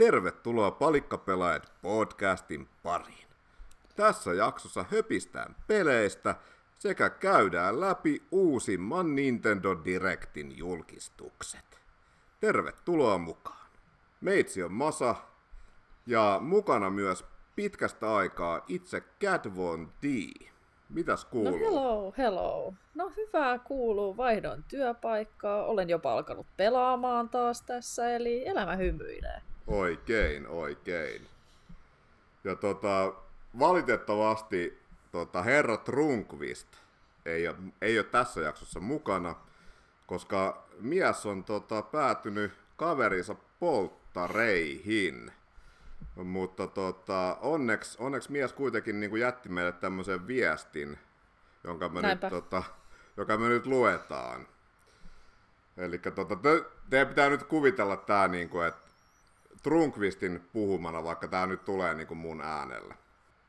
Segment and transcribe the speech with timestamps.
[0.00, 3.28] tervetuloa Palikkapelaajat podcastin pariin.
[3.96, 6.34] Tässä jaksossa höpistään peleistä
[6.78, 11.80] sekä käydään läpi uusimman Nintendo Directin julkistukset.
[12.40, 13.70] Tervetuloa mukaan.
[14.20, 15.14] Meitsi on Masa
[16.06, 17.24] ja mukana myös
[17.56, 20.06] pitkästä aikaa itse Cat Von D.
[20.88, 21.58] Mitäs kuuluu?
[21.58, 22.74] No hello, hello.
[22.94, 29.49] No hyvää kuuluu, vaihdon työpaikkaa, olen jopa alkanut pelaamaan taas tässä, eli elämä hymyilee.
[29.70, 31.26] Oikein, oikein.
[32.44, 33.12] Ja tota,
[33.58, 36.68] valitettavasti tota, herra Trunkvist
[37.26, 39.34] ei ole, ei ole tässä jaksossa mukana,
[40.06, 45.32] koska mies on tota, päätynyt kaverinsa polttareihin.
[46.14, 50.98] Mutta tota, onneksi, onneksi mies kuitenkin niin kuin jätti meille tämmöisen viestin,
[51.64, 52.62] jonka me nyt, tota,
[53.16, 54.48] joka me nyt luetaan.
[55.76, 58.89] Eli tota, te, teidän pitää nyt kuvitella tämä, niin kuin, että
[59.62, 62.94] Trunkvistin puhumana, vaikka tämä nyt tulee niin kuin mun äänellä.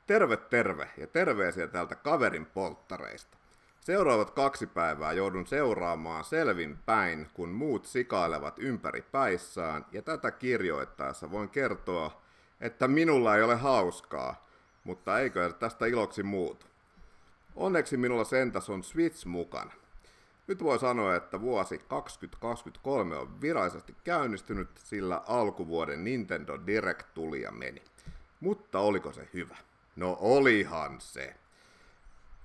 [0.08, 3.38] Terve, terve ja terveisiä täältä kaverin polttareista.
[3.82, 11.32] Seuraavat kaksi päivää joudun seuraamaan selvin päin, kun muut sikailevat ympäri päissään, ja tätä kirjoittaessa
[11.32, 12.22] voin kertoa,
[12.62, 14.48] että minulla ei ole hauskaa,
[14.84, 16.66] mutta eikö tästä iloksi muutu.
[17.56, 19.72] Onneksi minulla sentäs on Switch mukana.
[20.48, 27.52] Nyt voi sanoa, että vuosi 2023 on virallisesti käynnistynyt, sillä alkuvuoden Nintendo Direct tuli ja
[27.52, 27.82] meni.
[28.40, 29.58] Mutta oliko se hyvä?
[29.96, 31.36] No olihan se.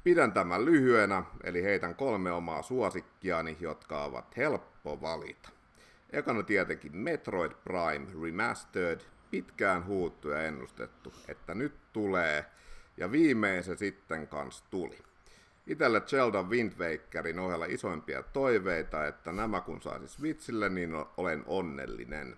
[0.05, 5.49] Pidän tämän lyhyenä, eli heitän kolme omaa suosikkiani, jotka ovat helppo valita.
[6.11, 12.45] Ekana tietenkin Metroid Prime Remastered, pitkään huuttu ja ennustettu, että nyt tulee,
[12.97, 14.99] ja viimein se sitten kans tuli.
[15.67, 22.37] Itelle Zelda Wind Wakerin ohella isoimpia toiveita, että nämä kun saisi Switchille, niin olen onnellinen.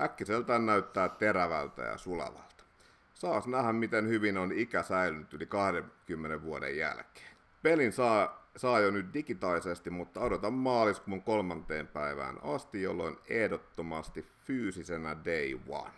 [0.00, 2.64] Äkkiseltään näyttää terävältä ja sulavalta.
[3.14, 7.36] Saas nähdä, miten hyvin on ikä säilynyt yli 20 vuoden jälkeen.
[7.62, 15.16] Pelin saa, saa jo nyt digitaisesti, mutta odotan maaliskuun kolmanteen päivään asti, jolloin ehdottomasti fyysisenä
[15.24, 15.94] day one.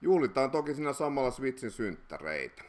[0.00, 2.67] Juhlitaan toki siinä samalla Switchin synttäreitä.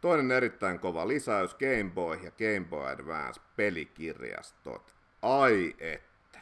[0.00, 4.94] Toinen erittäin kova lisäys Game Boy ja Game Boy Advance pelikirjastot.
[5.22, 6.40] Ai että.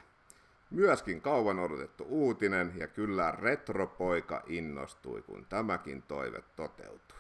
[0.71, 7.19] Myöskin kauan odotettu uutinen ja kyllä retropoika innostui, kun tämäkin toive toteutui.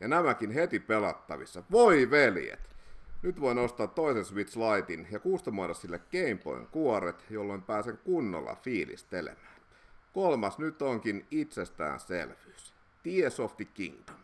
[0.00, 1.62] Ja nämäkin heti pelattavissa.
[1.70, 2.74] Voi veljet!
[3.22, 8.56] Nyt voin ostaa toisen Switch Lightin ja kustomoida sille Game Boyn kuoret, jolloin pääsen kunnolla
[8.62, 9.60] fiilistelemään.
[10.12, 12.74] Kolmas nyt onkin itsestäänselvyys.
[13.02, 14.23] Tears of the Kingdom.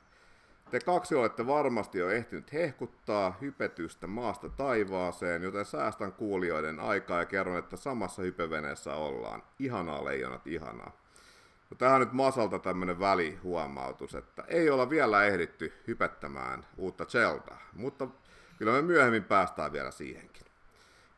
[0.70, 7.24] Te kaksi olette varmasti jo ehtinyt hehkuttaa hypetystä maasta taivaaseen, joten säästän kuulijoiden aikaa ja
[7.24, 9.42] kerron, että samassa hypeveneessä ollaan.
[9.58, 10.92] Ihanaa leijonat, ihanaa.
[11.70, 18.08] No, tähän nyt Masalta tämmönen välihuomautus, että ei olla vielä ehditty hypettämään uutta Zeldaa, mutta
[18.58, 20.46] kyllä me myöhemmin päästään vielä siihenkin.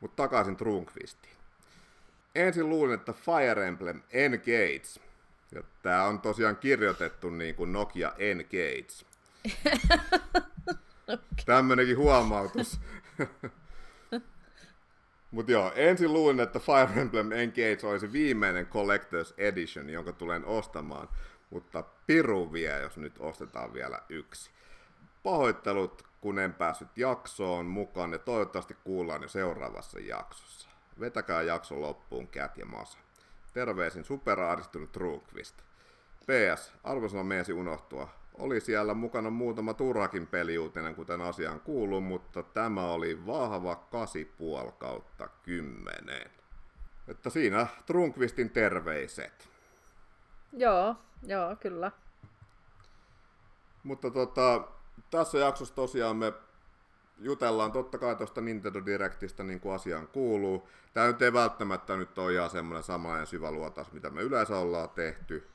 [0.01, 1.37] Mutta takaisin Trunkvistiin.
[2.34, 5.01] Ensin luulin, että Fire Emblem Engage,
[5.55, 9.12] ja tämä on tosiaan kirjoitettu niin kuin Nokia Engage,
[11.08, 11.19] okay.
[11.47, 12.80] Tämmönenkin huomautus.
[15.30, 21.08] Mutta joo, ensin luulin, että Fire Emblem Engage olisi viimeinen Collector's Edition, jonka tulen ostamaan,
[21.50, 24.50] mutta piru vie, jos nyt ostetaan vielä yksi.
[25.22, 30.69] Pahoittelut, kun en päässyt jaksoon mukaan ja toivottavasti kuullaan jo seuraavassa jaksossa.
[31.00, 32.98] Vetäkää jakso loppuun, Cat ja Masa.
[33.53, 35.62] Terveisin superaadistunut Truukvist.
[36.21, 38.09] PS, arvosana meesi unohtua.
[38.39, 43.87] Oli siellä mukana muutama turhakin peliuutinen, kuten asiaan kuuluu, mutta tämä oli vahva
[44.65, 46.31] 8,5 kautta 10.
[47.09, 49.49] Että siinä Trunkvistin terveiset.
[50.53, 50.97] Joo,
[51.27, 51.93] joo, kyllä.
[53.83, 54.69] Mutta tota,
[55.11, 56.33] tässä jaksossa tosiaan me
[57.19, 60.69] jutellaan totta kai tuosta Nintendo Directistä niin kuin asiaan kuuluu.
[60.95, 64.91] Tämä nyt ei välttämättä nyt ole ihan semmoinen samanlainen syvä luotas, mitä me yleensä ollaan
[64.91, 65.52] tehty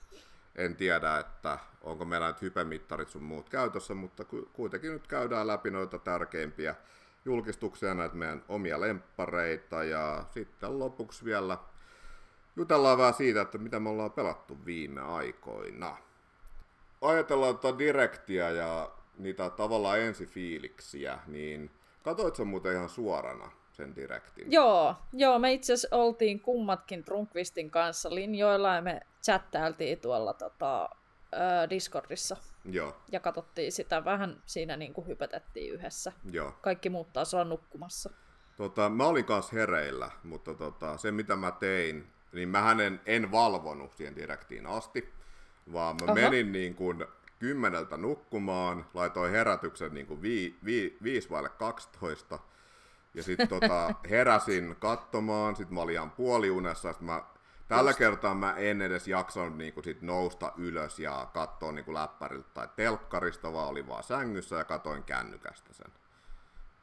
[0.58, 5.72] en tiedä, että onko meillä nyt hypemittarit sun muut käytössä, mutta kuitenkin nyt käydään läpi
[5.72, 6.76] noita tärkeimpiä
[7.26, 11.58] julkistuksia, näitä meidän omia lemppareita ja sitten lopuksi vielä
[12.56, 15.98] jutellaan vähän siitä, että mitä me ollaan pelattu viime aikoina.
[17.02, 21.72] Ajatellaan tuota direktiä ja niitä tavallaan ensifiiliksiä, niin
[22.04, 24.52] katoitko muuten ihan suorana sen direktin?
[24.52, 30.90] Joo, joo me itse asiassa oltiin kummatkin Trunkvistin kanssa linjoilla ja me chattailtiin tuolla tota,
[31.70, 32.38] Discordissa.
[32.66, 32.98] Joo.
[33.12, 36.12] Ja katsottiin sitä vähän, siinä niin kuin hypätettiin yhdessä.
[36.32, 36.52] Joo.
[36.62, 38.10] Kaikki muut taas on nukkumassa.
[38.58, 43.32] Tota, mä olin kanssa hereillä, mutta tota, se mitä mä tein niin mä en, en
[43.32, 45.14] valvonut siihen direktiin asti,
[45.74, 46.14] vaan mä Aha.
[46.14, 47.06] menin niin kuin
[47.40, 52.40] kymmeneltä nukkumaan, laitoin herätyksen niin kuin vi, vi, 5 vaille 12,
[53.18, 57.24] ja sitten tota, heräsin katsomaan, sitten mä olin ihan puoliunessa, sit mä,
[57.68, 61.96] tällä kertaa mä en edes jaksanut niin kuin sit nousta ylös ja katsoa niin kuin
[61.96, 65.92] läppäriltä tai telkkarista, vaan olin vaan sängyssä ja katoin kännykästä sen.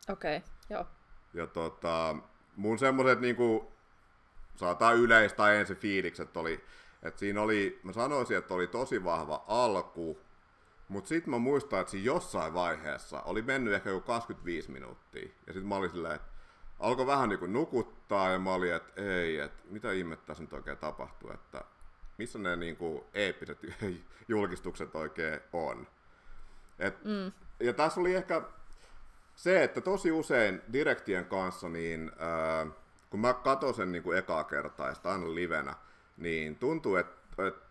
[0.08, 0.86] Okei, okay, joo.
[1.34, 2.16] Ja tota,
[2.56, 3.72] mun semmoset niinku,
[4.56, 6.64] saataan yleistä ensi fiilikset oli,
[7.02, 10.18] että siinä oli, mä sanoisin, että oli tosi vahva alku,
[10.88, 15.28] mutta sitten mä muistan, että siinä jossain vaiheessa oli mennyt ehkä joku 25 minuuttia.
[15.46, 16.28] Ja sitten mä olin silleen, että
[16.80, 20.78] alkoi vähän niinku nukuttaa ja mä olin, että ei, että mitä ihmettä tässä nyt oikein
[20.78, 21.64] tapahtuu, että
[22.18, 23.58] missä ne niinku eeppiset
[24.28, 25.86] julkistukset oikein on.
[26.78, 27.32] Et, mm.
[27.60, 28.42] Ja tässä oli ehkä
[29.34, 32.66] se, että tosi usein direktien kanssa, niin ää,
[33.10, 35.74] kun mä katson sen niin kuin ekaa kertaa ja sitä aina livenä,
[36.16, 37.63] niin tuntuu, että, että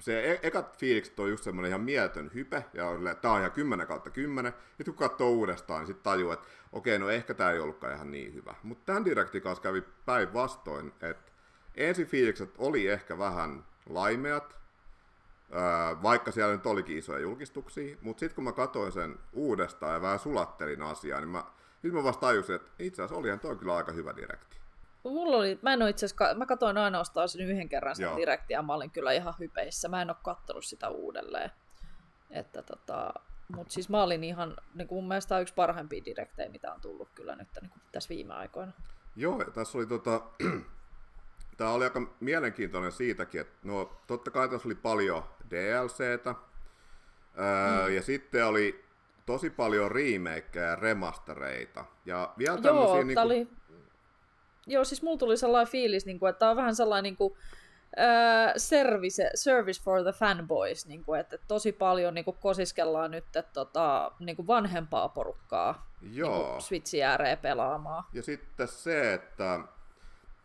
[0.00, 3.38] se e- ekat fiilikset on just semmoinen ihan mieltön hype, ja on silleen, tää on
[3.38, 7.34] ihan 10 kautta 10, ja kun katsoo uudestaan, niin sitten tajuu, että okei, no ehkä
[7.34, 8.54] tämä ei ollutkaan ihan niin hyvä.
[8.62, 11.32] Mutta tämän direktin kanssa kävi päinvastoin, että
[11.74, 14.58] ensi fiilikset oli ehkä vähän laimeat,
[15.52, 20.00] ää, vaikka siellä nyt olikin isoja julkistuksia, mutta sitten kun mä katsoin sen uudestaan ja
[20.00, 21.44] vähän sulattelin asiaa, niin mä,
[21.82, 24.63] nyt mä vasta tajusin, että itse asiassa olihan toi kyllä aika hyvä direkti.
[25.04, 28.62] Mulla oli, mä en ole itse asiassa, mä katsoin ainoastaan sen yhden kerran sitä direktiä,
[28.62, 31.50] mä olin kyllä ihan hypeissä, mä en ole kattonut sitä uudelleen.
[32.30, 33.14] Että tota,
[33.56, 37.08] mut siis mä olin ihan, niin kuin mun mielestä yksi parhaimpia direktejä, mitä on tullut
[37.14, 38.72] kyllä nyt niin kuin tässä viime aikoina.
[39.16, 40.20] Joo, tässä oli tota,
[41.56, 46.34] Tämä oli aika mielenkiintoinen siitäkin, että no totta kai tässä oli paljon DLCtä,
[47.38, 47.94] öö, mm.
[47.94, 48.84] ja sitten oli
[49.26, 51.84] tosi paljon remakeja ja remastereita.
[52.04, 52.94] Ja vielä tämmöisiä...
[52.94, 53.48] Joo, niinku, tää oli,
[54.66, 57.34] joo, siis mulla tuli sellainen fiilis, niin kuin, että tää on vähän sellainen niin kuin,
[57.98, 63.24] äh, service, service for the fanboys, niin kuin, että tosi paljon niin kuin, kosiskellaan nyt
[63.24, 66.38] että, tota, niin kuin vanhempaa porukkaa Joo.
[66.38, 68.04] Niin kuin Switchin ääreen pelaamaan.
[68.12, 69.60] Ja sitten se, että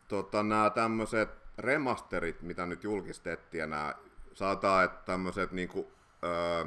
[0.07, 3.95] tota, nämä tämmöiset remasterit, mitä nyt julkistettiin, ja nämä
[4.33, 5.91] saataan, että tämmöiset niinku,
[6.23, 6.65] öö,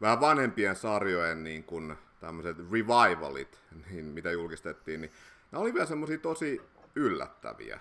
[0.00, 3.60] vähän vanhempien sarjojen niin kuin, tämmöiset revivalit,
[3.90, 5.12] niin, mitä julkistettiin, niin
[5.54, 6.62] nämä oli vielä semmoisia tosi
[6.94, 7.80] yllättäviä.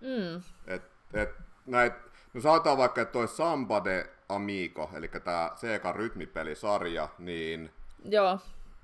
[0.00, 0.42] Mm.
[0.66, 0.82] Et,
[1.14, 1.30] et,
[1.66, 1.92] näit,
[2.34, 7.70] no sanotaan vaikka, että toi Samba de Amigo, eli tämä Sega rytmipelisarja, niin
[8.04, 8.38] Joo,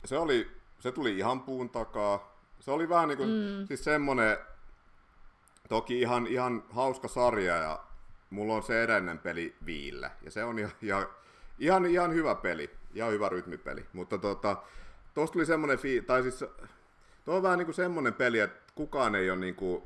[0.05, 2.39] se, oli, se tuli ihan puun takaa.
[2.61, 3.67] Se oli vähän niin kuin, mm.
[3.67, 4.37] siis semmonen,
[5.69, 7.85] toki ihan, ihan hauska sarja ja
[8.31, 10.11] mulla on se edellinen peli Viille.
[10.23, 11.07] Ja se on ihan, ihan,
[11.59, 13.87] ihan, ihan hyvä peli, ihan hyvä rytmipeli.
[13.93, 14.57] Mutta tota,
[15.15, 16.45] tosta tuli semmonen, fi- tai siis
[17.25, 19.83] tuo on vähän niin kuin semmonen peli, että kukaan ei ole niin kuin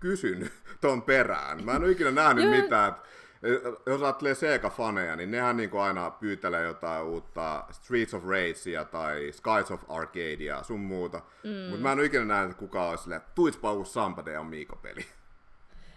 [0.00, 1.64] kysynyt ton perään.
[1.64, 2.54] Mä en ole ikinä nähnyt Joo.
[2.54, 2.88] mitään.
[2.88, 3.02] että
[3.90, 9.32] Jos ajattelee Sega-faneja, niin nehän niin kuin aina pyytelee jotain uutta Streets of Ragea tai
[9.32, 11.22] Skies of Arcadia sun muuta.
[11.44, 11.50] Mm.
[11.50, 15.06] Mutta mä en ole ikinä nähnyt, että kukaan olisi silleen, tuitspa uusi Samba de Amigo-peli.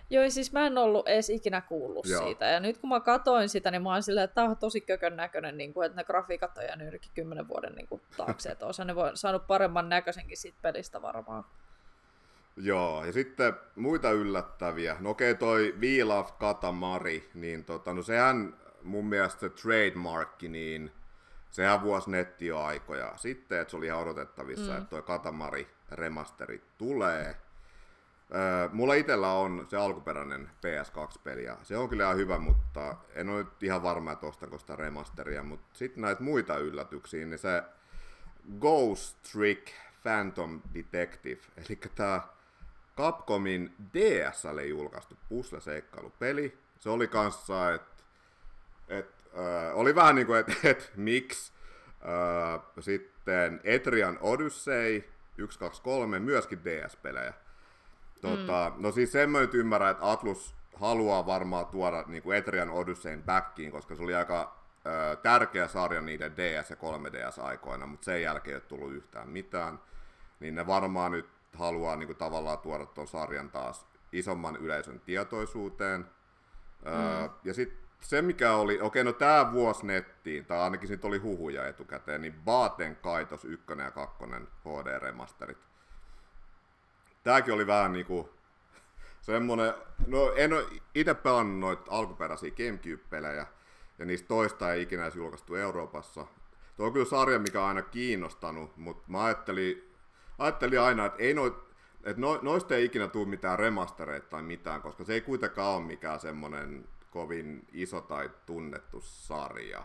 [0.09, 2.23] Joo, siis mä en ollut edes ikinä kuullut Joo.
[2.23, 2.45] Siitä.
[2.45, 5.15] Ja nyt kun mä katoin sitä, niin mä oon silleen, että tää on tosi kökön
[5.15, 8.49] näköinen, niin kuin, että ne grafiikat on jäänyt ylikin kymmenen vuoden niin kuin, taakse.
[8.49, 11.45] Että osa ne voi saanut paremman näköisenkin siitä pelistä varmaan.
[12.57, 14.97] Joo, ja sitten muita yllättäviä.
[14.99, 20.91] No okei, toi We Love Katamari, niin tota, no sehän mun mielestä se trademarkki, niin
[21.51, 24.77] sehän vuosi netti jo aikoja sitten, että se oli ihan odotettavissa, mm.
[24.77, 27.35] että toi Katamari remasteri tulee.
[28.33, 33.29] Öö, mulla itellä on se alkuperäinen PS2-peli, ja se on kyllä ihan hyvä, mutta en
[33.29, 37.63] ole nyt ihan varma, että ostanko sitä remasteria, mutta sitten näitä muita yllätyksiä, niin se
[38.59, 39.67] Ghost Trick
[40.03, 42.21] Phantom Detective, eli tämä
[42.97, 46.57] Capcomin DSL julkaistu puzzle-seikkailupeli.
[46.79, 48.03] Se oli kanssa, että
[48.87, 51.53] et, äh, oli vähän niin kuin, että et, miksi
[51.89, 55.03] äh, sitten Etrian Odyssey
[55.37, 57.33] 1, 2, 3, myöskin DS-pelejä.
[58.25, 58.83] Tota, mm.
[58.83, 63.23] No siis sen mä nyt ymmärrän, että Atlus haluaa varmaan tuoda niin kuin Etrian Odysseyn
[63.23, 64.55] backiin, koska se oli aika
[64.85, 69.79] ö, tärkeä sarja niiden DS- ja 3DS-aikoina, mutta sen jälkeen ei ole tullut yhtään mitään.
[70.39, 76.01] Niin ne varmaan nyt haluaa niin kuin, tavallaan tuoda tuon sarjan taas isomman yleisön tietoisuuteen.
[76.01, 76.91] Mm.
[76.91, 81.17] Ö, ja sitten se, mikä oli, okei, no tämä vuosi nettiin, tai ainakin siitä oli
[81.17, 84.23] huhuja etukäteen, niin Baaten Kaitos 1 ja 2
[84.65, 85.57] HD-remasterit.
[87.25, 88.29] Tääkin oli vähän niinku
[89.21, 89.73] semmonen,
[90.07, 90.65] no en ole
[90.95, 93.45] itse pelannut noita alkuperäisiä Gamecube-pelejä,
[93.99, 96.25] ja niistä toista ei ikinä edes julkaistu Euroopassa.
[96.77, 99.93] Tuo on kyllä sarja, mikä on aina kiinnostanut, mutta mä ajattelin,
[100.37, 101.53] ajattelin aina, että ei noit,
[102.03, 105.85] että no, noista ei ikinä tule mitään remastereita tai mitään, koska se ei kuitenkaan ole
[105.85, 109.83] mikään semmoinen kovin iso tai tunnettu sarja.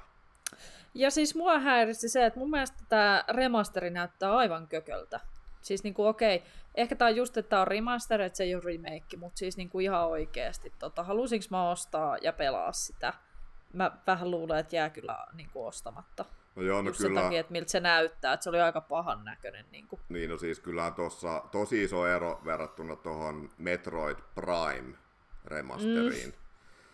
[0.95, 5.21] Ja siis mua häiristi se, että mun mielestä tämä remasteri näyttää aivan kököltä.
[5.63, 8.55] Siis niinku okei, okay, ehkä tää on just, että tää on remaster, että se ei
[8.55, 13.15] ole remake, mutta siis niinku ihan oikeesti, tota, halusinko mä ostaa ja pelaa sitä?
[13.73, 16.25] Mä vähän luulen, että jää kyllä niinku ostamatta.
[16.57, 17.15] No joo, no just kyllä.
[17.15, 19.67] sen takia, että miltä se näyttää, että se oli aika pahan näköinen.
[19.73, 20.01] Niinku.
[20.09, 24.97] Niin, no siis kyllä tuossa tosi iso ero verrattuna tuohon Metroid Prime
[25.45, 26.35] remasteriin.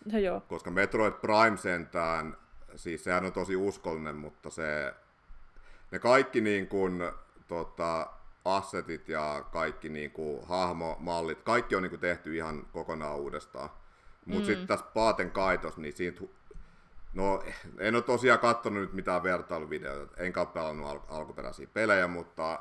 [0.05, 0.11] Mm.
[0.11, 0.41] No joo.
[0.41, 2.37] Koska Metroid Prime sentään,
[2.75, 4.93] siis sehän on tosi uskollinen, mutta se,
[5.91, 7.01] ne kaikki niin kuin,
[7.47, 8.07] tota,
[8.55, 13.69] assetit ja kaikki niin kuin, hahmomallit, kaikki on niin kuin, tehty ihan kokonaan uudestaan.
[14.25, 14.45] Mutta mm.
[14.45, 16.21] sitten tässä Paaten kaitos, niin siitä
[17.13, 17.43] No,
[17.79, 22.59] en ole tosiaan katsonut nyt mitään vertailuvideoita, enkä ole pelannut al- alkuperäisiä pelejä, mutta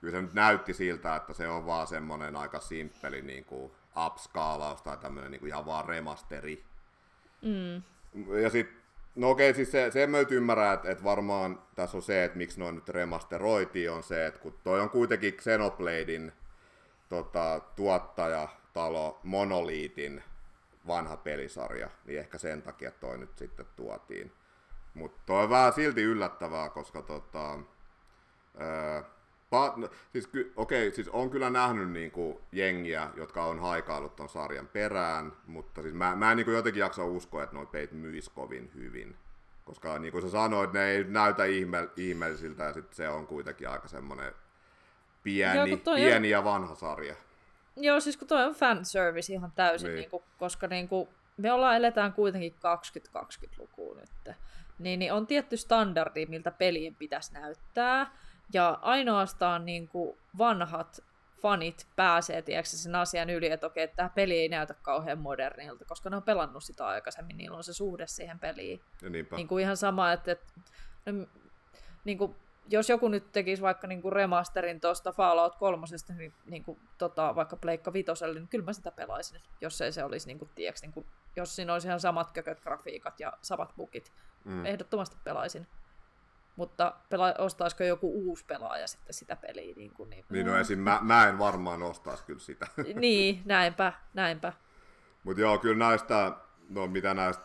[0.00, 3.72] kyllä se nyt näytti siltä, että se on vaan semmoinen aika simppeli niin kuin
[4.06, 6.64] upskaalaus tai tämmöinen niin kuin ihan vaan remasteri.
[7.42, 7.82] Mm.
[8.42, 8.82] Ja sitten,
[9.16, 12.38] no okei, siis se, se mä nyt ymmärrän, että, että varmaan tässä on se, että
[12.38, 16.32] miksi noin nyt remasteroitiin, on se, että kun toi on kuitenkin Xenobladein
[17.08, 20.22] tota, tuottaja, talo Monoliitin
[20.86, 24.32] vanha pelisarja, niin ehkä sen takia toi nyt sitten tuotiin.
[24.94, 27.58] Mutta toi on vähän silti yllättävää, koska tota,
[28.58, 29.02] ää,
[29.56, 34.28] pa, no, siis, ky, okei, siis on kyllä nähnyt niinku jengiä, jotka on haikaillut ton
[34.28, 38.28] sarjan perään, mutta siis mä, mä en niinku jotenkin jaksa uskoa, että noi peit myis
[38.28, 39.16] kovin hyvin.
[39.64, 43.68] Koska niin kuin sä sanoit, ne ei näytä ihme, ihmeellisiltä ja sitten se on kuitenkin
[43.68, 44.32] aika semmoinen
[45.22, 47.14] pieni, Joo, pieni ja vanha sarja.
[47.76, 49.96] Joo, siis kun toi on fanservice ihan täysin, Niin.
[49.96, 50.08] niin.
[50.12, 54.36] Niin koska niin kuin, me ollaan, eletään kuitenkin 2020-lukua nyt.
[54.78, 58.10] Niin, niin on tietty standardi, miltä pelien pitäisi näyttää.
[58.52, 61.00] Ja ainoastaan niin kuin vanhat
[61.42, 65.84] fanit pääsee tiedätkö, sen asian yli, että okei, että tämä peli ei näytä kauhean modernilta,
[65.84, 68.80] koska ne on pelannut sitä aikaisemmin, niillä on se suhde siihen peliin.
[69.02, 69.36] Ja niinpä.
[69.36, 70.52] Niin kuin ihan sama, että, että
[71.06, 71.26] no,
[72.04, 72.36] niin kuin,
[72.68, 75.86] jos joku nyt tekisi vaikka niin kuin remasterin tuosta Fallout 3,
[76.18, 80.04] niin, niin kuin, tota, vaikka Pleikka Vitoselle, niin kyllä mä sitä pelaisin, jos ei se
[80.04, 83.72] olisi, niin kuin, tiiäks, niin kuin, jos siinä olisi ihan samat kököt grafiikat ja samat
[83.76, 84.12] bugit.
[84.44, 84.66] Mm.
[84.66, 85.66] Ehdottomasti pelaisin.
[86.56, 89.74] Mutta pela- ostaisiko joku uusi pelaaja sitten sitä peliä?
[89.76, 90.78] Niin, kuin, niin, Niin no esim.
[90.78, 92.66] Mä, mä en varmaan ostaisi kyllä sitä.
[92.94, 94.52] niin, näinpä, näinpä.
[95.24, 96.32] Mutta joo, kyllä näistä,
[96.68, 97.44] no mitä näistä,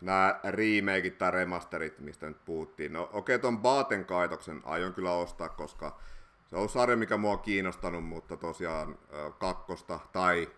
[0.00, 2.92] nämä remakeit tai remasterit, mistä nyt puhuttiin.
[2.92, 5.98] No okei, ton Baaten kaitoksen aion kyllä ostaa, koska
[6.46, 8.98] se on sarja, mikä mua on kiinnostanut, mutta tosiaan
[9.38, 10.48] kakkosta tai,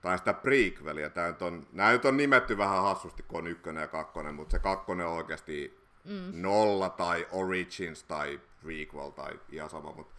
[0.00, 1.10] tai sitä prequelia.
[1.10, 4.52] Tää nyt on, nämä nyt on nimetty vähän hassusti, kun on ykkönen ja kakkonen, mutta
[4.52, 5.77] se kakkonen on oikeasti
[6.08, 6.42] mm.
[6.42, 10.14] nolla tai Origins tai prequel tai ihan sama, mutta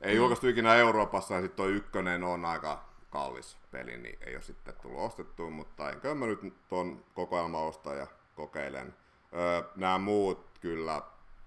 [0.00, 0.16] ei mm.
[0.16, 4.74] julkaistu ikinä Euroopassa ja sitten toi ykkönen on aika kallis peli, niin ei ole sitten
[4.82, 8.94] tullut ostettua, mutta enkö mä nyt tuon kokoelman ostaa ja kokeilen.
[9.34, 11.02] Öö, nämä muut kyllä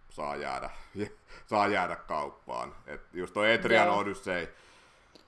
[0.10, 0.69] saa jäädä,
[1.50, 2.75] saa jäädä kauppaan.
[2.88, 3.98] Et just toi Etrian Joo.
[3.98, 4.48] Odyssey,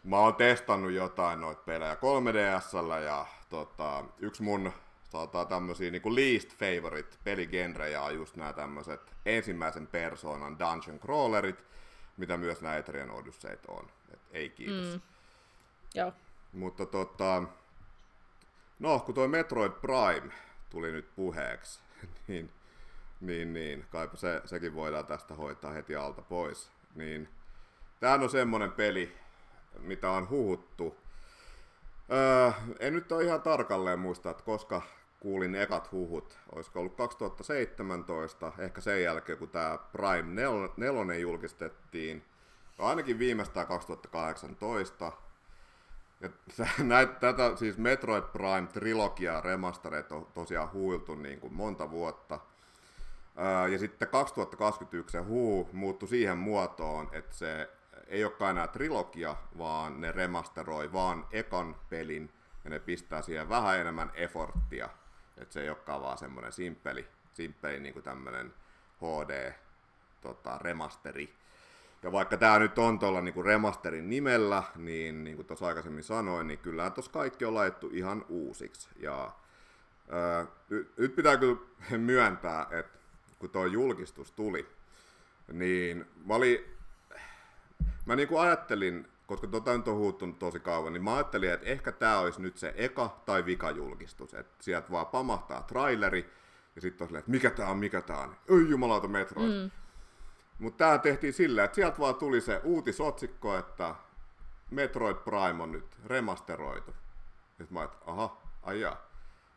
[0.03, 4.72] mä oon testannut jotain noita pelejä 3DSllä ja tota, yksi mun
[5.12, 11.65] sanotaan tämmösiä niinku least favorite peligenrejä on just nämä tämmöiset ensimmäisen persoonan dungeon crawlerit,
[12.18, 13.12] mitä myös nämä Etrian
[13.68, 13.89] on.
[14.13, 14.94] Et ei kiitos.
[14.94, 15.01] Mm.
[15.96, 16.13] Joo.
[16.53, 17.44] Mutta tota,
[18.80, 20.34] no kun toi Metroid Prime
[20.70, 21.80] tuli nyt puheeksi,
[22.27, 22.51] niin,
[23.22, 26.72] niin, niin kaipa se, sekin voidaan tästä hoitaa heti alta pois.
[26.96, 27.30] Niin,
[28.00, 29.18] tämähän on semmonen peli,
[29.80, 30.98] mitä on huhuttu.
[32.12, 34.82] Öö, en nyt ole ihan tarkalleen muista, että koska
[35.22, 36.40] kuulin ekat huhut.
[36.56, 40.44] Olisiko ollut 2017, ehkä sen jälkeen, kun tämä Prime
[40.78, 42.25] 4 julkistettiin.
[42.80, 45.12] Ainakin viimeistään 2018.
[46.22, 46.30] Ja
[46.84, 52.40] näitä, tätä siis Metroid Prime trilogia remastereita on tosiaan huiltu niin kuin monta vuotta.
[53.72, 57.70] Ja sitten 2021 se huu muuttui siihen muotoon, että se
[58.08, 63.80] ei olekaan enää trilogia, vaan ne remasteroi vaan ekan pelin ja ne pistää siihen vähän
[63.80, 64.90] enemmän efforttia.
[65.42, 68.54] Että se ei olekaan vaan semmoinen simppeli, simppeli niin kuin tämmöinen
[68.98, 69.54] HD
[70.22, 71.34] tota, remasteri.
[72.04, 76.48] Ja vaikka tämä nyt on tuolla niinku remasterin nimellä, niin niin kuin tuossa aikaisemmin sanoin,
[76.48, 78.90] niin kyllä tuossa kaikki on laitettu ihan uusiksi.
[79.00, 79.32] Ja
[80.10, 80.46] ää,
[80.98, 81.62] nyt, pitää kyllä
[81.98, 83.00] myöntää, että
[83.40, 84.68] kun tuo julkistus tuli,
[85.54, 86.66] niin mä olin,
[88.06, 91.92] mä niinku ajattelin, koska tota nyt on huuttunut tosi kauan, niin mä ajattelin, että ehkä
[91.92, 94.34] tämä olisi nyt se eka tai vika julkistus.
[94.34, 96.34] Että sieltä vaan pamahtaa traileri,
[96.76, 98.36] ja sitten on silleen, että mikä tää on, mikä tää on.
[98.50, 99.64] Oi jumalauta Metroid.
[99.64, 99.72] Mm.
[100.60, 103.96] Mutta tämä tehtiin sillä, että sieltä vaan tuli se uutisotsikko, että
[104.70, 106.94] Metroid Prime on nyt remasteroitu.
[107.48, 108.98] Sitten mä että aha, ajaa.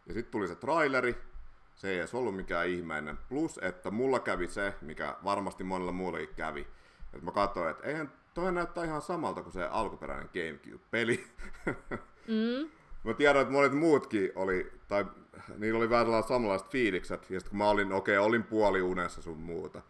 [0.07, 1.16] Ja sitten tuli se traileri,
[1.75, 3.19] se ei edes ollut mikään ihmeinen.
[3.28, 6.66] Plus, että mulla kävi se, mikä varmasti monella muullakin kävi.
[7.12, 11.25] Että mä katsoin, että eihän toi näyttää ihan samalta kuin se alkuperäinen GameCube-peli.
[12.29, 12.71] Mm.
[13.05, 15.07] mä tiedän, että monet muutkin oli, tai
[15.59, 17.31] niillä oli vähän samanlaiset fiilikset.
[17.31, 19.83] Ja sitten kun mä olin, okei, okay, olin puoli unessa sun muuta.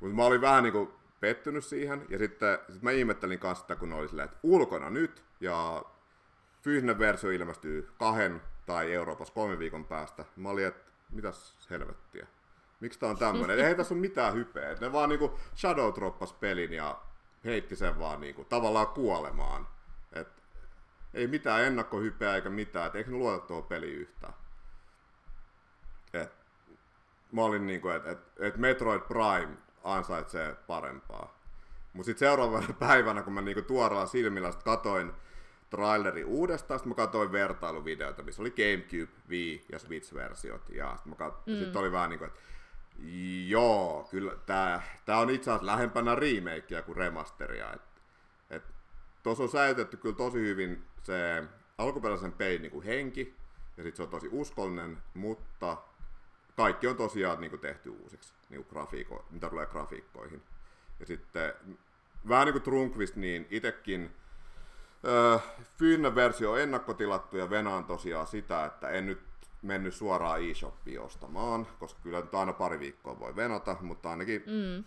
[0.00, 2.06] Mutta mä olin vähän niinku pettynyt siihen.
[2.08, 5.24] Ja sitten sit mä ihmettelin kanssa sitä, kun oli silleen, että ulkona nyt.
[5.40, 5.84] Ja
[6.62, 10.24] fyysinen versio ilmestyy kahden tai Euroopassa kolmen viikon päästä.
[10.36, 12.26] Mä olin, että mitäs helvettiä.
[12.80, 13.58] Miksi tää on tämmönen?
[13.58, 14.74] Ei tässä ole mitään hypeä.
[14.80, 17.00] Ne vaan niinku Shadow droppas pelin ja
[17.44, 19.68] heitti sen vaan niinku tavallaan kuolemaan.
[20.12, 20.28] Et
[21.14, 22.86] ei mitään ennakkohypeä eikä mitään.
[22.86, 24.34] Et eikö ne luota tuohon peliin yhtään.
[26.12, 26.32] Et,
[27.32, 31.38] mä olin niinku, että et, et Metroid Prime ansaitsee parempaa.
[31.92, 35.12] Mutta sitten seuraavana päivänä, kun mä niinku tuoreella silmillä sit katoin
[35.70, 40.74] traileri uudestaan, sitten mä katsoin vertailuvideota, missä oli GameCube, Wii ja Switch-versiot.
[40.74, 41.58] Ja sitten mm.
[41.58, 42.40] sit oli vähän niin kuin, että
[43.46, 47.74] joo, kyllä tämä tää on itse asiassa lähempänä remakea kuin remasteria.
[49.22, 51.44] Tuossa on säilytetty kyllä tosi hyvin se
[51.78, 53.34] alkuperäisen pelin niin henki,
[53.76, 55.76] ja sitten se on tosi uskollinen, mutta
[56.56, 60.42] kaikki on tosiaan niin kuin tehty uusiksi, niin kuin grafiiko, mitä tulee grafiikkoihin.
[61.00, 61.54] Ja sitten
[62.28, 64.14] vähän niin kuin Trunkvist, niin itsekin
[65.04, 65.38] Öö,
[65.78, 69.27] Fyynän versio on ennakkotilattu ja venaan tosiaan sitä, että en nyt
[69.62, 74.84] mennyt suoraan eShopiin ostamaan, koska kyllä nyt aina pari viikkoa voi venata, mutta ainakin mm.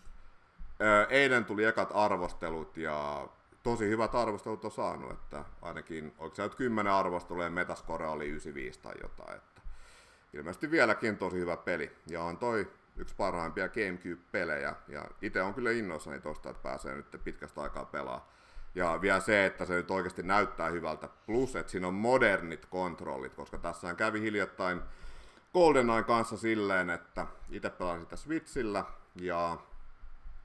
[1.10, 3.27] eilen tuli ekat arvostelut ja
[3.63, 8.27] tosi hyvät arvostelut on saanut, että ainakin, onko se nyt 10 arvostelua ja Metascore oli
[8.27, 9.62] 95 tai jotain, että
[10.34, 15.71] ilmeisesti vieläkin tosi hyvä peli ja on toi yksi parhaimpia Gamecube-pelejä ja itse on kyllä
[15.71, 18.31] innoissani tosta, että pääsee nyt pitkästä aikaa pelaamaan
[18.75, 21.10] ja vielä se, että se nyt oikeasti näyttää hyvältä.
[21.25, 24.81] Plus, että siinä on modernit kontrollit, koska tässä kävi hiljattain
[25.53, 28.84] GoldenEye kanssa silleen, että itse pelasin sitä Switchillä
[29.15, 29.57] ja,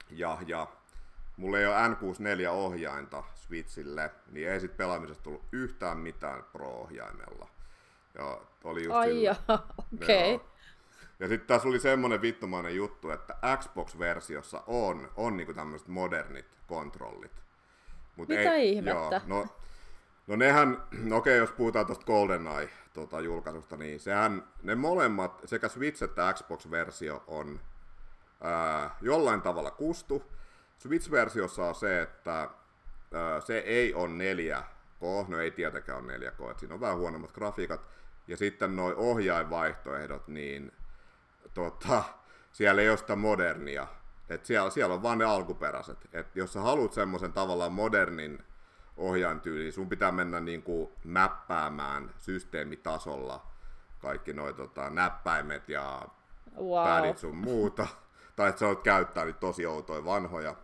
[0.09, 0.67] ja, ja
[1.37, 7.47] mulla ei ole N64-ohjainta Switchille, niin ei sit pelaamisesta tullut yhtään mitään Pro-ohjaimella.
[8.15, 9.27] Ja oli just Ai
[9.93, 10.35] okei.
[10.35, 10.47] Okay.
[11.19, 17.46] Ja sitten tässä oli semmoinen vittumainen juttu, että Xbox-versiossa on, on niinku tämmöiset modernit kontrollit.
[18.17, 18.99] Mut Mitä ei, ihmettä?
[18.99, 19.47] Joo, no,
[20.27, 25.67] no nehän, no okei, jos puhutaan tuosta GoldenEye tota, julkaisusta, niin sehän, ne molemmat, sekä
[25.67, 27.59] Switch että Xbox-versio on
[28.41, 30.23] ää, jollain tavalla kustu.
[30.77, 32.49] Switch-versiossa on se, että
[33.13, 37.31] ää, se ei ole 4K, no ei tietenkään ole 4K, että siinä on vähän huonommat
[37.31, 37.89] grafiikat.
[38.27, 40.71] Ja sitten nuo ohjainvaihtoehdot, niin
[41.53, 42.03] tota,
[42.51, 43.87] siellä ei ole sitä modernia
[44.29, 45.97] et siellä, siellä on vaan ne alkuperäiset.
[46.13, 48.43] Et jos sä haluat semmoisen tavallaan modernin
[48.97, 53.45] ohjaintyyli, sun pitää mennä niin kuin näppäämään systeemitasolla
[53.99, 56.01] kaikki noi tota, näppäimet ja
[56.57, 56.87] wow.
[56.87, 57.87] pädit sun muuta.
[58.35, 60.55] tai että sä oot käyttää nyt tosi outoja vanhoja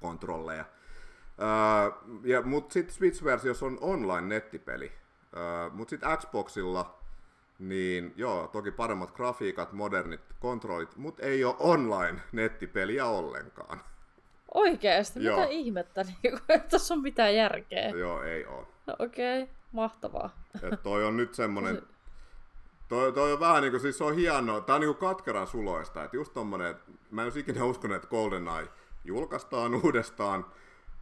[0.00, 0.64] kontrolleja.
[1.38, 4.92] Uh, ja, mutta sitten Switch-versiossa on online-nettipeli.
[5.32, 6.97] Uh, mutta sitten Xboxilla
[7.58, 13.80] niin joo, toki paremmat grafiikat, modernit kontrollit, mutta ei ole online-nettipeliä ollenkaan.
[14.54, 15.20] Oikeesti?
[15.20, 16.04] Mitä ihmettä?
[16.22, 17.88] Niin, että tässä on mitään järkeä.
[17.88, 18.66] Joo, ei ole.
[18.86, 19.54] No, Okei, okay.
[19.72, 20.30] mahtavaa.
[20.62, 21.82] Et toi on nyt semmonen...
[22.88, 26.16] Toi, toi on vähän niinku, siis se on hienoa, tää on niinku katkeran suloista, että
[26.16, 26.76] just tommonen,
[27.10, 28.68] mä en olisi ikinä uskonut, että GoldenEye
[29.04, 30.46] julkaistaan uudestaan.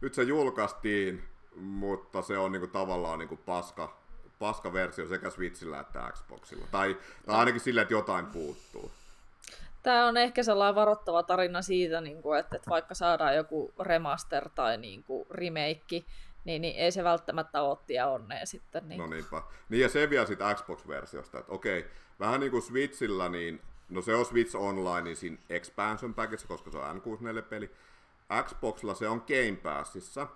[0.01, 1.23] Nyt se julkaistiin,
[1.55, 3.97] mutta se on niinku tavallaan niinku paska,
[4.39, 6.65] paskaversio sekä Switchillä että Xboxilla.
[6.71, 8.91] Tai, tai ainakin sillä, että jotain puuttuu.
[9.83, 15.05] Tämä on ehkä sellainen varoittava tarina siitä, niin että, vaikka saadaan joku remaster tai niin
[15.29, 16.03] remake,
[16.45, 18.89] niin, niin ei se välttämättä ottia onnea sitten.
[18.89, 18.99] Niin.
[18.99, 19.41] No niinpä.
[19.69, 21.85] Niin ja se vielä sitten Xbox-versiosta, että okei,
[22.19, 26.71] vähän niin kuin Switchillä, niin no se on Switch Online, niin siinä expansion package, koska
[26.71, 27.71] se on N64-peli.
[28.43, 30.27] Xboxilla se on Game Passissa,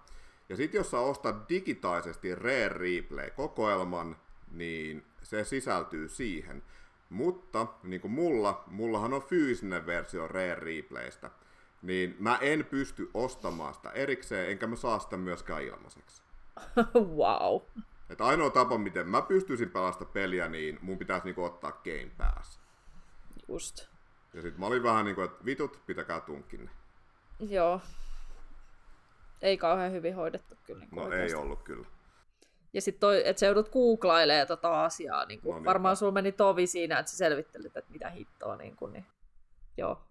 [0.52, 4.18] ja sitten jos sä ostat digitaisesti Rare Replay-kokoelman,
[4.52, 6.64] niin se sisältyy siihen.
[7.10, 11.32] Mutta niin kuin mulla, mullahan on fyysinen versio Rare Replaystä,
[11.82, 16.22] niin mä en pysty ostamaan sitä erikseen, enkä mä saa sitä myöskään ilmaiseksi.
[17.18, 17.62] wow.
[18.10, 22.60] Et ainoa tapa, miten mä pystyisin pelasta peliä, niin mun pitäisi niinku ottaa Game Pass.
[23.48, 23.88] Just.
[24.34, 26.72] Ja sit mä olin vähän niinku, että vitut, pitäkää tunkinne.
[27.40, 27.82] Joo,
[29.42, 30.80] ei kauhean hyvin hoidettu kyllä.
[30.80, 31.36] Niin no oikeasti.
[31.36, 31.88] ei ollut kyllä.
[32.74, 36.68] Ja sitten toi, että sä joudut googlailemaan tota asiaa, niin no, varmaan sulla meni tovi
[36.68, 39.06] siinä, että sä selvittelit, että mitä hittoa, niin, kuin, niin
[39.78, 40.02] joo.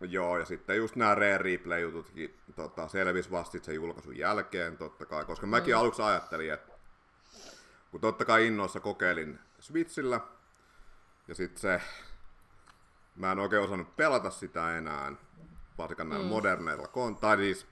[0.00, 5.24] Joo, ja sitten just nämä Rare Replay-jututkin tota, selvisi vasta sen julkaisun jälkeen, totta kai,
[5.24, 5.80] koska mäkin mm.
[5.80, 6.72] aluksi ajattelin, että
[7.90, 10.20] kun totta kai innoissa kokeilin Switchillä,
[11.28, 11.80] ja sitten se,
[13.14, 15.12] mä en oikein osannut pelata sitä enää,
[15.78, 16.30] varsinkaan näillä mm.
[16.30, 17.66] moderneilla, kon- tai siis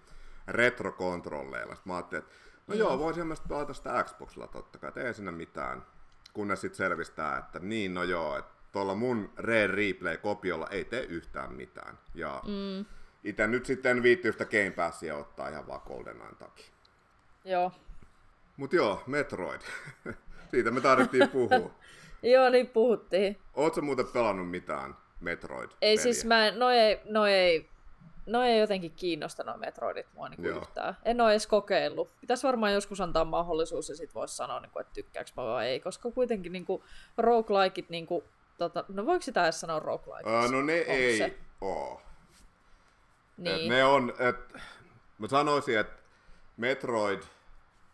[0.48, 1.74] retrokontrolleilla.
[1.74, 2.34] Sitten mä ajattelin, että
[2.66, 2.78] no mm.
[2.78, 5.86] joo, voisin myös pelata sitä Xboxilla totta kai, ei siinä mitään.
[6.32, 11.52] Kunnes sitten selvistää, että niin, no joo, että tuolla mun Rare Replay-kopiolla ei tee yhtään
[11.52, 11.98] mitään.
[12.14, 12.86] Ja mm.
[13.24, 16.66] itse nyt sitten viittyy sitä Game Passia ottaa ihan vaan GoldenEyen takia.
[17.44, 17.72] Joo.
[18.56, 19.60] Mut joo, Metroid.
[20.50, 21.70] Siitä me tarvittiin puhua.
[22.34, 23.38] joo, niin puhuttiin.
[23.54, 25.70] Ootko muuten pelannut mitään metroid?
[25.80, 27.70] Ei siis mä, no ei, no ei,
[28.26, 30.96] no ei jotenkin kiinnostanut Metroidit mua niin yhtään.
[31.04, 32.20] En ole edes kokeillut.
[32.20, 35.66] Pitäisi varmaan joskus antaa mahdollisuus ja sitten voisi sanoa, niin kuin, että tykkääkö mä vai
[35.66, 36.82] ei, koska kuitenkin niin kuin,
[37.18, 38.24] roguelikeit niin kuin,
[38.58, 40.30] Tota, no voiko sitä edes sanoa roguelike?
[40.30, 41.36] Uh, no ne Onko ei se?
[41.60, 42.02] oo.
[43.36, 43.62] Niin.
[43.62, 44.62] Et ne on, et,
[45.18, 46.02] mä sanoisin, että
[46.56, 47.30] Metroid, okei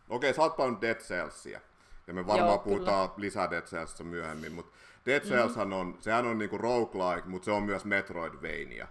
[0.09, 1.61] okay, sä oot paljon Dead Cellsia,
[2.07, 3.21] ja me varmaan Joo, puhutaan kyllä.
[3.21, 4.73] lisää Dead Cellsista myöhemmin, mutta
[5.07, 5.73] Dead Cells mm-hmm.
[5.73, 8.89] on, sehän on niinku roguelike, mutta se on myös Metroidvania.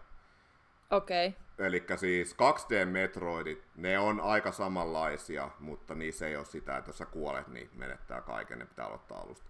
[0.92, 1.28] Okei.
[1.28, 1.68] Okay.
[1.68, 7.06] Eli siis 2D-metroidit, ne on aika samanlaisia, mutta niissä ei ole sitä, että jos sä
[7.06, 9.50] kuolet, niin menettää kaiken, ne pitää aloittaa alusta.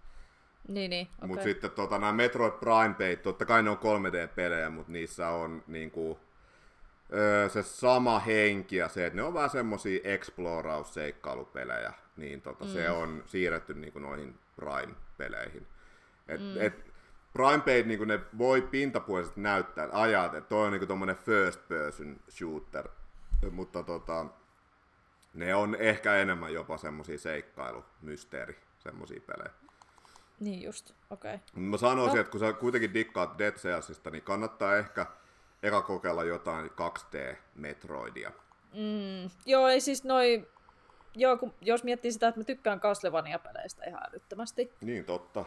[0.68, 1.08] Niin, niin.
[1.16, 1.28] Okay.
[1.28, 6.18] Mutta sitten tota, nämä Metroid Prime totta kai ne on 3D-pelejä, mutta niissä on niinku,
[7.12, 12.70] öö, se sama henki ja se, että ne on vähän semmosia exploraus-seikkailupelejä, niin tota, mm.
[12.70, 15.66] se on siirretty niinku noihin Prime-peleihin.
[16.28, 16.60] Et, mm.
[16.60, 16.89] et,
[17.32, 22.20] Prime Peit, niinku ne voi pintapuolisesti näyttää, ajat, että toi on niinku tommonen first person
[22.28, 22.88] shooter,
[23.50, 24.26] mutta tota,
[25.34, 29.50] ne on ehkä enemmän jopa semmosia seikkailu, mysteeri, semmosia pelejä.
[30.40, 31.34] Niin just, okei.
[31.34, 31.62] Okay.
[31.62, 32.20] Mä sanoisin, no.
[32.20, 35.06] että kun sä kuitenkin dikkaat Dead Cellsista, niin kannattaa ehkä
[35.62, 38.32] eka kokeilla jotain 2D-Metroidia.
[38.74, 40.48] Mm, joo, ei siis noi...
[41.14, 44.72] Joo, kun, jos miettii sitä, että mä tykkään Castlevania-peleistä ihan älyttömästi.
[44.80, 45.44] Niin, totta.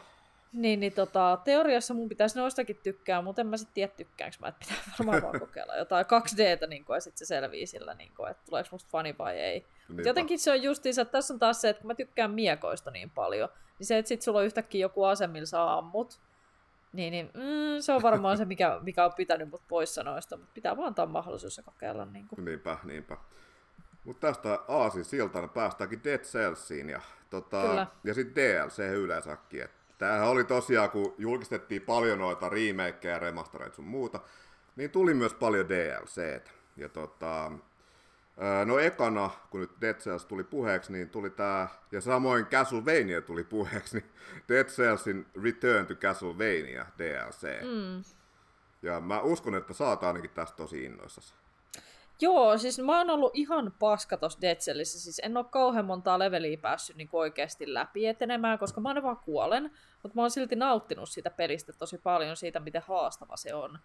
[0.53, 4.47] Niin, niin tota, teoriassa mun pitäisi noistakin tykkää, mutta en mä sitten tiedä tykkäänkö mä,
[4.47, 8.11] että pitää varmaan vaan kokeilla jotain 2Dtä, niin kuin, ja sitten se selvii sillä, niin
[8.15, 9.65] kuin, että tuleeko musta fani vai ei.
[10.05, 13.09] Jotenkin se on justiinsa, että tässä on taas se, että kun mä tykkään miekoista niin
[13.09, 16.19] paljon, niin se, että sit sulla on yhtäkkiä joku ase, millä sä ammut,
[16.93, 20.53] niin, niin mm, se on varmaan se, mikä, mikä on pitänyt mut poissa noista, mutta
[20.53, 22.05] pitää vaan antaa mahdollisuus kokeilla.
[22.05, 22.45] Niin kuin.
[22.45, 23.17] Niinpä, niinpä.
[24.05, 29.67] Mutta tästä Aasin siltana päästäänkin Dead Cellsiin ja, tota, ja sitten DLC yleensäkin.
[29.97, 34.19] Tämähän oli tosiaan, kun julkistettiin paljon noita remakeja, remastereita sun muuta,
[34.75, 36.41] niin tuli myös paljon DLC.
[36.77, 37.51] Ja tota,
[38.65, 43.43] No ekana, kun nyt Dead Cells tuli puheeksi, niin tuli tää, ja samoin Castlevania tuli
[43.43, 44.12] puheeksi, niin
[44.49, 47.47] Dead Cellsin Return to Castlevania DLC.
[47.62, 48.03] Mm.
[48.82, 51.34] Ja mä uskon, että saat ainakin tästä tosi innoissasi.
[52.23, 54.99] Joo, siis mä oon ollut ihan paska tossa Dead Cellissä.
[54.99, 59.17] Siis en ole kauhean montaa leveliä päässyt niin oikeasti läpi etenemään, koska mä aina vaan
[59.17, 59.63] kuolen.
[60.03, 63.79] Mutta mä oon silti nauttinut siitä pelistä tosi paljon, siitä miten haastava se on.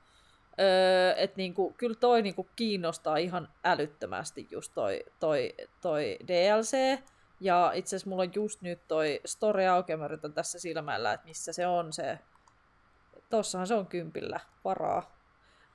[0.61, 7.03] Öö, että niinku, kyllä toi niinku kiinnostaa ihan älyttömästi just toi, toi, toi DLC.
[7.41, 11.53] Ja itse asiassa mulla on just nyt toi story auki, mä tässä silmällä, että missä
[11.53, 12.19] se on se.
[13.31, 15.18] Tossahan se on kympillä varaa.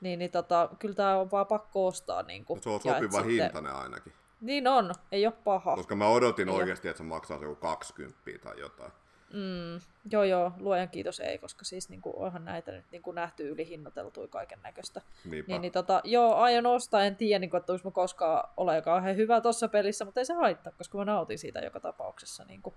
[0.04, 2.24] Niin, niin tota, kyllä tää on vaan pakko ostaa.
[2.24, 3.76] Niin kuin, se on sopiva hintainen sitten...
[3.76, 4.14] ainakin.
[4.42, 5.76] Niin on, ei ole paha.
[5.76, 6.92] Koska mä odotin ei oikeasti, ole.
[6.92, 8.92] että se maksaa se joku 20 tai jotain.
[9.34, 13.16] Mm, joo, joo, luojan kiitos ei, koska siis niin kuin, onhan näitä nyt niin kuin
[13.16, 15.02] nähty ylihinnoiteltuja kaiken näköistä.
[15.26, 19.16] Niin, niin tota, joo, aion ostaa, en tiedä, niin kuin, että olisi koskaan ole kauhean
[19.16, 22.44] hyvä tuossa pelissä, mutta ei se haittaa, koska mä nautin siitä joka tapauksessa.
[22.44, 22.76] Niin kuin,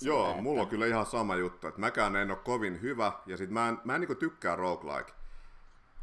[0.00, 0.42] joo, että...
[0.42, 3.68] mulla on kyllä ihan sama juttu, että mäkään en ole kovin hyvä, ja sit mä
[3.68, 5.12] en, mä en niin tykkää roguelike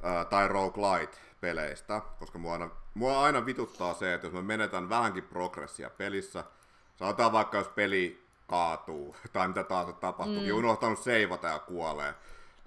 [0.03, 4.89] ää, tai roguelite peleistä, koska mua aina, mua aina vituttaa se, että jos mä menetän
[4.89, 6.43] vähänkin progressia pelissä,
[6.95, 10.55] sanotaan vaikka jos peli kaatuu, tai mitä taas tapahtuu, mm.
[10.55, 12.13] unohtanut seivata ja kuolee,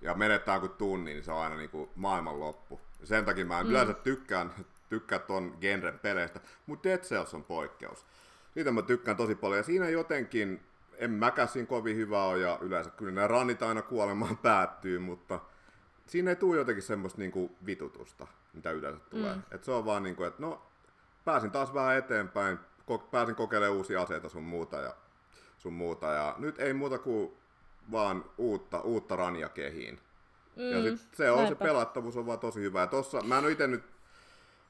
[0.03, 2.81] ja menettää kuin tunnin, niin se on aina niin kuin maailman loppu.
[3.05, 3.71] Sen takia mä en mm.
[3.71, 4.53] yleensä tykkään,
[4.89, 8.07] tykkää ton genren peleistä, mutta Dead Cells on poikkeus.
[8.55, 10.61] Siitä mä tykkään tosi paljon, ja siinä jotenkin,
[10.97, 15.41] en mäkään siinä kovin hyvä ole, ja yleensä kyllä ne rannit aina kuolemaan päättyy, mutta
[16.13, 19.35] siinä ei tule jotenkin semmoista niinku vitutusta, mitä yleensä tulee.
[19.35, 19.43] Mm.
[19.51, 20.63] Et se on vaan niinku, että no,
[21.25, 22.59] pääsin taas vähän eteenpäin,
[23.11, 24.95] pääsin kokeilemaan uusia aseita sun muuta, ja
[25.59, 26.07] sun muuta.
[26.07, 27.33] Ja nyt ei muuta kuin
[27.93, 29.99] vaan uutta, uutta rania kehiin.
[30.57, 31.65] Mm, ja sit se on näinpä.
[31.65, 32.81] se pelattavuus on vaan tosi hyvä.
[32.81, 33.85] Ja tossa, mä en itse nyt,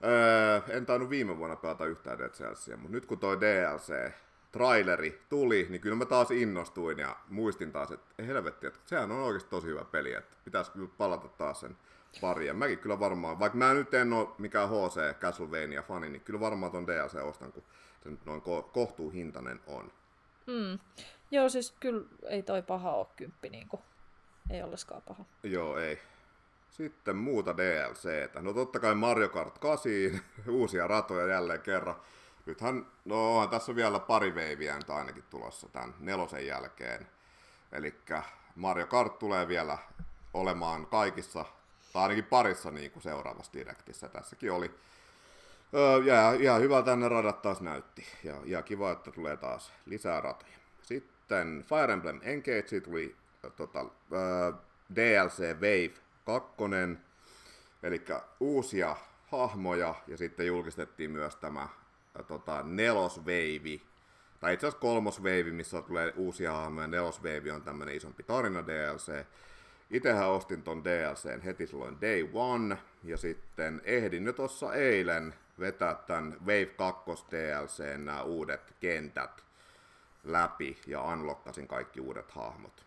[0.05, 4.13] öö, en tainnut viime vuonna pelata yhtään Cellsia, mutta nyt kun toi DLC,
[4.53, 9.21] traileri tuli, niin kyllä mä taas innostuin ja muistin taas, että helvetti, että sehän on
[9.21, 11.77] oikeasti tosi hyvä peli, että pitäisi kyllä palata taas sen
[12.21, 12.47] pari.
[12.47, 16.73] Ja mäkin kyllä varmaan, vaikka mä nyt en ole mikään HC Castlevania-fani, niin kyllä varmaan
[16.73, 17.63] ton DLC ostan, kun
[18.03, 19.93] se nyt noin ko- kohtuuhintainen on.
[20.47, 20.79] Mm.
[21.31, 23.83] Joo, siis kyllä ei toi paha ole kymppi, niin kuin.
[24.51, 25.25] ei ollenkaan paha.
[25.43, 25.99] Joo, ei.
[26.71, 28.43] Sitten muuta DLCtä.
[28.43, 29.93] No totta kai Mario Kart 8,
[30.49, 31.97] uusia ratoja jälleen kerran.
[32.47, 37.07] Nythän, no onhan tässä vielä pari veiviä nyt ainakin tulossa tämän nelosen jälkeen.
[37.73, 37.95] Eli
[38.57, 39.79] Mario Kart tulee vielä
[40.35, 41.45] olemaan kaikissa,
[41.93, 44.09] tai ainakin parissa niin kuin seuraavassa direktissä.
[44.09, 44.71] Tässäkin oli
[46.05, 48.07] jää, ihan hyvä tänne radat taas näytti.
[48.25, 50.57] Ja, ja kiva, että tulee taas lisää ratoja.
[50.83, 53.17] Sitten Fire Emblem Engage tuli
[53.57, 53.85] tota,
[54.95, 56.53] DLC Wave 2,
[57.83, 58.05] eli
[58.41, 58.97] uusia
[59.33, 61.69] hahmoja, ja sitten julkistettiin myös tämä
[62.29, 63.83] tota, nelosveivi,
[64.41, 69.27] tai itse asiassa kolmosveivi, missä tulee uusia hahmoja, nelosveivi on tämmöinen isompi tarina DLC.
[69.91, 75.95] Itsehän ostin ton DLCn heti silloin day one, ja sitten ehdin jo tuossa eilen vetää
[75.95, 79.45] tämän Wave 2 DLC nämä uudet kentät
[80.25, 82.87] läpi, ja unlockasin kaikki uudet hahmot.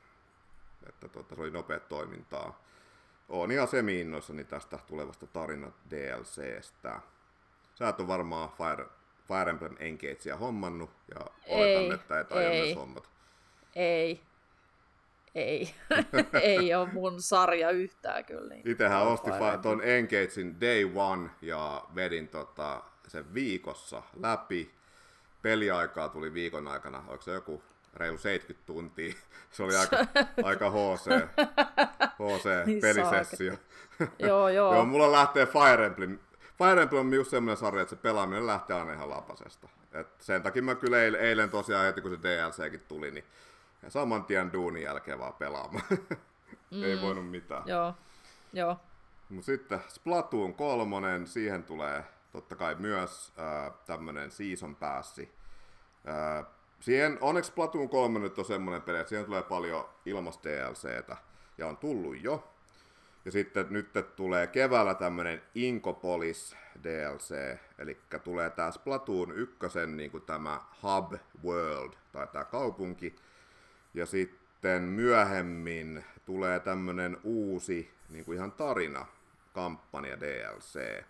[0.90, 2.64] Että tota, se oli nopea toimintaa.
[3.30, 4.06] Oon ihan semi
[4.50, 7.02] tästä tulevasta tarina DLCstä.
[7.76, 8.86] Sä et ole varmaan Fire
[9.28, 13.10] Fire Emblem Engagea hommannut ja oletan, ei, että et aio myös hommat.
[13.76, 14.22] Ei.
[15.36, 15.76] Ei.
[16.42, 18.54] ei ole mun sarja yhtään kyllä.
[18.54, 19.30] Niin Itsehän osti
[19.62, 24.76] tuon Engagein Day One ja vedin tota, sen viikossa läpi.
[25.42, 29.14] Peliaikaa tuli viikon aikana, oliko se joku reilu 70 tuntia.
[29.52, 29.98] Se oli aika,
[30.44, 31.06] aika HC,
[32.20, 33.54] HC niin pelisessio.
[34.20, 34.74] joo, joo.
[34.74, 36.20] joo, mulla lähtee Fire Emblem
[36.58, 39.70] Fire Emblem on just semmoinen sarja, että se pelaaminen lähtee aina ihan lapasesta.
[39.92, 43.26] Et sen takia mä kyllä eilen, eilen tosiaan heti kun se DLCkin tuli, niin
[43.88, 45.86] saman tien duunin jälkeen vaan pelaamaan.
[46.72, 46.84] mm.
[46.84, 47.64] Ei voinut mitään.
[47.66, 47.94] Joo,
[48.54, 48.78] joo.
[49.30, 55.32] Mut sitten Splatoon kolmonen, siihen tulee totta kai myös äh, tämmönen season passi.
[56.08, 56.46] Äh,
[56.80, 61.18] siihen, onneksi Splatoon 3 nyt on semmoinen peli, että siihen tulee paljon ilmasta DLCtä,
[61.58, 62.55] ja on tullut jo.
[63.26, 69.58] Ja sitten nyt tulee keväällä tämmönen Inkopolis DLC, eli tulee tää Splatoon 1,
[69.96, 73.16] niin kuin tämä Hub World, tai tämä kaupunki.
[73.94, 79.06] Ja sitten myöhemmin tulee tämmönen uusi niin kuin ihan tarina,
[79.54, 81.04] kampanja DLC.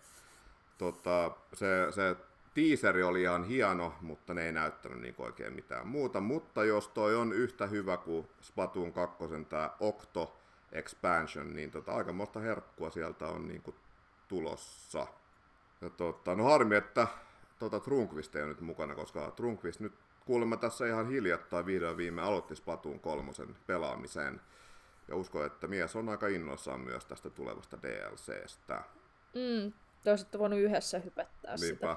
[0.78, 2.16] Tota, se, se
[2.54, 6.20] teaseri oli ihan hieno, mutta ne ei näyttänyt niin oikein mitään muuta.
[6.20, 10.36] Mutta jos toi on yhtä hyvä kuin Splatoon 2, tämä Octo,
[10.72, 13.76] expansion, niin tota, aikamoista herkkua sieltä on niin kuin,
[14.28, 15.06] tulossa.
[15.80, 17.06] Ja tota, no harmi, että
[17.58, 19.92] tota, Trunkvist ei ole nyt mukana, koska Trunkvist nyt
[20.24, 24.40] kuulemma tässä ihan hiljattain vihdoin viime aloitti Splatoon kolmosen pelaamisen.
[25.08, 28.82] Ja uskon, että mies on aika innoissaan myös tästä tulevasta DLCstä.
[29.34, 31.96] Mm, te olisitte voinut yhdessä hypettää Niinpä.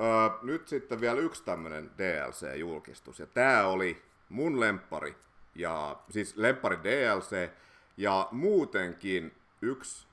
[0.00, 5.16] Öö, nyt sitten vielä yksi tämmöinen DLC-julkistus, ja tämä oli mun lempari
[5.54, 7.50] ja siis Lemppari DLC,
[7.96, 10.06] ja muutenkin yksi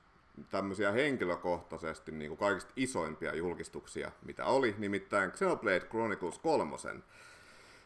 [0.50, 6.76] tämmöisiä henkilökohtaisesti niin kuin kaikista isoimpia julkistuksia, mitä oli, nimittäin Xenoblade Chronicles 3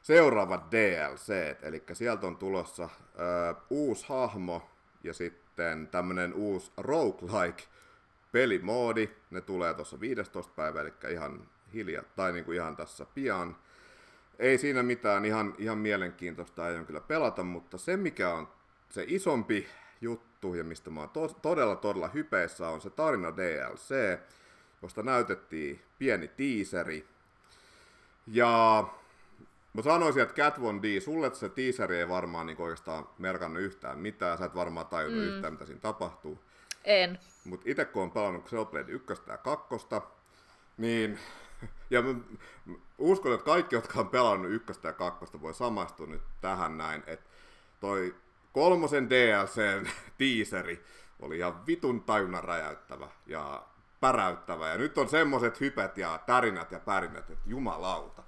[0.03, 4.71] seuraavat DLC, eli sieltä on tulossa ö, uusi hahmo
[5.05, 7.63] ja sitten tämmönen uusi roguelike
[8.33, 10.53] pelimoodi, ne tulee tuossa 15.
[10.57, 13.57] päivä, eli ihan hiljaa, tai niin kuin ihan tässä pian
[14.39, 18.49] ei siinä mitään, ihan, ihan mielenkiintoista aion kyllä pelata, mutta se mikä on
[18.89, 19.69] se isompi
[20.01, 24.19] juttu ja mistä mä oon to- todella todella hypeissä on se tarina DLC,
[24.83, 27.09] josta näytettiin pieni tiiseri.
[28.27, 28.85] Ja
[29.73, 33.99] mä sanoisin, että Cat Von D, sulle se teaseri ei varmaan niin oikeastaan merkannut yhtään
[33.99, 35.29] mitään, sä et varmaan tajunnut mm.
[35.29, 36.39] yhtään, mitä siinä tapahtuu.
[36.85, 37.19] En.
[37.45, 39.75] Mutta itse kun on pelannut Xenoblade 1 ja 2,
[40.77, 41.19] niin
[41.91, 42.15] ja mä,
[42.99, 47.31] uskon, että kaikki, jotka on pelannut ykköstä ja kakkosta, voi samastua nyt tähän näin, että
[47.81, 48.15] toi
[48.53, 49.87] kolmosen DLCn
[50.19, 50.85] tiiseri
[51.21, 53.67] oli ihan vitun tajunnan räjäyttävä ja
[54.01, 54.69] päräyttävä.
[54.69, 58.23] Ja nyt on semmoset hypet ja tärinät ja pärinät, että jumalauta.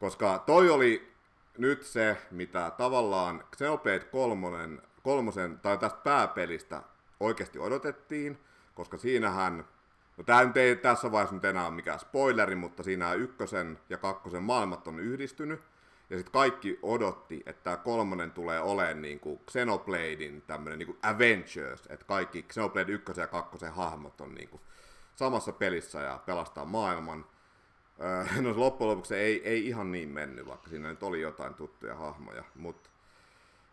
[0.00, 1.12] Koska toi oli
[1.58, 4.48] nyt se, mitä tavallaan Xenoblade 3,
[5.02, 6.82] kolmosen, tai tästä pääpelistä
[7.20, 8.38] oikeasti odotettiin,
[8.74, 9.64] koska siinähän
[10.20, 13.98] No tämä nyt ei tässä vaiheessa nyt enää ole mikään spoileri, mutta siinä ykkösen ja
[13.98, 15.60] kakkosen maailmat on yhdistynyt.
[16.10, 21.86] Ja sitten kaikki odotti, että tämä kolmonen tulee olemaan niin kuin Xenobladein tämmöinen niin Avengers,
[21.88, 24.60] että kaikki Xenoblade 1 ja 2 hahmot on niin kuin
[25.16, 27.24] samassa pelissä ja pelastaa maailman.
[28.00, 31.94] Öö, no loppujen lopuksi ei, ei ihan niin mennyt, vaikka siinä nyt oli jotain tuttuja
[31.94, 32.90] hahmoja, Mut,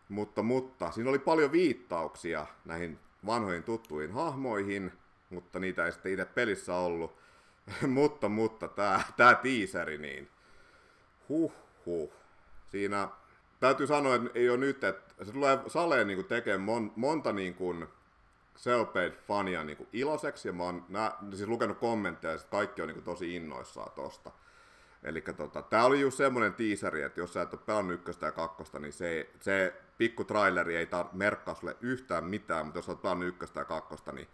[0.08, 4.92] mutta, mutta siinä oli paljon viittauksia näihin vanhoihin tuttuihin hahmoihin,
[5.30, 7.18] mutta niitä ei sitten itse pelissä ollut.
[7.86, 10.28] mutta, mutta tämä tää teaseri, niin
[11.28, 12.12] huh huh.
[12.66, 13.08] Siinä
[13.60, 17.54] täytyy sanoa, että ei ole nyt, että se tulee saleen niin tekemään mon, monta niin
[17.54, 17.88] kuin
[18.56, 23.04] Cellblade-fania niin iloiseksi, ja mä oon nää, siis lukenut kommentteja, että kaikki on niin kuin
[23.04, 24.30] tosi innoissaan tosta.
[25.02, 28.32] Eli tota, tää oli just semmonen teaseri, että jos sä et ole pelannut ykköstä ja
[28.32, 32.92] kakkosta, niin se, se pikku traileri ei tar- merkkaa sulle yhtään mitään, mutta jos sä
[32.92, 34.28] oot pelannut ykköstä ja kakkosta, niin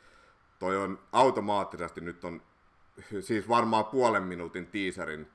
[0.59, 2.43] toi on automaattisesti nyt on
[3.21, 5.31] siis varmaan puolen minuutin teaserin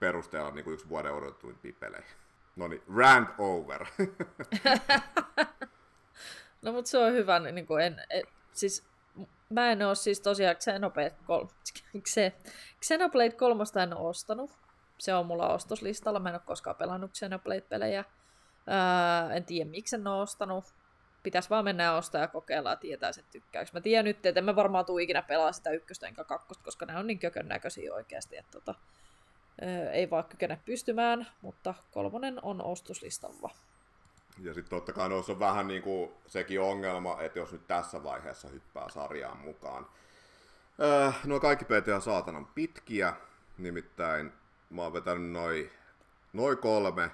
[0.00, 2.16] perusteella niin kuin yksi vuoden odotetuin pipeleihin.
[2.56, 3.86] No niin, rant over.
[6.62, 8.86] no mutta se on hyvä, niin kuin en, en, siis
[9.50, 11.48] mä en oo siis tosiaan Xenoblade, 3,
[12.84, 14.50] Xenoblade 3 en ole ostanut.
[14.98, 18.04] Se on mulla ostoslistalla, mä en ole koskaan pelannut Xenoblade-pelejä.
[18.66, 20.64] Ää, en tiedä miksi en ole ostanut.
[21.24, 23.72] Pitäisi vaan mennä ja ostaa ja kokeilla ja tietää, että tykkääks.
[23.72, 26.98] Mä tiedän nyt, että en varmaan tule ikinä pelaa sitä ykköstä enkä kakkosta, koska ne
[26.98, 28.74] on niin kökön näköisiä oikeasti, että tota,
[29.92, 33.50] ei vaan kykene pystymään, mutta kolmonen on ostoslistalla.
[34.42, 38.02] Ja sitten totta kai noissa on vähän niin kuin sekin ongelma, että jos nyt tässä
[38.02, 39.86] vaiheessa hyppää sarjaan mukaan.
[40.80, 43.14] Öö, nuo kaikki PT on saatanan pitkiä,
[43.58, 44.32] nimittäin
[44.70, 45.70] mä oon vetänyt noin
[46.32, 47.10] noi kolme,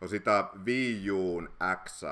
[0.00, 1.50] no sitä Wii Uun
[1.84, 2.02] X,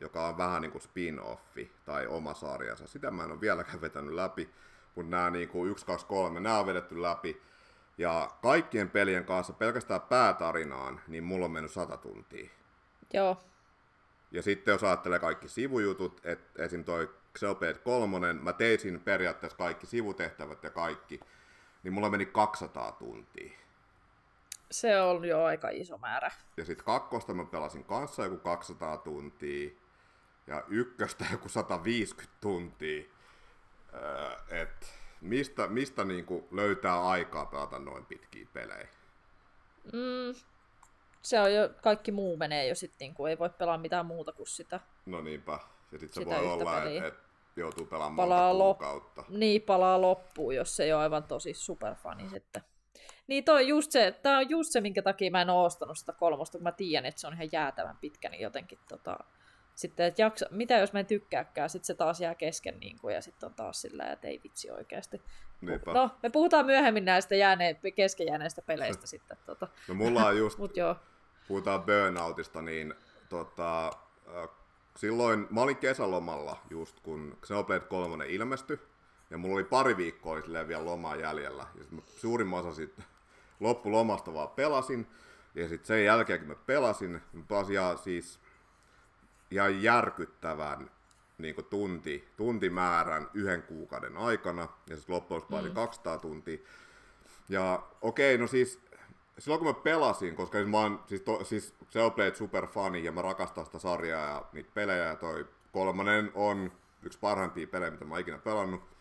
[0.00, 2.86] joka on vähän niin kuin spin-offi tai oma sarjansa.
[2.86, 4.50] Sitä mä en ole vieläkään vetänyt läpi,
[4.94, 7.42] mutta nämä niin kuin 1, 2, 3, nämä on vedetty läpi.
[7.98, 12.50] Ja kaikkien pelien kanssa pelkästään päätarinaan, niin mulla on mennyt 100 tuntia.
[13.12, 13.36] Joo,
[14.30, 16.84] ja sitten jos ajattelee kaikki sivujutut, että esim.
[16.84, 21.20] toi Xenoblade 3, mä teisin periaatteessa kaikki sivutehtävät ja kaikki,
[21.82, 23.58] niin mulla meni 200 tuntia.
[24.70, 26.30] Se on jo aika iso määrä.
[26.56, 29.70] Ja sitten kakkosta mä pelasin kanssa joku 200 tuntia,
[30.46, 33.04] ja ykköstä joku 150 tuntia.
[33.94, 38.88] Öö, et mistä, mistä niinku löytää aikaa pelata noin pitkiä pelejä?
[39.92, 40.34] Mm,
[41.22, 44.32] se on jo, kaikki muu menee jo sitten, niin kuin ei voi pelaa mitään muuta
[44.32, 44.80] kuin sitä.
[45.06, 45.58] No niinpä.
[45.92, 47.14] Ja sitten se voi olla, että et
[47.56, 49.22] joutuu pelaamaan palaa monta kuukautta.
[49.22, 52.62] Lop- niin, palaa loppuun, jos se ei ole aivan tosi superfani sitten.
[53.26, 56.12] Niin toi just se, tää on just se, minkä takia mä en oo ostanut sitä
[56.12, 59.18] kolmosta, kun mä tiedän, että se on ihan jäätävän pitkä, niin jotenkin tota,
[59.74, 63.14] sitten, että jaksa, mitä jos mä en tykkääkään, sitten se taas jää kesken, niin kuin,
[63.14, 65.22] ja sitten on taas sillä, että ei vitsi oikeasti.
[65.60, 65.92] Niinpä.
[65.92, 69.36] No, me puhutaan myöhemmin näistä jääneen, kesken jääneistä peleistä sitten.
[69.46, 69.68] Tota.
[69.88, 70.96] No mulla on just, Mut joo
[71.48, 72.94] puhutaan burnoutista, niin
[73.28, 74.48] tota, äh,
[74.96, 78.78] silloin mä olin kesälomalla just kun Xenoblade 3 ilmestyi,
[79.30, 80.36] ja mulla oli pari viikkoa
[80.68, 81.66] vielä lomaa jäljellä.
[81.74, 83.00] Ja sit suurimman osa sit
[83.60, 85.06] loppulomasta vaan pelasin,
[85.54, 88.40] ja sitten sen jälkeen kun mä pelasin, mä pelasin ihan siis
[89.50, 90.90] ihan järkyttävän
[91.38, 95.74] niin tunti, tuntimäärän yhden kuukauden aikana, ja sitten loppujen lopuksi mm.
[95.74, 96.58] 200 tuntia.
[97.48, 98.80] Ja okei, okay, no siis
[99.38, 101.74] silloin kun mä pelasin, koska siis mä oon siis, to, siis
[102.34, 107.18] super fani ja mä rakastan sitä sarjaa ja niitä pelejä ja toi kolmannen on yksi
[107.18, 108.95] parhaimpia pelejä, mitä mä oon ikinä pelannut.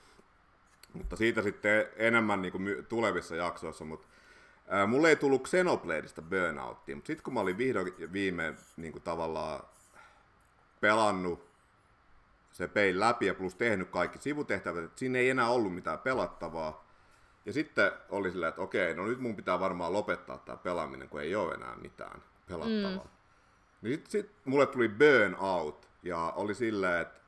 [0.95, 4.07] Mutta siitä sitten enemmän niin kuin tulevissa jaksoissa, mutta
[4.67, 9.03] ää, mulle ei tullut Xenobladeista burnouttia, mutta sitten kun mä olin vihdoin viime niin kuin
[9.03, 9.63] tavallaan
[10.81, 11.47] pelannut
[12.51, 16.85] se pein läpi ja plus tehnyt kaikki sivutehtävät, että siinä ei enää ollut mitään pelattavaa,
[17.45, 21.21] ja sitten oli silleen, että okei, no nyt mun pitää varmaan lopettaa tämä pelaaminen, kun
[21.21, 23.05] ei ole enää mitään pelattavaa.
[23.05, 23.09] Mm.
[23.81, 27.19] Niin sitten sit mulle tuli burnout ja oli silleen, että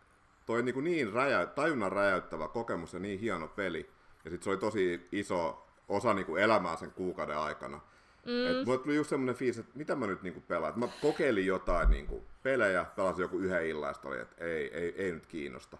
[0.47, 3.89] toi niin, niin räjä, tajunnan räjäyttävä kokemus ja niin hieno peli.
[4.25, 7.81] Ja sitten se oli tosi iso osa niin kuin elämää sen kuukauden aikana.
[8.25, 8.47] Mm.
[8.47, 10.69] Et mulle tuli just semmoinen fiilis, että mitä mä nyt niin kuin pelaan.
[10.69, 14.93] Et mä kokeilin jotain niin kuin pelejä, pelasin joku yhden illan, oli, että ei, ei,
[14.97, 15.77] ei nyt kiinnosta.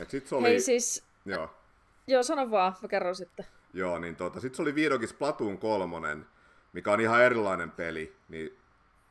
[0.00, 0.48] Et sit se oli...
[0.48, 1.50] Hei siis, Joo.
[2.06, 3.46] Joo, sano vaan, mä kerron sitten.
[3.74, 6.26] Joo, niin tota, sitten se oli vihdoinkin Splatoon kolmonen,
[6.72, 8.58] mikä on ihan erilainen peli, niin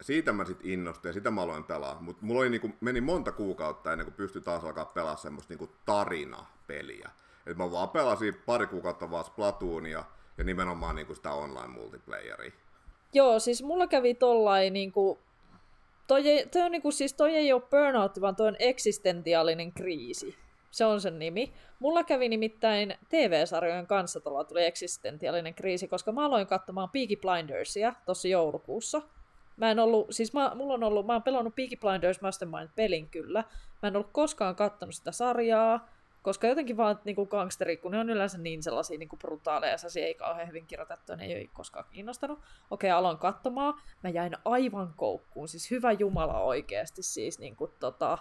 [0.01, 1.97] siitä mä sitten innostuin ja sitä mä aloin pelaa.
[2.01, 5.69] Mutta mulla oli, niinku, meni monta kuukautta ennen kuin pystyi taas alkaa pelaa semmoista niinku
[5.85, 7.09] tarina-peliä.
[7.45, 10.03] Et mä vaan pelasin pari kuukautta vaan Splatoonia
[10.37, 12.51] ja nimenomaan niinku sitä online-multiplayeria.
[13.13, 15.19] Joo, siis mulla kävi tollain niinku,
[16.07, 20.35] toi, ei, toi, on niinku, siis toi ei ole burnout, vaan toi on eksistentiaalinen kriisi.
[20.71, 21.53] Se on sen nimi.
[21.79, 27.93] Mulla kävi nimittäin TV-sarjojen kanssa tuolla tuli eksistentiaalinen kriisi, koska mä aloin katsomaan Peaky Blindersia
[28.05, 29.01] tuossa joulukuussa.
[29.59, 33.43] Mä en ollut, siis mä, mulla on ollut, mä oon pelannut Peaky Blinders Mastermind-pelin kyllä.
[33.81, 35.89] Mä en ollut koskaan katsonut sitä sarjaa,
[36.21, 39.77] koska jotenkin vaan niin kuin gangsteri, kun ne on yleensä niin sellaisia niin kuin brutaaleja,
[39.77, 42.39] se ei kauhean hyvin kirjoitettu, ne ei ole koskaan kiinnostanut.
[42.71, 48.17] Okei, aloin katsomaan, mä jäin aivan koukkuun, siis hyvä jumala oikeasti siis niin kuin, tota,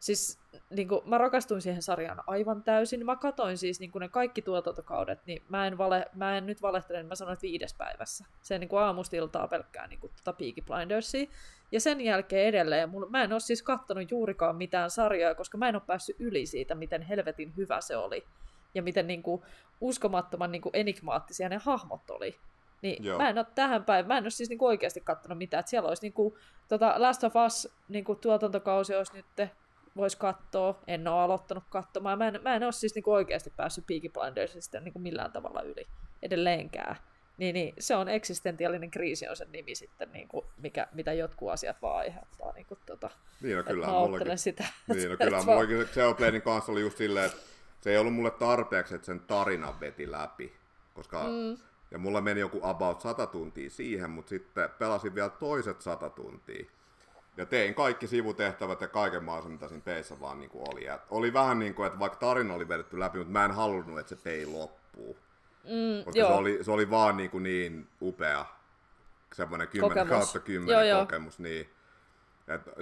[0.00, 0.38] siis
[0.70, 3.06] niin kuin, mä rakastuin siihen sarjaan aivan täysin.
[3.06, 6.62] Mä katoin siis niin kuin ne kaikki tuotantokaudet, niin mä en, vale, mä en nyt
[6.62, 8.24] valehtele, niin mä sanoin, että viides päivässä.
[8.42, 11.26] Se niin kuin aamusta iltaa pelkkää niin kuin, tota Peaky Blindersia.
[11.72, 15.68] Ja sen jälkeen edelleen, mulla, mä en ole siis kattonut juurikaan mitään sarjaa, koska mä
[15.68, 18.24] en ole päässyt yli siitä, miten helvetin hyvä se oli.
[18.74, 19.42] Ja miten niin kuin,
[19.80, 22.36] uskomattoman niin kuin, enigmaattisia ne hahmot oli.
[22.82, 23.18] Niin Joo.
[23.18, 25.88] mä en ole tähän päivään, mä en ole siis niinku oikeasti katsonut mitään, että siellä
[25.88, 26.38] olisi niinku,
[26.68, 29.50] tota Last of Us niinku, tuotantokausi olisi nyt,
[29.96, 33.86] voisi katsoa, en ole aloittanut katsomaan, mä en, mä en ole siis niinku oikeasti päässyt
[33.86, 35.86] Peaky Blindersista niinku millään tavalla yli
[36.22, 36.96] edelleenkään.
[37.38, 41.50] Niin, niin, se on eksistentiaalinen kriisi on sen nimi sitten, niin kuin, mikä, mitä jotkut
[41.50, 42.52] asiat vaan aiheuttaa.
[42.52, 44.64] Niin, kuin, tota, niin no, kyllä mullakin, sitä.
[44.94, 47.38] Niin, no, kyllä mullakin Xenoplanin kanssa oli just silleen, että
[47.80, 50.52] se ei ollut mulle tarpeeksi, että sen tarina veti läpi.
[50.94, 51.58] Koska mm.
[51.90, 56.66] Ja mulla meni joku about 100 tuntia siihen, mutta sitten pelasin vielä toiset 100 tuntia.
[57.36, 60.84] Ja tein kaikki sivutehtävät ja kaiken maassa, mitä siinä peissä vaan niin kuin oli.
[60.84, 63.98] Ja oli vähän niin kuin, että vaikka tarina oli vedetty läpi, mutta mä en halunnut,
[63.98, 65.16] että se pei loppuu.
[65.64, 66.28] Mm, Koska joo.
[66.28, 68.46] Se, oli, se oli vaan niin, kuin niin upea,
[69.32, 70.08] semmoinen 10 kokemus.
[70.08, 71.38] kautta 10 joo, kokemus.
[71.38, 71.70] Niin.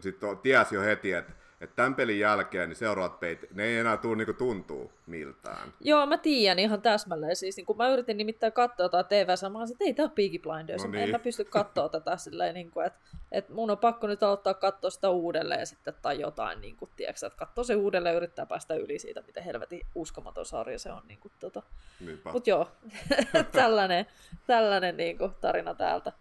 [0.01, 1.33] Sitten tiesi jo heti, että
[1.65, 5.73] että tämän pelin jälkeen niin seuraavat peit, ne ei enää tule niin tuntuu miltään.
[5.81, 7.37] Joo, mä tiedän ihan täsmälleen.
[7.37, 10.39] Siis, niin kun mä yritin nimittäin katsoa tätä TV, samaan, että ei tämä ole Peaky
[10.39, 11.03] Blinders, no niin.
[11.03, 12.99] en mä pysty katsoa tätä silleen, niin kuin, että,
[13.33, 17.27] että mun on pakko nyt aloittaa katsoa sitä uudelleen sitten, tai jotain, niin kuin, tiedätkö,
[17.27, 21.03] että katsoo se uudelleen ja yrittää päästä yli siitä, miten helvetin uskomaton sarja se on.
[21.09, 21.63] Niin kuin, tota.
[22.33, 22.69] Mutta joo,
[23.53, 24.07] tällainen,
[24.47, 26.13] tällainen niin kuin, tarina täältä.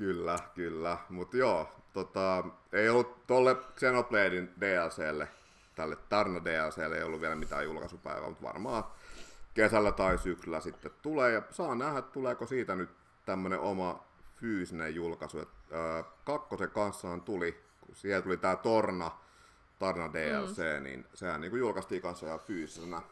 [0.00, 0.98] Kyllä, kyllä.
[1.08, 5.28] Mutta joo, tota, ei ollut tolle Xenobladein DLClle,
[5.74, 8.84] tälle Tarna DLClle ei ollut vielä mitään julkaisupäivää, mutta varmaan
[9.54, 11.32] kesällä tai syksyllä sitten tulee.
[11.32, 12.90] Ja saa nähdä, tuleeko siitä nyt
[13.26, 14.04] tämmönen oma
[14.36, 15.38] fyysinen julkaisu.
[15.38, 19.10] Et, äh, kakkosen kanssaan tuli, kun siellä tuli tää Torna,
[19.78, 20.84] Tarna DLC, mm.
[20.84, 23.02] niin sehän niin julkaistiin kanssa ihan fyysisenä.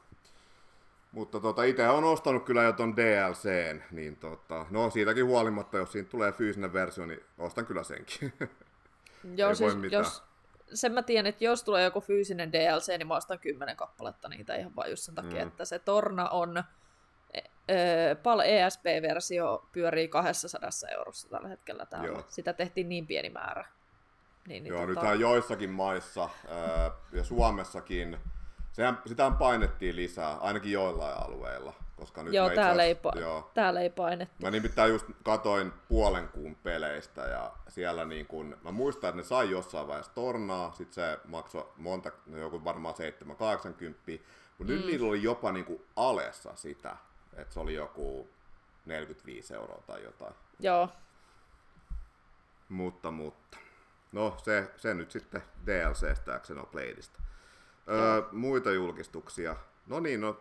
[1.12, 5.92] Mutta tota, itse on ostanut kyllä jo ton DLCn, niin tota, no siitäkin huolimatta, jos
[5.92, 8.32] siinä tulee fyysinen versio, niin ostan kyllä senkin.
[9.36, 10.24] Joo, siis jos,
[10.74, 14.54] sen mä tiedän, että jos tulee joku fyysinen DLC, niin mä ostan kymmenen kappaletta niitä
[14.54, 15.48] ihan vain just sen takia, mm.
[15.48, 16.64] että se Torna on,
[17.34, 22.08] e, e, PAL ESP-versio pyörii 200 eurossa tällä hetkellä täällä.
[22.08, 22.24] Joo.
[22.28, 23.64] Sitä tehtiin niin pieni määrä.
[24.48, 24.92] Niin, niin Joo, tota...
[24.92, 26.28] nythän joissakin maissa
[27.12, 28.18] ja Suomessakin,
[28.78, 31.72] sehän, sitähän painettiin lisää, ainakin joillain alueilla.
[31.96, 33.50] Koska nyt joo, täällä, ei, pa- joo.
[33.54, 34.34] täällä ei painettu.
[34.42, 39.24] Mä nimittäin just katoin puolen kuun peleistä ja siellä niin kun, mä muistan, että ne
[39.24, 42.98] sai jossain vaiheessa tornaa, sit se maksoi monta, no joku varmaan 7-80,
[43.28, 44.18] mutta
[44.58, 44.66] mm.
[44.66, 46.96] nyt niillä oli jopa niin kuin alessa sitä,
[47.36, 48.28] että se oli joku
[48.86, 50.34] 45 euroa tai jotain.
[50.60, 50.88] Joo.
[52.68, 53.58] Mutta, mutta.
[54.12, 57.20] No se, se nyt sitten DLCstä Xenobladeista.
[57.90, 59.56] Öö, muita julkistuksia.
[59.86, 60.40] No niin, no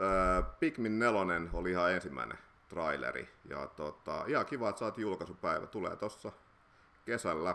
[0.00, 1.20] äh, Pikmin 4
[1.52, 3.28] oli ihan ensimmäinen traileri.
[3.44, 5.66] Ja tota, ihan kiva, että saatiin julkaisupäivä.
[5.66, 6.32] Tulee tossa
[7.04, 7.54] kesällä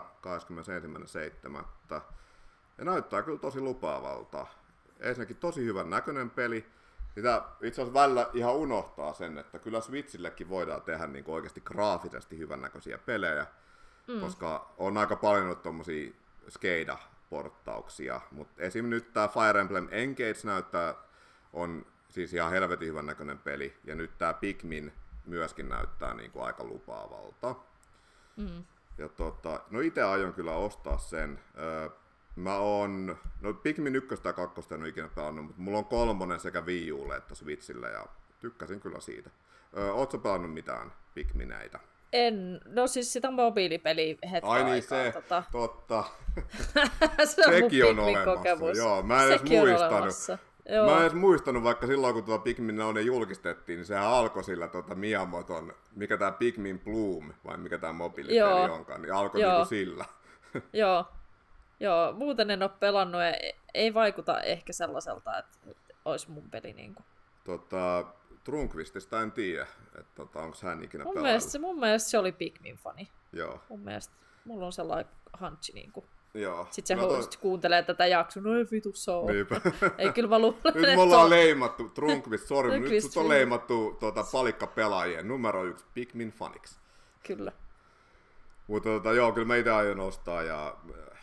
[1.90, 2.00] 21.7.
[2.78, 4.46] Ja näyttää kyllä tosi lupaavalta.
[5.00, 6.66] Ensinnäkin tosi hyvän näköinen peli.
[7.14, 12.38] Sitä itse asiassa välillä ihan unohtaa sen, että kyllä Switchillekin voidaan tehdä niin oikeasti graafisesti
[12.38, 13.46] hyvännäköisiä pelejä,
[14.08, 14.20] mm.
[14.20, 16.12] koska on aika paljon tuommoisia
[17.26, 18.90] skeida-porttauksia, mutta esim.
[18.90, 20.94] nyt tämä Fire Emblem Engage näyttää,
[21.52, 23.76] on siis ihan helvetin hyvän näköinen peli.
[23.84, 24.92] Ja nyt tämä Pikmin
[25.26, 27.54] myöskin näyttää niin kuin aika lupaavalta.
[28.36, 28.64] Mm.
[28.98, 31.40] Ja tota, no itse aion kyllä ostaa sen.
[31.58, 31.88] Öö,
[32.36, 36.40] mä oon, no Pikmin 1 ja 2 en ole ikinä pelannut, mutta mulla on kolmonen
[36.40, 38.06] sekä Wii Ulle että Switchille ja
[38.40, 39.30] tykkäsin kyllä siitä.
[39.76, 41.80] Öö, ootko pelannut mitään Pikmineitä?
[42.12, 45.42] En, no siis sitä mobiilipeli hetken Ai niin aikaa, se, tota...
[45.52, 46.04] totta.
[47.24, 48.78] se on Sekin on olemassa, kokemus.
[48.78, 49.02] joo.
[49.02, 50.40] Mä en Sekin edes muistanut.
[50.68, 50.86] Joo.
[50.86, 54.68] Mä en edes muistanut, vaikka silloin kun tuota Pikmin ne julkistettiin, niin sehän alkoi sillä
[54.68, 58.74] tuota Miyamoton, mikä tämä Pikmin Bloom, vai mikä tämä mobiilipeli Joo.
[58.74, 59.52] onkaan, niin alkoi Joo.
[59.52, 60.04] niinku sillä.
[60.72, 61.04] Joo.
[61.80, 65.58] Joo, muuten en ole pelannut ja ei vaikuta ehkä sellaiselta, että,
[66.04, 67.06] olisi mun peli niin kuin.
[67.44, 68.04] Tota,
[68.46, 69.66] Trunkvistista en tiedä,
[69.98, 73.08] että tota, onko hän ikinä mun Mielestä se, mun mielestä se oli Pikmin-fani.
[73.32, 73.60] Joo.
[73.68, 76.66] Mun mielestä mulla on sellainen hunchi niin kuin Joo.
[76.70, 77.40] Sitten se no host toi...
[77.40, 79.28] kuuntelee tätä jaksoa, no ei vitu soo.
[79.98, 81.30] ei kyllä mä luulen, Nyt me ollaan on...
[81.30, 86.78] leimattu, Trunkvist, sorry, nyt sut on leimattu tuota, palikkapelaajien numero yksi Pikmin faniksi.
[87.26, 87.52] Kyllä.
[88.66, 90.76] Mutta tota, joo, kyllä mä itse aion ostaa ja
[91.12, 91.18] äh,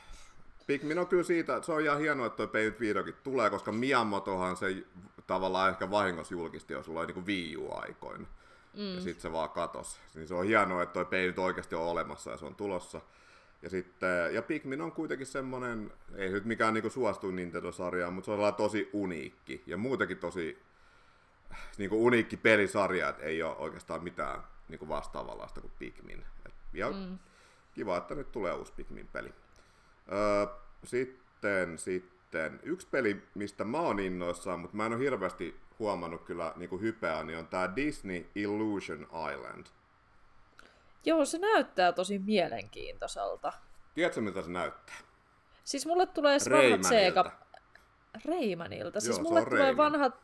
[0.67, 3.71] Pikmin on kyllä siitä, se on ihan hienoa, että toi peli nyt vihdoinkin tulee, koska
[3.71, 4.67] Miyamotohan se
[5.27, 8.25] tavallaan ehkä vahingossa julkisti, jos sulla oli niinku Wii U-aikoina.
[8.77, 8.95] Mm.
[8.95, 9.99] Ja sitten se vaan katos.
[10.15, 13.01] Niin se on hienoa, että toi peli nyt oikeasti on olemassa ja se on tulossa.
[13.61, 18.31] Ja, sitten, ja Pikmin on kuitenkin semmonen, ei nyt mikään niinku suosituin Nintendo-sarja, mutta se
[18.31, 19.63] on tosi uniikki.
[19.65, 20.63] Ja muutenkin tosi
[21.77, 26.25] niinku uniikki pelisarja, että ei ole oikeastaan mitään niinku vastaavanlaista kuin Pikmin.
[26.45, 27.19] Et, ja mm.
[27.73, 29.33] kiva, että nyt tulee uusi Pikmin-peli.
[30.11, 30.45] Öö,
[30.83, 32.12] sitten, sitten,
[32.63, 36.81] yksi peli, mistä mä oon innoissaan, mutta mä en ole hirveästi huomannut kyllä niin kuin
[36.81, 39.65] hypeä, niin on tämä Disney Illusion Island.
[41.05, 43.53] Joo, se näyttää tosi mielenkiintoiselta.
[43.95, 44.95] Tiedätkö, miltä se näyttää?
[45.63, 47.31] Siis mulle tulee vanhat Sega...
[48.25, 48.99] Reimanilta.
[48.99, 49.77] Siis Joo, mulle tulee Reiman.
[49.77, 50.23] vanhat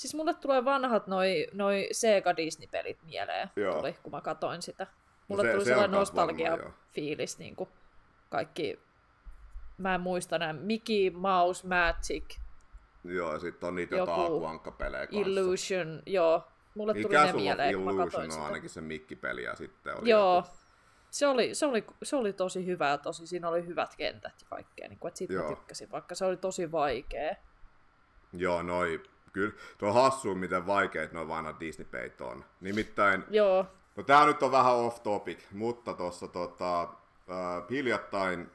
[0.00, 3.74] Siis mulle tulee vanhat noi, noi Sega Disney-pelit mieleen, Joo.
[3.74, 4.86] tuli, kun mä katoin sitä.
[5.28, 7.68] Mulle no se, tuli se sellainen nostalgia-fiilis, niin kuin
[8.30, 8.80] kaikki,
[9.80, 12.38] mä en muista näin, Mickey Mouse Magic.
[13.04, 15.30] Joo, ja sitten on niitä jotain akuankkapelejä kanssa.
[15.30, 16.48] Illusion, joo.
[16.74, 18.44] Mulle Mikä tuli ne mieleen, kun mä katsoin sitä.
[18.44, 20.48] ainakin se Mikki-peli ja sitten oli Joo, joku...
[21.10, 24.88] se oli, se, oli, se oli tosi hyvä tosi, siinä oli hyvät kentät ja kaikkea,
[24.88, 25.50] niin kuin, että siitä Joo.
[25.50, 27.34] mä tykkäsin, vaikka se oli tosi vaikea.
[28.32, 29.02] Joo, noi
[29.32, 32.44] Kyllä, tuo on hassua, miten vaikeet nuo vanhat Disney-peit on.
[32.60, 33.66] Nimittäin, Joo.
[33.96, 36.88] no tää nyt on vähän off topic, mutta tuossa tota, äh,
[37.70, 38.50] hiljattain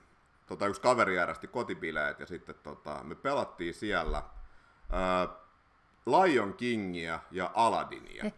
[0.46, 5.36] tota, yksi kaveri järjesti kotibileet ja sitten tota, me pelattiin siellä äh,
[6.06, 8.24] Lion Kingia ja Aladinia.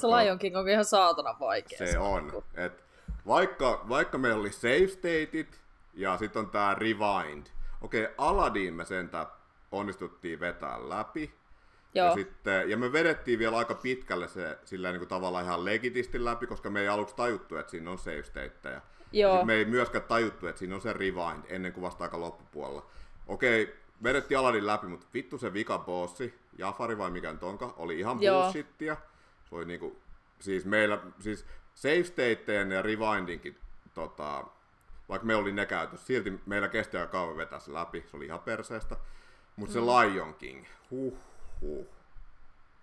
[0.00, 1.78] se Lion King on ihan saatana vaikea.
[1.78, 2.42] Se on.
[2.54, 2.84] Et
[3.26, 5.60] vaikka, vaikka meillä oli save stateit
[5.94, 7.46] ja sitten on tää rewind.
[7.80, 9.26] Okei, okay, Aladdin me sentään
[9.72, 11.34] onnistuttiin vetää läpi.
[11.94, 12.06] Joo.
[12.06, 16.24] Ja, sitten, ja me vedettiin vielä aika pitkälle se sillä niin kuin tavallaan ihan legitisti
[16.24, 18.80] läpi, koska me ei aluksi tajuttu, että siinä on save stateja.
[19.12, 19.44] Joo.
[19.44, 22.86] me ei myöskään tajuttu, että siinä on se rewind ennen kuin vasta aika loppupuolella.
[23.26, 25.52] Okei, vedettiin Aladin läpi, mutta vittu se
[25.86, 28.96] bossi, Jafari vai mikä tonka, oli ihan bullshittia.
[29.48, 29.98] Se oli niinku,
[30.40, 33.58] siis meillä, siis save stateen ja rewindinkin,
[33.94, 34.44] tota,
[35.08, 38.26] vaikka me oli ne käytössä, silti meillä kesti aika kauan vetää se läpi, se oli
[38.26, 38.96] ihan perseestä.
[39.56, 39.86] Mutta mm.
[39.86, 41.18] se Lion King, huh,
[41.60, 41.86] huh.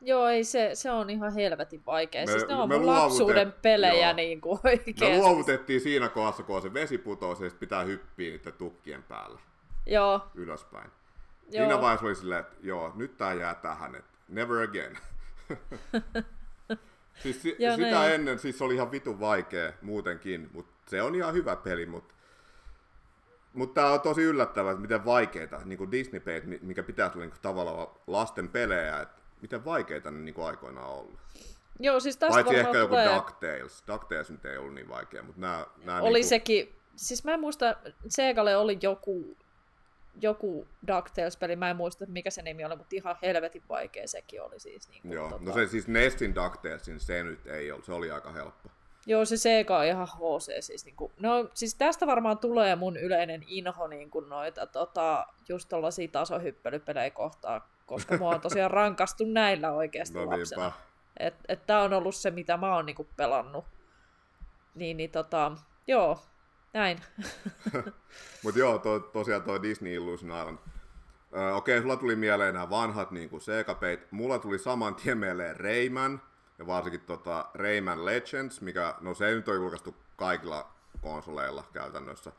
[0.01, 2.25] Joo, ei se, se on ihan helvetin vaikea.
[2.25, 4.15] Me, siis ne on mun lapsuuden pelejä joo.
[4.15, 5.05] niin kuin oikeasti.
[5.05, 9.39] Me luovutettiin siinä kohdassa, kun se vesi putoaa, ja pitää hyppiä niiden tukkien päälle.
[9.85, 10.21] Joo.
[10.35, 10.91] Ylöspäin.
[11.51, 11.65] Joo.
[11.65, 14.97] Siinä vaiheessa oli silleen, että joo, nyt tää jää tähän, että never again.
[17.23, 18.15] siis si- ja sitä ne.
[18.15, 22.13] ennen siis oli ihan vitun vaikea muutenkin, mutta se on ihan hyvä peli, mutta
[23.53, 27.25] mutta tämä on tosi yllättävää, että miten vaikeita, niin kuin disney peit mikä pitäisi olla
[27.25, 31.19] niin tavallaan lasten pelejä, että miten vaikeita ne niin aikoinaan on ollut.
[31.79, 33.15] Joo, siis tästä Paitsi ehkä joku tulee...
[33.15, 33.83] DuckTales.
[33.87, 35.67] DuckTales nyt ei ollut niin vaikea, mutta nämä...
[35.85, 36.29] nämä oli niin kuin...
[36.29, 37.75] sekin, siis mä en muista,
[38.07, 39.37] Segalle oli joku,
[40.21, 44.59] joku DuckTales-peli, mä en muista mikä se nimi oli, mutta ihan helvetin vaikea sekin oli
[44.59, 44.89] siis.
[44.89, 45.43] Niin kuin, Joo, tota...
[45.43, 48.69] no se siis Nestin DuckTalesin, se nyt ei ollut, se oli aika helppo.
[49.05, 50.61] Joo, se Sega on ihan HC.
[50.63, 55.27] Siis, niin kuin, no, siis tästä varmaan tulee mun yleinen inho niin kuin noita, tota,
[55.49, 60.71] just tollaisia tasohyppelypelejä kohtaan, koska mua on tosiaan rankastu näillä oikeasti no, lapsena.
[61.19, 63.65] Et, et tää on ollut se, mitä mä oon niinku pelannut.
[64.75, 65.51] Niin, niin tota,
[65.87, 66.19] joo,
[66.73, 66.99] näin.
[68.43, 70.57] Mut joo, to, tosiaan toi Disney Illusion Island.
[71.35, 74.11] Öö, Okei, okay, sulla tuli mieleen nämä vanhat niin kuin Sega-peit.
[74.11, 76.21] Mulla tuli saman tien mieleen Rayman
[76.59, 80.71] ja varsinkin tota Rayman Legends, mikä, no se ei nyt ole julkaistu kaikilla
[81.01, 82.31] konsoleilla käytännössä,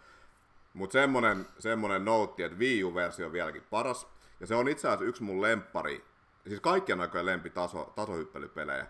[0.75, 4.07] mutta semmonen, semmonen noutti, että Wii U-versio on vieläkin paras,
[4.41, 6.05] ja se on itse asiassa yksi mun lempari,
[6.49, 8.87] siis kaikkien aikojen lempi taso, tasohyppelypelejä,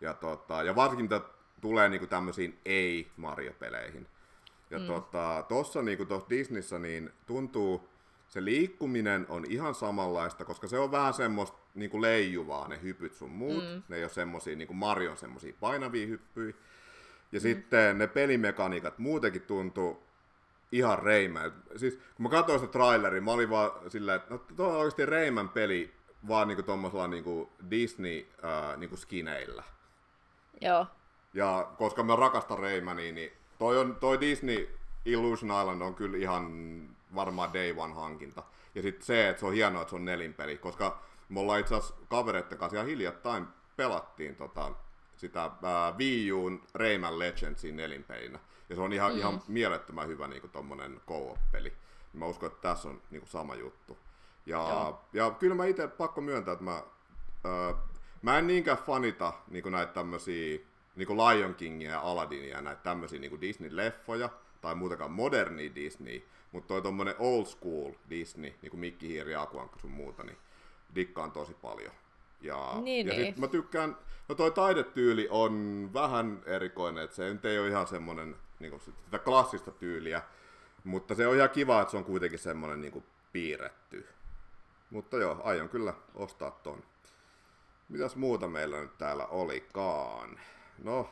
[0.00, 1.20] ja, tota, ja varsinkin mitä
[1.60, 4.06] tulee niinku tämmöisiin ei-Mario-peleihin.
[4.70, 4.86] Ja mm.
[4.86, 7.88] tota, tossa niinku Disneyssä niin tuntuu,
[8.28, 13.14] se liikkuminen on ihan samanlaista, koska se on vähän semmoista niin kuin leijuvaa ne hypyt
[13.14, 13.64] sun muut.
[13.64, 13.82] Mm.
[13.88, 16.54] Ne ei ole semmosia, niin kuin Marion semmosia painavia hyppyjä.
[17.32, 17.42] Ja mm.
[17.42, 20.03] sitten ne pelimekaniikat muutenkin tuntuu
[20.72, 21.52] ihan Rayman.
[21.76, 25.06] Siis kun mä katsoin sitä traileria, mä olin vaan silleen, että no, tuo on oikeasti
[25.06, 25.94] Rayman peli
[26.28, 29.62] vaan niinku tommosella niinku Disney äh, niinku skineillä.
[30.60, 30.86] Joo.
[31.34, 34.68] Ja koska mä rakastan Raymania, niin toi, on, toi Disney
[35.04, 36.48] Illusion Island on kyllä ihan
[37.14, 38.42] varmaan day one hankinta.
[38.74, 41.74] Ja sitten se, että se on hienoa, että se on nelinpeli, koska me ollaan itse
[41.74, 43.46] asiassa kavereiden kanssa ihan hiljattain
[43.76, 44.72] pelattiin tota,
[45.16, 48.38] sitä ää, Wii U'n Rayman Legendsin nelinpelinä.
[48.68, 49.18] Ja se on ihan, mm.
[49.18, 51.72] ihan mielettömän hyvä niin tommonen co-op-peli.
[52.12, 53.98] Mä uskon, että tässä on niin kuin, sama juttu.
[54.46, 56.82] Ja, ja kyllä mä itse pakko myöntää, että mä,
[57.44, 57.74] ää,
[58.22, 60.58] mä en niinkään fanita niin näitä tämmöisiä
[60.96, 64.28] niin Lion Kingia ja Aladinia ja näitä tämmöisiä niin Disney-leffoja
[64.60, 69.78] tai muutakaan moderni Disney, mutta toi tommonen old school Disney, niin kuin Mikki Hiiri, Akuankka
[69.78, 70.36] sun muuta, niin
[70.94, 71.92] dikkaan tosi paljon.
[72.40, 73.26] Ja, niin, ja niin.
[73.26, 73.96] sit mä tykkään,
[74.28, 78.80] no toi taidetyyli on vähän erikoinen, että se nyt ei ole ihan semmonen niin kuin
[78.80, 80.22] sitä klassista tyyliä.
[80.84, 84.06] Mutta se on ihan kiva, että se on kuitenkin semmoinen niin kuin piirretty.
[84.90, 86.82] Mutta joo, aion kyllä ostaa ton.
[87.88, 90.40] Mitäs muuta meillä nyt täällä olikaan?
[90.84, 91.10] No,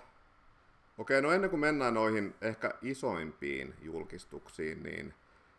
[0.98, 5.14] okei, no ennen kuin mennään noihin ehkä isoimpiin julkistuksiin, niin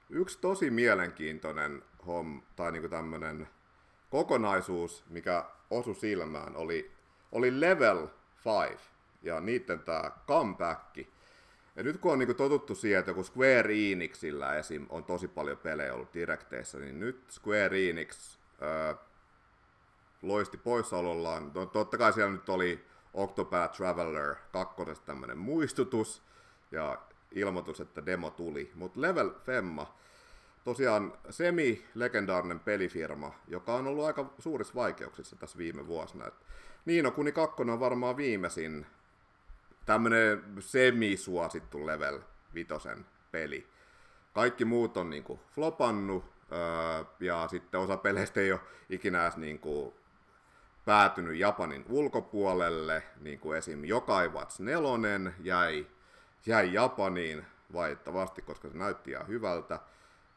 [0.10, 3.48] yksi tosi mielenkiintoinen homm, tai niinku tämmönen
[4.10, 6.92] kokonaisuus, mikä osui silmään, oli,
[7.32, 8.08] oli Level
[8.70, 8.90] 5
[9.22, 10.98] ja niiden tämä comeback.
[11.76, 14.86] Ja nyt kun on niinku totuttu siihen, että kun Square Enixillä esim.
[14.90, 18.94] on tosi paljon pelejä ollut direkteissä, niin nyt Square Enix öö,
[20.22, 21.52] loisti poissaolollaan.
[21.56, 26.22] No, totta kai siellä nyt oli Octopath Traveler 2 tämmöinen muistutus
[26.72, 27.02] ja
[27.32, 28.72] ilmoitus, että demo tuli.
[28.76, 29.96] Mutta Level Femma,
[30.64, 36.28] tosiaan semi-legendaarinen pelifirma, joka on ollut aika suurissa vaikeuksissa tässä viime vuosina.
[36.28, 36.34] Et
[36.86, 38.86] Niino Kuni 2 on varmaan viimeisin
[39.86, 42.20] tämmöinen semi-suosittu Level
[42.54, 42.74] 5
[43.32, 43.68] peli.
[44.34, 48.60] Kaikki muut on niinku flopannut, öö, ja sitten osa peleistä ei ole
[48.90, 49.94] ikinä edes niinku
[50.86, 53.84] päätynyt Japanin ulkopuolelle, niin kuin esim.
[53.84, 55.88] Yokai Watch 4 jäi,
[56.46, 59.80] jäi Japaniin valitettavasti, koska se näytti ihan hyvältä.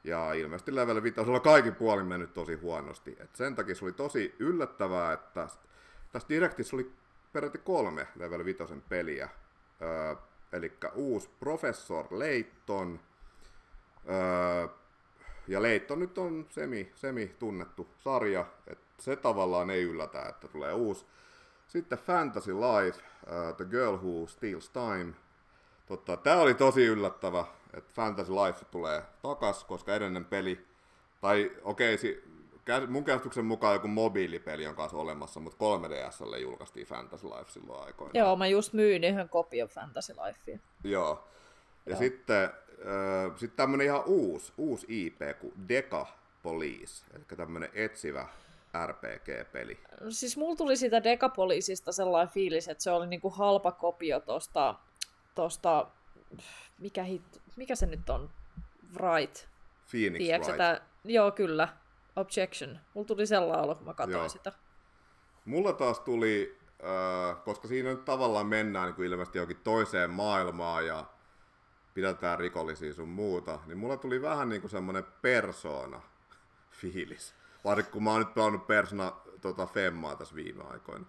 [0.05, 3.17] Ja ilmeisesti Level 5 on kaikin puolin mennyt tosi huonosti.
[3.21, 5.49] Et sen takia se oli tosi yllättävää, että
[6.13, 6.93] tässä Directissa oli
[7.37, 8.59] peräti kolme Level 5
[8.89, 9.28] peliä.
[9.82, 10.14] Öö,
[10.53, 13.01] eli uusi Professor Layton.
[14.09, 14.68] Öö,
[15.49, 20.72] ja Layton nyt on semi, semi tunnettu sarja, että se tavallaan ei yllätä, että tulee
[20.72, 21.07] uusi.
[21.66, 25.14] Sitten Fantasy Life, uh, The Girl Who Steals Time.
[25.87, 30.66] Totta, tämä oli tosi yllättävä, että Fantasy Life tulee takas, koska edellinen peli,
[31.20, 32.22] tai okei, okay,
[32.89, 38.19] mun käsityksen mukaan joku mobiilipeli on kanssa olemassa, mutta 3DSlle julkaistiin Fantasy Life silloin aikoina.
[38.19, 40.59] Joo, mä just myin yhden kopion Fantasy Lifea.
[40.85, 41.29] Joo.
[41.87, 41.99] Ja Joo.
[41.99, 46.07] sitten äh, sit tämmönen ihan uusi, uusi IP kuin Deca
[46.43, 48.29] Police, eli tämmönen etsivä
[48.87, 49.79] RPG-peli.
[50.11, 54.75] Siis mulla tuli siitä Decapolisista sellainen fiilis, että se oli niinku halpa kopio tosta,
[55.35, 55.87] tosta
[56.79, 58.31] mikä, hit, mikä se nyt on?
[58.97, 59.37] Right.
[59.91, 60.61] Phoenix Tiedätkö, Wright.
[60.61, 61.69] Että, joo, kyllä.
[62.17, 62.79] Objection.
[62.95, 64.29] Mulla tuli sellainen olo, kun mä katsoin joo.
[64.29, 64.53] sitä.
[65.45, 70.87] Mulla taas tuli, äh, koska siinä nyt tavallaan mennään niin kuin ilmeisesti johonkin toiseen maailmaan
[70.87, 71.05] ja
[71.95, 76.01] pidetään rikollisia sun muuta, niin mulla tuli vähän niin kuin semmoinen persona
[76.81, 77.35] fiilis.
[77.64, 81.05] Varsinkin kun mä oon nyt pelannut Persona tota, Femmaa tässä viime aikoina.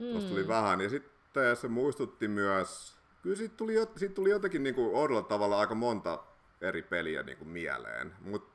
[0.00, 0.28] Mm.
[0.28, 0.80] Tuli vähän.
[0.80, 5.60] Ja sitten se muistutti myös, kyllä siitä tuli, siitä tuli jotenkin niin kuin odolla tavalla
[5.60, 6.24] aika monta
[6.60, 8.14] eri peliä niin kuin mieleen.
[8.20, 8.53] Mutta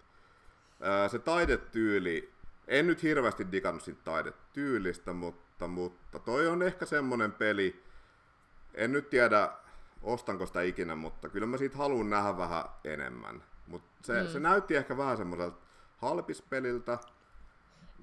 [1.08, 2.34] se taidetyyli,
[2.68, 7.84] en nyt hirveästi digannut siitä taidetyylistä, mutta, mutta toi on ehkä semmonen peli,
[8.74, 9.52] en nyt tiedä
[10.04, 13.44] ostanko sitä ikinä, mutta kyllä mä siitä haluan nähdä vähän enemmän.
[13.68, 14.28] Mutta se, mm.
[14.28, 15.58] se näytti ehkä vähän semmoiselta
[15.98, 16.98] halpispeliltä,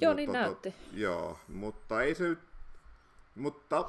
[0.01, 0.71] Joo, niin mutta, näytti.
[0.71, 2.37] Tot, joo, mutta ei se
[3.37, 3.85] mutta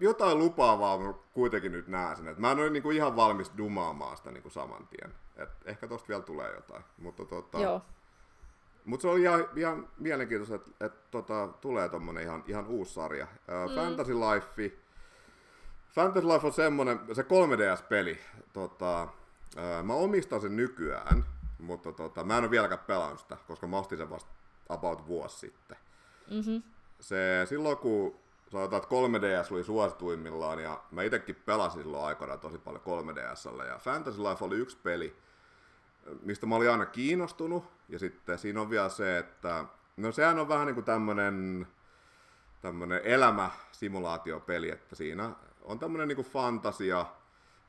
[0.00, 2.28] jotain lupaavaa mä kuitenkin nyt näen sen.
[2.28, 5.14] Että mä en ole niinku ihan valmis dumaamaan sitä niinku saman tien.
[5.36, 6.84] Et ehkä tosta vielä tulee jotain.
[6.98, 7.82] Mutta tota, Joo.
[8.88, 13.26] Mutta se oli ihan, ihan mielenkiintoista, että et, tota, tulee tommonen ihan, ihan uusi sarja.
[13.68, 13.74] mm.
[13.74, 14.76] Fantasy Life.
[15.88, 18.18] Fantasy Life on semmonen, se 3DS-peli.
[18.52, 19.08] Tota,
[19.82, 21.24] mä omistan sen nykyään,
[21.58, 24.30] mutta tota, mä en ole vieläkään pelannut sitä, koska mä ostin sen vasta
[24.68, 25.76] about vuosi sitten.
[26.30, 26.62] Mm-hmm.
[27.00, 28.14] Se, silloin kun
[28.50, 33.78] sanotaan, että 3DS oli suosituimmillaan ja mä itsekin pelasin silloin aikana tosi paljon 3DSllä ja
[33.78, 35.16] Fantasy Life oli yksi peli,
[36.22, 39.64] mistä mä olin aina kiinnostunut ja sitten siinä on vielä se, että
[39.96, 41.66] no sehän on vähän niin kuin tämmönen,
[42.60, 45.30] tämmönen elämäsimulaatiopeli, että siinä
[45.62, 47.06] on tämmönen niin kuin fantasia,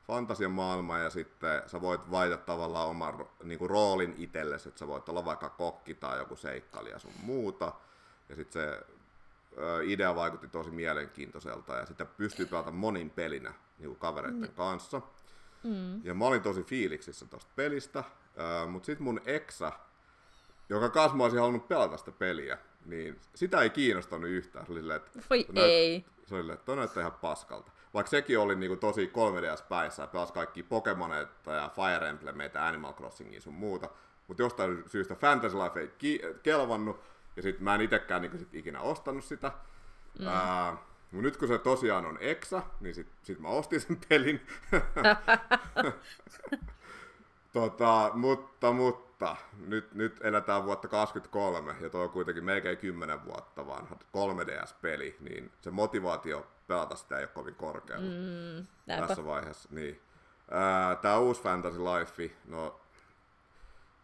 [0.06, 4.86] fantasian maailma ja sitten sä voit vaihtaa tavallaan oman niin kuin roolin itsellesi, että sä
[4.86, 7.72] voit olla vaikka kokki tai joku seikkailija sun muuta.
[8.28, 8.80] Ja sitten se
[9.84, 14.54] idea vaikutti tosi mielenkiintoiselta ja sitä pystyy pelata monin pelinä niin kuin kavereiden mm.
[14.54, 15.02] kanssa.
[15.62, 16.04] Mm.
[16.04, 18.04] Ja mä olin tosi fiiliksissä tosta pelistä,
[18.66, 19.72] mutta sitten mun eksä,
[20.68, 24.66] joka kanssa mä olisin halunnut pelata sitä peliä, niin sitä ei kiinnostanut yhtään.
[24.66, 26.04] Se oli silleen, että, Voi ei.
[26.26, 30.32] Se oli silleen, että näyttää ihan paskalta vaikka sekin oli niinku tosi 3DS päissä, pelasi
[30.32, 33.88] kaikki Pokemoneita ja Fire Emblemeitä, Animal Crossingia sun muuta,
[34.28, 37.00] mutta jostain syystä Fantasy Life ei ki- kelvannut,
[37.36, 39.52] ja sitten mä en itekään niinku sit ikinä ostanut sitä.
[40.18, 40.26] Mm.
[40.26, 40.76] Ää,
[41.12, 44.40] mutta nyt kun se tosiaan on Exa, niin sit, sit mä ostin sen pelin.
[47.52, 49.36] tota, mutta, mutta
[49.66, 55.52] nyt, nyt eletään vuotta 2023 ja tuo on kuitenkin melkein 10 vuotta vanha 3DS-peli, niin
[55.60, 59.68] se motivaatio pelata sitä ei ole kovin korkealla mm, tässä vaiheessa.
[59.72, 60.00] Niin.
[61.02, 62.80] Tämä uusi Fantasy Life, no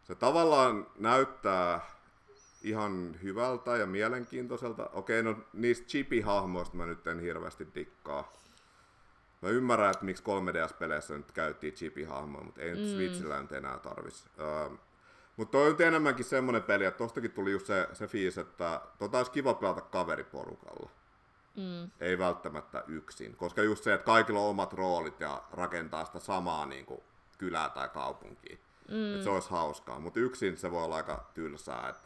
[0.04, 1.80] se tavallaan näyttää
[2.62, 4.90] ihan hyvältä ja mielenkiintoiselta.
[4.92, 8.32] Okei, no niistä chipi-hahmoista mä nyt en hirveästi dikkaa.
[9.46, 12.80] Mä ymmärrän, että miksi 3DS-peleissä nyt käytiin chipi-hahmoja, mutta ei mm.
[12.80, 14.26] nyt Switchillä nyt enää tarvis.
[14.70, 14.78] Uh,
[15.36, 19.18] mutta toi on enemmänkin semmonen peli, että tostakin tuli just se, se fiis, että tota
[19.18, 20.90] olisi kiva pelata kaveriporukalla.
[21.56, 21.90] Mm.
[22.00, 26.66] Ei välttämättä yksin, koska just se, että kaikilla on omat roolit ja rakentaa sitä samaa
[26.66, 27.00] niin kuin,
[27.38, 28.56] kylää tai kaupunkia.
[28.88, 29.12] Mm.
[29.12, 31.88] Että se olisi hauskaa, mutta yksin se voi olla aika tylsää.
[31.88, 31.96] Et,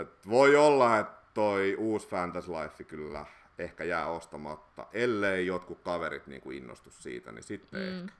[0.00, 3.26] et voi olla, että toi uusi Fantasy Life kyllä
[3.58, 7.98] ehkä jää ostamatta, ellei jotkut kaverit niin kuin innostu siitä, niin sitten mm.
[7.98, 8.12] ehkä.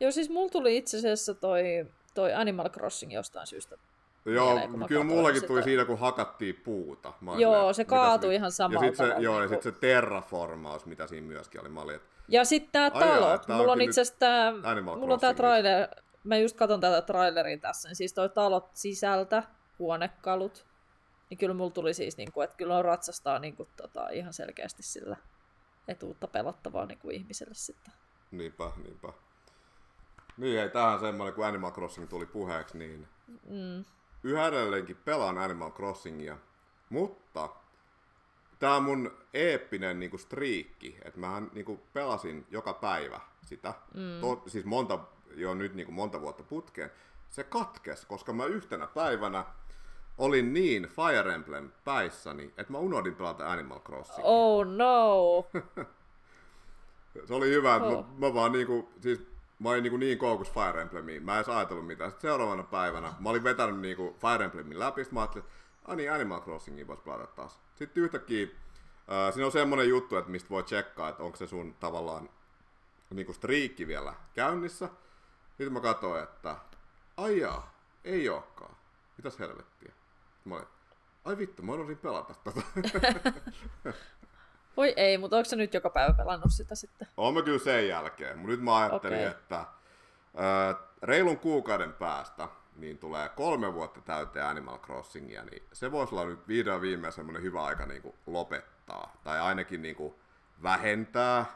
[0.00, 3.76] Joo, siis mulla tuli itse asiassa toi, toi Animal Crossing jostain syystä
[4.24, 5.48] Joo, mieleen, kyllä mullakin sitä.
[5.48, 7.12] tuli siinä, kun hakattiin puuta.
[7.20, 10.86] Mä joo, se kaatui se, ihan samalla ja sit se, Joo, ja sitten se terraformaus,
[10.86, 11.68] mitä siinä myöskin oli.
[11.68, 12.08] Mä olin, että...
[12.28, 13.38] Ja sitten tämä talo.
[13.56, 14.52] Mulla on itse asiassa tämä...
[14.96, 15.88] Mulla on tämä trailer.
[16.24, 17.88] Mä just katson tätä traileria tässä.
[17.88, 19.42] Niin siis toi talot sisältä,
[19.78, 20.66] huonekalut.
[21.30, 24.32] Niin kyllä mulla tuli siis, niin kuin, että kyllä on ratsastaa niin kuin, tota, ihan
[24.32, 25.16] selkeästi sillä
[25.88, 27.94] etuutta pelattavaa niin kuin ihmiselle sitten.
[28.30, 29.12] Niinpä, niinpä.
[30.36, 33.08] Niin, ei tähän semmoinen, kun Animal Crossing tuli puheeksi, niin
[33.48, 33.84] mm
[34.24, 36.38] yhä edelleenkin pelaan Animal Crossingia,
[36.90, 37.48] mutta
[38.58, 44.20] tämä on mun eeppinen niinku striikki, että mä niinku pelasin joka päivä sitä, mm.
[44.20, 44.98] to, siis monta,
[45.34, 46.90] jo nyt niinku monta vuotta putkeen,
[47.30, 49.44] se katkes, koska mä yhtenä päivänä
[50.18, 54.20] olin niin Fire Emblem päissäni, että mä unohdin pelata Animal Crossing.
[54.22, 55.46] Oh no!
[57.26, 58.06] se oli hyvä, oh.
[58.06, 59.26] mä, mä vaan niinku, siis
[59.58, 62.10] mä olin niin, niin koukus Fire Emblemiin, mä en edes ajatellut mitään.
[62.10, 65.46] Sitten seuraavana päivänä mä olin vetänyt niin kuin Fire Emblemin läpi, mä ajattelin,
[65.78, 67.60] että niin, Animal Crossingin voisi pelata taas.
[67.74, 71.74] Sitten yhtäkkiä äh, siinä on semmoinen juttu, että mistä voi tsekkaa, että onko se sun
[71.80, 72.28] tavallaan
[73.10, 74.88] niin kuin striikki vielä käynnissä.
[75.48, 76.56] Sitten mä katsoin, että
[77.16, 78.76] aijaa, ei olekaan.
[79.16, 79.92] Mitäs helvettiä?
[80.44, 80.66] Mä olin,
[81.24, 82.60] ai vittu, mä olisin pelata tätä.
[84.76, 87.08] Voi ei, mutta onko se nyt joka päivä pelannut sitä sitten?
[87.16, 89.30] Olen mä kyllä sen jälkeen, mutta nyt mä ajattelin, okay.
[89.30, 96.14] että äh, reilun kuukauden päästä niin tulee kolme vuotta täyteen Animal Crossingia, niin se voisi
[96.14, 100.14] olla nyt vihdoin viimein semmoinen hyvä aika niin kuin lopettaa, tai ainakin niin kuin
[100.62, 101.46] vähentää,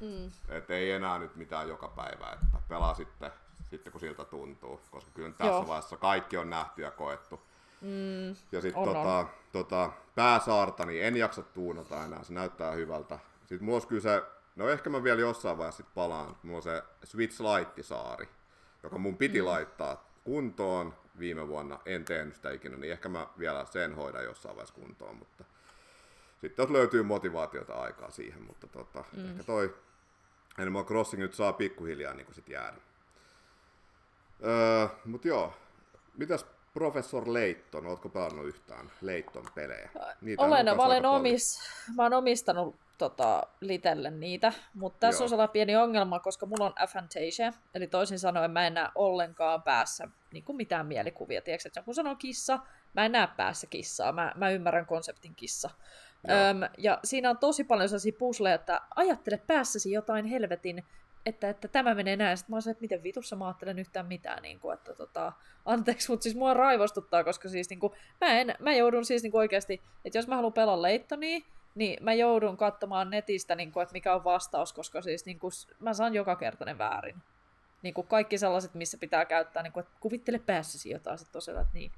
[0.00, 0.30] mm.
[0.48, 3.30] että ei enää nyt mitään joka päivä, että pelaa sitten,
[3.70, 5.68] sitten kun siltä tuntuu, koska kyllä tässä Joo.
[5.68, 7.42] vaiheessa kaikki on nähty ja koettu.
[7.80, 13.18] Mm, ja sitten tota, tota, pääsaarta, niin en jaksa tuunata enää, se näyttää hyvältä.
[13.46, 14.22] Sitten mulla kyllä se,
[14.56, 18.28] no ehkä mä vielä jossain vaiheessa sit palaan, mulla on se Switch Light-saari,
[18.82, 19.46] joka mun piti mm.
[19.46, 24.56] laittaa kuntoon viime vuonna, en tehnyt sitä ikinä, niin ehkä mä vielä sen hoidan jossain
[24.56, 25.44] vaiheessa kuntoon, mutta
[26.40, 29.30] sitten jos löytyy motivaatiota aikaa siihen, mutta tota, mm.
[29.30, 29.74] ehkä toi
[30.58, 32.76] Animal Crossing nyt saa pikkuhiljaa niin sit jäädä.
[34.44, 35.54] Öö, mutta joo,
[36.16, 36.46] mitäs
[36.78, 39.90] Professor Leitton, ootko pelannut yhtään Leitton pelejä?
[40.20, 41.60] Niitä olen, mä olen, omis,
[41.96, 45.24] mä olen omistanut tota, Litelle niitä, mutta tässä Joo.
[45.24, 49.62] on sellainen pieni ongelma, koska mulla on aphantasia, eli toisin sanoen mä en näe ollenkaan
[49.62, 51.42] päässä niin kuin mitään mielikuvia.
[51.42, 52.58] Tiedätkö, että kun sanoo kissa,
[52.94, 55.70] mä en näe päässä kissaa, mä, mä ymmärrän konseptin kissa.
[56.30, 60.84] Öm, ja siinä on tosi paljon sellaisia pusleja, että ajattele päässäsi jotain helvetin
[61.26, 62.36] että, että tämä menee näin.
[62.36, 64.42] Sitten mä oon että miten vitussa mä ajattelen yhtään mitään.
[64.42, 65.32] Niin kuin, että tota,
[65.64, 69.30] anteeksi, mutta siis mua raivostuttaa, koska siis niin kuin, mä, en, mä joudun siis niin
[69.30, 71.40] kuin oikeasti, että jos mä haluan pelaa Leittonia,
[71.74, 75.52] niin mä joudun katsomaan netistä, niin kuin, että mikä on vastaus, koska siis niin kuin,
[75.78, 77.16] mä saan joka kertainen väärin.
[77.82, 81.62] Niin kuin kaikki sellaiset, missä pitää käyttää, niin kuin, että kuvittele päässäsi jotain, sitten tosiaan,
[81.62, 81.92] että niin.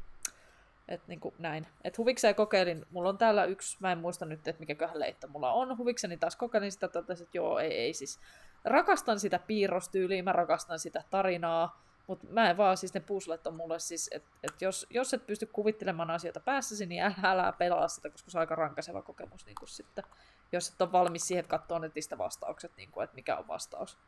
[0.88, 1.66] Että niin kuin näin.
[1.84, 5.52] Et huvikseen kokeilin, mulla on täällä yksi, mä en muista nyt, että mikäköhän leitto mulla
[5.52, 5.78] on.
[5.78, 8.20] Huvikseni taas kokeilin sitä, totesin, että joo, ei, ei siis
[8.64, 13.54] rakastan sitä piirrostyyliä, mä rakastan sitä tarinaa, mutta mä en vaan, siis ne puzzlet on
[13.54, 17.88] mulle siis, että et jos, jos et pysty kuvittelemaan asioita päässäsi, niin älä, älä pelaa
[17.88, 20.04] sitä, koska se on aika rankaseva kokemus niin kuin sitten,
[20.52, 23.98] jos et ole valmis siihen, että katsoo netistä vastaukset, niin kuin, että mikä on vastaus.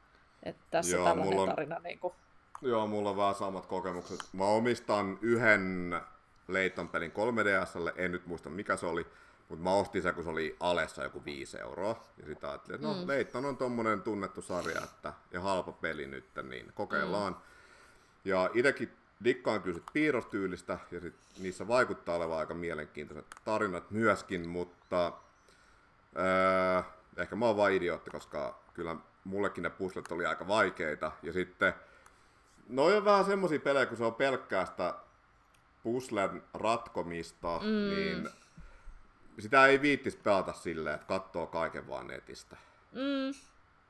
[0.42, 1.78] Että tässä Joo, tällainen on, tarina.
[1.78, 2.00] Niin.
[2.62, 4.20] Joo, mulla on vähän samat kokemukset.
[4.32, 5.94] Mä omistan yhden
[6.48, 9.06] Leiton pelin 3DSlle, en nyt muista mikä se oli,
[9.48, 12.04] mutta mä ostin sen, kun se oli alessa joku 5 euroa.
[12.18, 13.08] Ja sitten ajattelin, että no mm.
[13.08, 17.32] Leitton on tommonen tunnettu sarja että, ja halpa peli nyt, niin kokeillaan.
[17.32, 17.40] Mm.
[18.24, 18.92] Ja itsekin
[19.24, 25.12] dikkaan kyllä sit piirrostyylistä, ja sit niissä vaikuttaa olevan aika mielenkiintoiset tarinat myöskin, mutta
[26.14, 26.84] ää,
[27.16, 31.12] ehkä mä oon vaan idiootti, koska kyllä mullekin ne puslet oli aika vaikeita.
[31.22, 31.74] Ja sitten,
[32.68, 34.94] no on vähän semmosia pelejä, kun se on pelkkää sitä
[35.82, 37.94] puslen ratkomista, mm.
[37.94, 38.28] niin
[39.38, 42.56] sitä ei viittis pelata silleen, että katsoo kaiken vaan netistä.
[42.92, 43.34] Mm.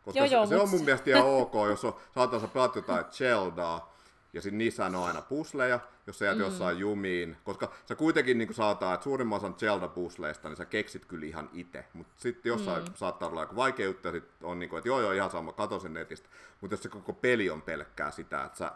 [0.05, 2.77] Koska Joo, se, joo, se on mun mielestä ihan ok, jos on, saatan sä pelat
[2.77, 3.93] jotain Zeldaa,
[4.33, 6.45] ja sitten niissä on aina pusleja, jos sä jäät mm.
[6.45, 11.27] jossain jumiin, koska sä kuitenkin niin saataan, että suurimman osan Zelda-pusleista, niin sä keksit kyllä
[11.27, 12.95] ihan itse, mutta sitten jossain mm.
[12.95, 15.53] saattaa olla joku vaikea juttu, ja sit on niin kuin, että joo joo ihan sama,
[15.53, 16.29] kato sen netistä,
[16.61, 18.73] mutta jos se koko peli on pelkkää sitä, että sä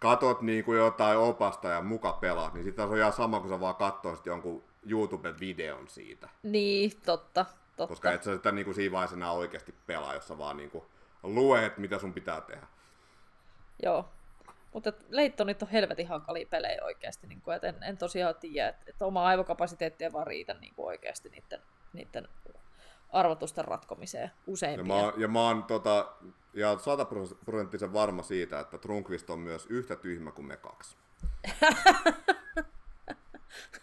[0.00, 3.48] katot niin kuin jotain opasta ja muka pelaat, niin sitten se on ihan sama, kun
[3.48, 6.28] sä vaan katsoisit jonkun YouTube-videon siitä.
[6.42, 7.44] Niin, totta.
[7.76, 7.86] totta.
[7.86, 10.70] Koska et sä sitä niin kuin siinä vaiheessa enää oikeasti pelaa, jos sä vaan niin
[10.70, 10.84] kuin
[11.22, 12.66] luet, mitä sun pitää tehdä.
[13.82, 14.08] Joo.
[14.72, 17.26] Mutta Leittonit on helvetin hankalia pelejä oikeasti.
[17.26, 20.74] Niin kuin, et en, en tosiaan tiedä, että et oma aivokapasiteetti ei vaan riitä niin
[20.74, 21.62] kuin oikeasti niiden,
[21.92, 22.28] niiden
[23.12, 24.84] arvotusten ratkomiseen Ja useimpia.
[24.84, 26.12] mä, ja mä oon tota,
[26.54, 30.96] ja sataprosenttisen varma siitä, että Trunkvist on myös yhtä tyhmä kuin me kaksi.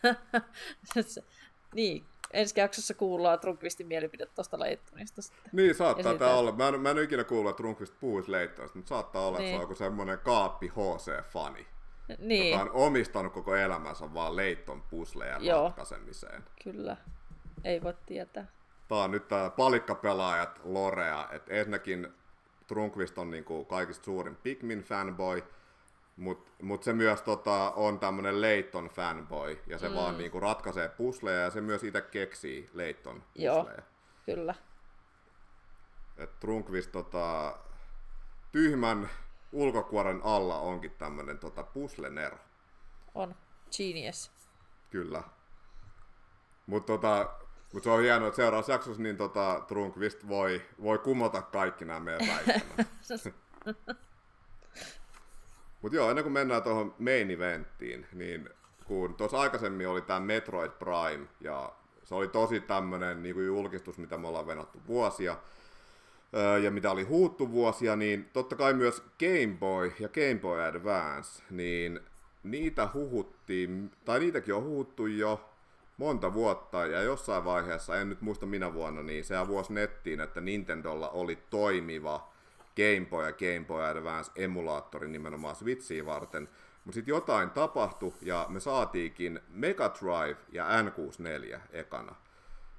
[1.76, 5.49] Niin, ensi jaksossa kuullaan Trunkvistin mielipide tuosta Leittonista sitten.
[5.53, 6.51] Niin, saattaa tää olla.
[6.51, 9.51] Mä en, mä en ikinä kuullut, että Trunkvist puhuisi leittoista, mutta saattaa olla, että se
[9.51, 9.55] Niin.
[9.57, 11.67] on joku semmoinen kaappi HC-fani,
[12.17, 15.63] Niin, joka on omistanut koko elämänsä vaan leitton puslejen Joo.
[15.63, 16.43] ratkaisemiseen.
[16.63, 16.97] kyllä.
[17.63, 18.47] Ei voi tietää.
[18.88, 22.07] Tää on nyt tää palikkapelaajat Lorea, että ensinnäkin
[22.67, 25.43] Trunkvist on niinku kaikista suurin Pikmin fanboy,
[26.16, 29.95] mutta mut se myös tota, on tämmönen Leighton fanboy, ja se mm.
[29.95, 33.59] vaan niinku ratkaisee pusleja, ja se myös itse keksii Leighton Joo.
[33.59, 33.82] pusleja.
[34.26, 34.55] Kyllä.
[36.18, 37.57] Et Trunkvist tota,
[38.51, 39.09] tyhmän
[39.51, 42.38] ulkokuoren alla onkin tämmönen tota, puslenero,
[43.16, 43.36] On.
[43.78, 44.32] Genius.
[44.89, 45.24] kyllä.
[46.66, 47.34] Mutta tota,
[47.74, 51.99] mut se on hienoa, että seuraavassa jaksossa niin tota, Trunkvist voi, voi kumota kaikki nämä
[51.99, 52.88] meidän väittämät.
[55.82, 58.49] Mutta joo, ennen kuin mennään tuohon main eventtiin, niin
[58.86, 61.73] kun tuossa aikaisemmin oli tämä Metroid Prime, ja
[62.03, 65.38] se oli tosi tämmöinen niin julkistus, mitä me ollaan venattu vuosia,
[66.63, 71.43] ja mitä oli huuttu vuosia, niin totta kai myös Game Boy ja Game Boy Advance,
[71.49, 71.99] niin
[72.43, 75.49] niitä huhuttiin, tai niitäkin on huhuttu jo
[75.97, 80.41] monta vuotta, ja jossain vaiheessa, en nyt muista minä vuonna, niin se vuosi nettiin, että
[80.41, 82.30] Nintendolla oli toimiva
[82.82, 86.49] Game Boy ja Game Boy Advance emulaattori nimenomaan Switchiin varten.
[86.86, 92.15] Mutta sitten jotain tapahtui ja me saatiinkin Mega Drive ja N64 ekana.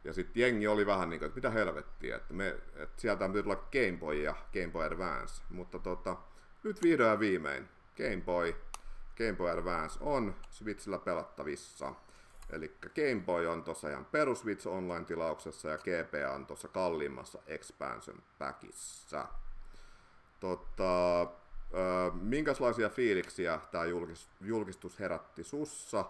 [0.04, 3.42] Ja sitten jengi oli vähän niin kuin, että mitä helvettiä, että, me, että sieltä piti
[3.42, 5.42] tulla Game Boy ja Game Boy Advance.
[5.50, 6.16] Mutta tota,
[6.62, 8.54] nyt vihdoin ja viimein Game Boy,
[9.18, 11.94] Game Boy Advance on Switchillä pelattavissa.
[12.50, 18.22] Eli Game Boy on tuossa ihan perus Switch Online-tilauksessa ja GPA on tuossa kalliimmassa Expansion
[18.38, 19.28] Packissa.
[20.42, 21.26] Tota,
[22.20, 26.04] minkälaisia fiiliksiä tämä julkis, julkistus herätti sussa?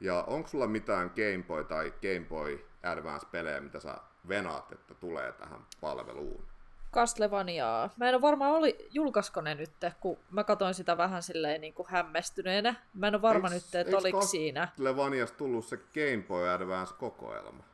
[0.00, 3.94] Ja onko sulla mitään Game Boy tai Game Boy Advance-pelejä, mitä sä
[4.28, 6.44] venaat, että tulee tähän palveluun?
[6.92, 7.90] Castlevaniaa.
[7.96, 9.70] Mä en ole varmaan oli, julkaisko ne nyt,
[10.00, 12.74] kun mä katsoin sitä vähän silleen niin kuin hämmästyneenä.
[12.94, 14.66] Mä en ole varma Eiks- nyt, että oliko siinä.
[14.66, 17.64] Castlevaniasta tullut se Game Boy Advance-kokoelma.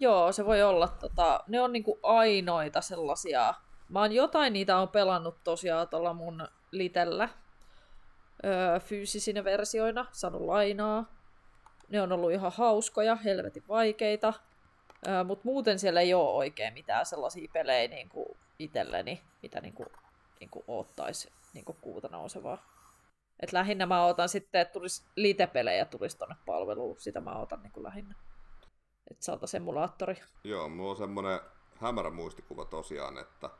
[0.00, 0.88] Joo, se voi olla.
[0.88, 3.54] Tota, ne on niinku ainoita sellaisia.
[3.88, 7.28] Mä oon jotain niitä on pelannut tosiaan tuolla mun litellä.
[8.44, 11.04] Öö, fyysisinä versioina, saanut lainaa.
[11.88, 14.34] Ne on ollut ihan hauskoja, helvetin vaikeita.
[15.08, 19.86] Öö, Mutta muuten siellä ei ole oikein mitään sellaisia pelejä niinku itselleni, mitä niinku,
[20.40, 22.76] niinku oottaisi niinku kuuta nousevaa.
[23.40, 27.00] Et lähinnä mä ootan sitten, että tulisi litepelejä tulisi tonne palveluun.
[27.00, 28.14] Sitä mä ootan niinku lähinnä.
[29.10, 30.16] Että saataisiin emulaattori.
[30.44, 31.40] Joo, mulla on semmonen
[31.80, 33.50] hämärä muistikuva tosiaan, että,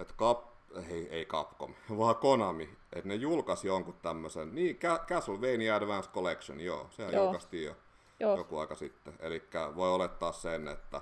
[0.00, 0.44] että Cap,
[0.90, 6.60] ei, ei Capcom, vaan Konami, että ne julkaisi jonkun tämmöisen, niin Ca- Castlevania Advance Collection,
[6.60, 7.24] joo, sehän Joo.
[7.24, 7.76] julkaistiin jo
[8.20, 9.14] Joo, joku aika sitten.
[9.20, 9.42] Eli
[9.74, 11.00] voi olettaa sen, että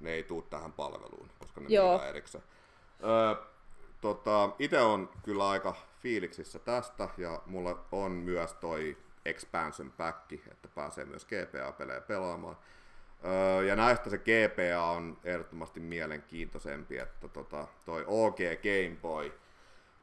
[0.00, 1.88] ne ei tuu tähän palveluun, koska ne Joo.
[1.88, 2.44] myydään erikseen.
[3.04, 3.34] Öö,
[4.00, 10.68] tota, itse on kyllä aika fiiliksissä tästä, ja mulla on myös toi expansion pack, että
[10.74, 12.56] pääsee myös GPA-pelejä pelaamaan.
[13.24, 19.32] Öö, ja näistä se GPA on ehdottomasti mielenkiintoisempi, että tota, toi OG Game Boy.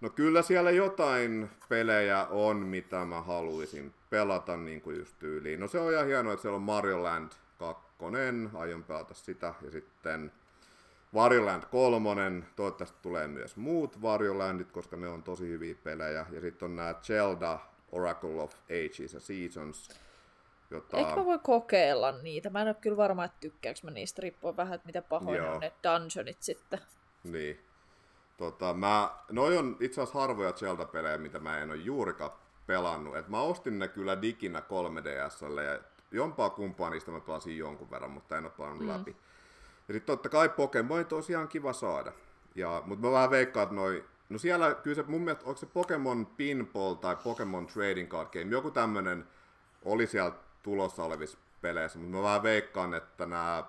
[0.02, 5.60] No kyllä siellä jotain pelejä on, mitä mä haluaisin pelata niin kuin just tyyliin.
[5.60, 7.84] No se on ihan hienoa, että siellä on Mario Land 2,
[8.58, 10.32] aion pelata sitä, ja sitten
[11.14, 16.26] Wario Land 3, toivottavasti tulee myös muut Wario Landit, koska ne on tosi hyviä pelejä.
[16.32, 17.60] Ja sitten on nämä Zelda
[17.92, 19.90] Oracle of Ages ja Seasons,
[20.70, 20.98] jota...
[20.98, 22.50] Eikö mä voi kokeilla niitä?
[22.50, 25.54] Mä en ole kyllä varma, että tykkääkö mä niistä, riippuen vähän, että ne Joo.
[25.54, 26.80] on ne dungeonit sitten.
[27.24, 27.60] Niin.
[28.38, 32.32] Tota, mä, noi on itse asiassa harvoja Zelda-pelejä, mitä mä en ole juurikaan
[32.68, 33.16] pelannut.
[33.16, 35.80] Et mä ostin ne kyllä diginä 3DSlle ja
[36.12, 38.88] jompaa kumpaa niistä mä pelasin jonkun verran, mutta en ole pelannut mm.
[38.88, 39.16] läpi.
[39.88, 42.12] Ja sitten totta kai Pokemon on ihan kiva saada.
[42.56, 45.66] Ja, mutta mä vähän veikkaan, että noi, no siellä kyllä se mun mielestä, onko se
[45.66, 49.28] Pokemon Pinball tai Pokemon Trading Card Game, joku tämmönen
[49.86, 50.32] oli siellä
[50.68, 53.64] tulossa olevissa peleissä, mutta mä vähän veikkaan, että nämä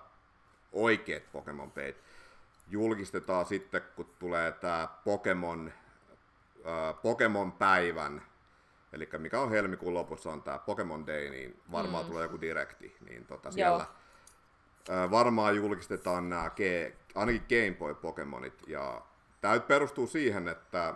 [0.71, 1.97] oikeat Pokemon peit
[2.69, 5.71] julkistetaan sitten, kun tulee tämä Pokemon,
[6.65, 8.21] äh, Pokemon päivän,
[8.93, 12.09] eli mikä on helmikuun lopussa on tämä Pokemon Day, niin varmaan mm.
[12.09, 13.85] tulee joku direkti, niin tota siellä
[14.89, 16.51] äh, varmaan julkistetaan nämä,
[17.15, 19.01] ainakin Game Boy Pokemonit, ja
[19.41, 20.93] tämä perustuu siihen, että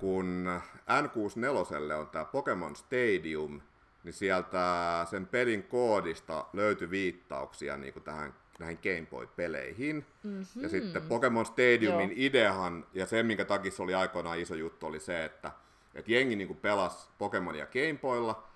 [0.00, 0.46] kun
[0.88, 3.60] N64 on tämä Pokemon Stadium,
[4.06, 10.06] niin sieltä sen pelin koodista löytyi viittauksia niin kuin tähän näihin Game Boy-peleihin.
[10.22, 10.62] Mm-hmm.
[10.62, 12.16] Ja sitten Pokemon Stadiumin Joo.
[12.16, 15.52] ideahan, ja se minkä takia se oli aikoinaan iso juttu, oli se, että,
[15.94, 18.48] että jengi niin pelasi Pokemonia Game Boylla,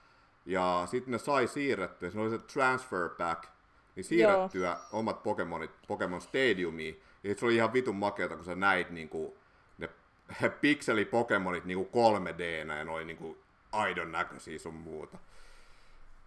[0.47, 3.45] ja sitten ne sai siirrettyä, se oli se transfer pack,
[3.97, 4.79] niin siirrettyä Joo.
[4.93, 9.33] omat Pokemonit Pokemon Stadiumiin, ja se oli ihan vitun makeata, kun sä näit niin kuin,
[9.79, 9.89] ne
[10.61, 13.37] pikseli-Pokemonit niin 3D-nä, ja noin niin
[13.73, 15.19] aidon näköisiä sun muuta.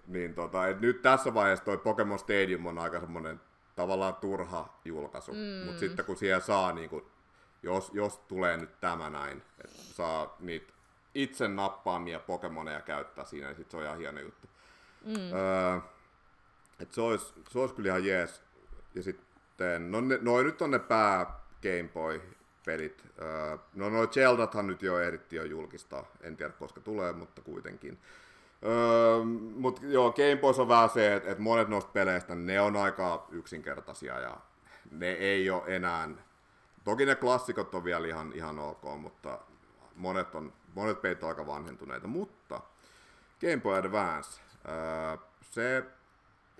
[0.07, 3.41] Niin tota, et nyt tässä vaiheessa toi Pokemon Stadium on aika semmonen
[3.75, 5.65] tavallaan turha julkaisu, mm.
[5.65, 7.05] mutta sitten kun siellä saa, niin kun,
[7.63, 10.73] jos, jos tulee nyt tämä näin, että saa niitä
[11.15, 14.47] itse nappaamia Pokemoneja käyttää siinä, niin sit se on ihan hieno juttu.
[15.05, 15.15] Mm.
[15.15, 15.79] Öö,
[16.79, 18.41] et se, olisi, se olisi kyllä ihan jees.
[18.95, 22.21] Ja sitten, no ne, noi nyt on ne pää Game Boy
[22.65, 23.03] pelit.
[23.21, 27.99] Öö, no noi Zeldathan nyt jo ehdittiin jo julkistaa, en tiedä koska tulee, mutta kuitenkin.
[28.65, 29.23] Öö,
[29.55, 33.27] Mutta joo, Game Boys on vähän se, että et monet noista peleistä, ne on aika
[33.31, 34.37] yksinkertaisia ja
[34.91, 36.09] ne ei ole enää...
[36.83, 39.39] Toki ne klassikot on vielä ihan, ihan ok, mutta
[39.95, 42.07] monet, on, monet pelit on aika vanhentuneita.
[42.07, 42.61] Mutta
[43.41, 45.83] Game Boy Advance, öö, se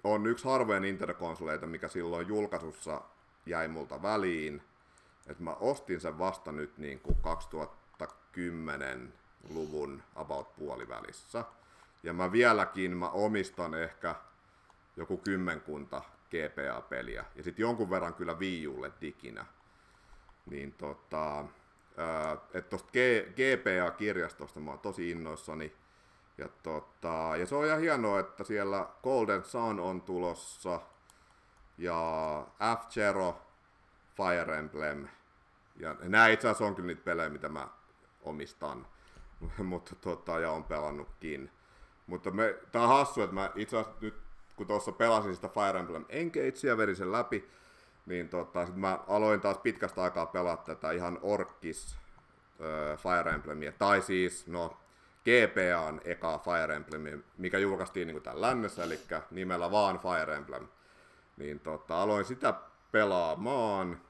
[0.04, 3.02] on yksi harvoja Nintendo-konsoleita, mikä silloin julkaisussa
[3.46, 4.62] jäi multa väliin.
[5.28, 7.18] Et mä ostin sen vasta nyt niin kuin
[8.38, 11.46] 2010-luvun about puolivälissä.
[12.04, 14.16] Ja mä vieläkin mä omistan ehkä
[14.98, 16.02] joku kymmenkunta
[16.32, 17.26] GPA-peliä.
[17.36, 19.46] Ja sitten jonkun verran kyllä Wii Ulle diginä.
[20.46, 21.46] Niin tota,
[22.54, 22.90] että tosta
[23.36, 25.74] GPA-kirjastosta mä oon tosi innoissani.
[26.38, 30.82] Ja, tota, ja se on ihan hienoa, että siellä Golden Sun on tulossa
[31.78, 33.42] ja F-Zero,
[34.18, 35.08] Fire Emblem.
[35.76, 37.68] Ja nämä itse asiassa on kyllä niitä pelejä, mitä mä
[38.22, 38.88] omistan,
[39.64, 41.52] mutta tota, ja on pelannutkin.
[42.08, 44.16] Mutta me, tää on hassu, että mä itse asiassa nyt,
[44.56, 47.50] kun tuossa pelasin sitä Fire Emblem Engagea, verin sen läpi,
[48.06, 51.96] niin tota, sit mä aloin taas pitkästä aikaa pelaa tätä ihan orkis
[52.62, 54.78] äh, Fire Emblemia, tai siis, no,
[55.24, 59.00] GPAn eka Fire Emblem, mikä julkaistiin niin täällä lännessä, eli
[59.32, 60.68] nimellä vaan Fire Emblem.
[61.38, 62.54] Niin tota, aloin sitä
[62.92, 64.02] pelaamaan,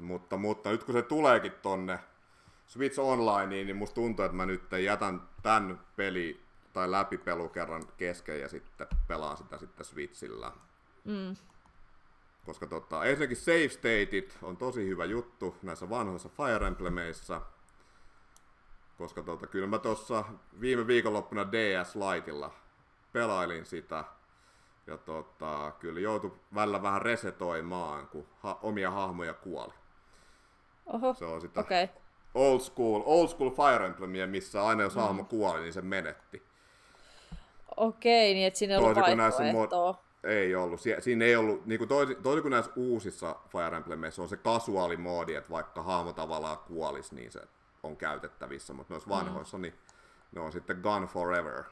[0.00, 1.98] mutta, mutta nyt kun se tuleekin tonne
[2.66, 6.43] Switch Online, niin musta tuntuu, että mä nyt jätän tämän peli
[6.74, 10.52] tai läpipelu kerran kesken ja sitten pelaan sitä sitten Switchillä.
[11.04, 11.36] Mm.
[12.46, 17.40] Koska tota, ensinnäkin save stateit on tosi hyvä juttu näissä vanhoissa Fire Emblemeissa.
[18.98, 20.24] Koska tota, kyllä mä tuossa
[20.60, 22.50] viime viikonloppuna DS Liteilla
[23.12, 24.04] pelailin sitä.
[24.86, 29.72] Ja tota, kyllä joutui välillä vähän resetoimaan, kun ha- omia hahmoja kuoli.
[30.86, 31.88] Oho, se on sitä okay.
[32.34, 35.00] old school, old school Fire Emblemia, missä aina jos mm.
[35.00, 36.53] hahmo kuoli, niin se menetti.
[37.76, 39.92] Okei, niin että siinä ei ollut vaihtoehtoa.
[39.92, 39.98] Mod...
[40.24, 40.80] Ei ollut.
[40.80, 44.36] Sie- siinä ei ollut, niin kuin toisin, toisin kuin näissä uusissa Fire Emblemissa on se
[44.36, 47.40] kasuaali moodi, että vaikka hahmo tavallaan kuolisi, niin se
[47.82, 49.16] on käytettävissä, mutta noissa mm.
[49.16, 49.62] vanhoissa mm.
[49.62, 49.74] niin
[50.32, 51.64] ne on sitten gone forever.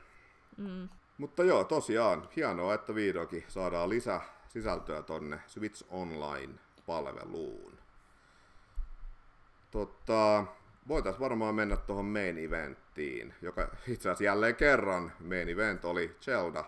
[0.57, 0.88] Mm.
[1.18, 7.78] Mutta joo, tosiaan, hienoa, että vihdoinkin saadaan lisää sisältöä tonne Switch Online-palveluun.
[9.70, 10.44] Totta,
[10.88, 16.64] voitaisiin varmaan mennä tuohon main eventtiin, joka itse asiassa jälleen kerran main event oli Zelda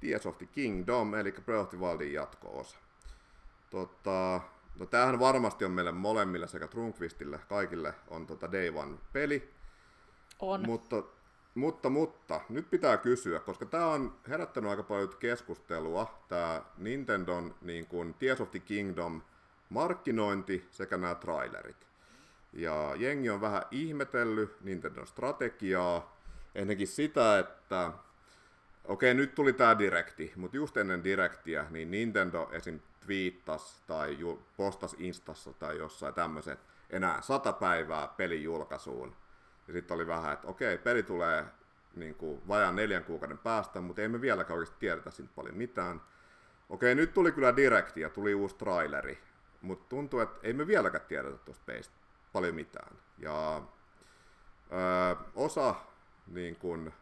[0.00, 2.76] Tears of the Kingdom, eli Breath of the Wildin jatko-osa.
[3.70, 4.40] Tota,
[4.78, 9.50] no tämähän varmasti on meille molemmille sekä Trunkvistille, kaikille on tota Day One peli.
[10.38, 10.62] On.
[10.66, 11.02] Mutta,
[11.54, 17.86] mutta, mutta, nyt pitää kysyä, koska tämä on herättänyt aika paljon keskustelua, tämä Nintendon niin
[17.86, 19.22] kuin Tears of the Kingdom
[19.68, 21.86] markkinointi sekä nämä trailerit.
[22.56, 26.16] Ja jengi on vähän ihmetellyt Nintendo strategiaa,
[26.54, 27.92] ennenkin sitä, että
[28.84, 32.80] okei, nyt tuli tämä direkti, mutta just ennen direktiä, niin Nintendo esim.
[33.00, 34.18] twiittas tai
[34.56, 36.58] postas Instassa tai jossain tämmöiset
[36.90, 39.16] enää sata päivää pelin julkaisuun.
[39.66, 41.44] Ja sitten oli vähän, että okei, peli tulee
[41.94, 46.02] niin kuin vajaan neljän kuukauden päästä, mutta ei me vieläkään oikeasti tiedetä siitä paljon mitään.
[46.68, 49.18] Okei, nyt tuli kyllä direkti ja tuli uusi traileri.
[49.60, 52.05] mutta tuntuu, että ei me vieläkään tiedetä tuosta peistä
[52.36, 52.96] paljon mitään.
[53.18, 55.74] Ja ö, osa
[56.26, 56.92] niin kun,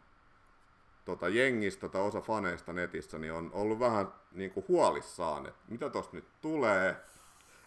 [1.05, 5.91] tota, jengistä tai osa faneista netissä niin on ollut vähän niin kuin huolissaan, että mitä
[5.91, 6.97] tuosta nyt tulee,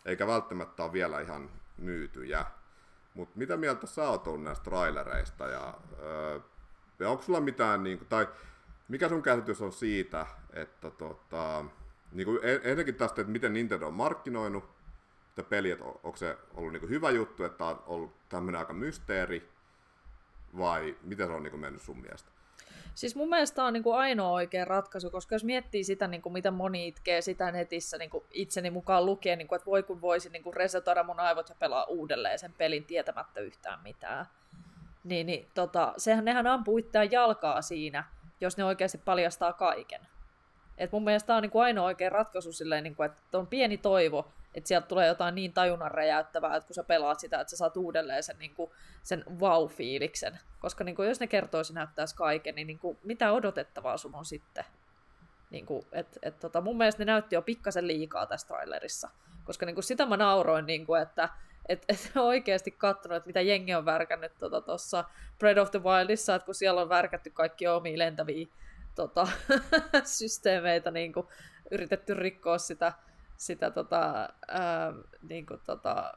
[0.06, 2.46] eikä välttämättä ole vielä ihan myytyjä.
[3.14, 6.40] Mutta mitä mieltä sä oot ollut näistä trailereista ja, öö,
[7.00, 8.28] ja onko sulla mitään, niin kuin, tai
[8.88, 11.66] mikä sun käsitys on siitä, että tota,
[12.12, 14.77] niin kuin ennenkin tästä, että miten Nintendo on markkinoinut
[15.40, 19.50] että peli, että onko se ollut niin hyvä juttu, että on ollut tämmöinen aika mysteeri,
[20.58, 22.32] vai miten se on niin mennyt sun mielestä?
[22.96, 26.22] Siis mun mielestä tämä on niin kuin ainoa oikea ratkaisu, koska jos miettii sitä, niin
[26.22, 29.84] kuin mitä moni itkee sitä netissä niin kuin itseni mukaan lukee, niin kuin, että voi
[29.84, 34.26] kun voisi niin resetoida mun aivot ja pelaa uudelleen sen pelin tietämättä yhtään mitään.
[35.04, 38.04] Niin, niin tota, sehän nehän ampuu itseään jalkaa siinä,
[38.42, 40.02] jos ne oikeasti paljastaa kaiken.
[40.78, 43.48] Et mun mielestä tämä on niin kuin ainoa oikea ratkaisu silleen, niin kuin, että on
[43.48, 47.52] pieni toivo, että sieltä tulee jotain niin tajunnan räjäyttävää, että kun sä pelaat sitä, että
[47.52, 48.72] sä saat uudelleen sen, niin kuin,
[49.04, 50.38] sen wow-fiiliksen.
[50.60, 54.26] Koska niin kuin, jos ne kertoisi näyttäisi kaiken, niin, niin kuin, mitä odotettavaa sun on
[54.26, 54.66] sitten?
[55.50, 59.10] Niin kuin, et, et, tota, mun mielestä ne näytti jo pikkasen liikaa tässä trailerissa.
[59.46, 61.30] Koska niin kuin, sitä mä nauroin, niin kuin, että
[61.70, 66.36] et, et oikeasti katsonut, että mitä jengi on värkännyt tuossa tota, Breath of the Wildissa,
[66.36, 68.48] että kun siellä on värkätty kaikki omia lentäviä
[68.96, 69.28] tota,
[70.20, 71.28] systeemeitä, niin kuin,
[71.72, 72.94] yritetty rikkoa sitä
[73.38, 74.94] sitä tota, ää,
[75.30, 76.14] niin kuin, tota,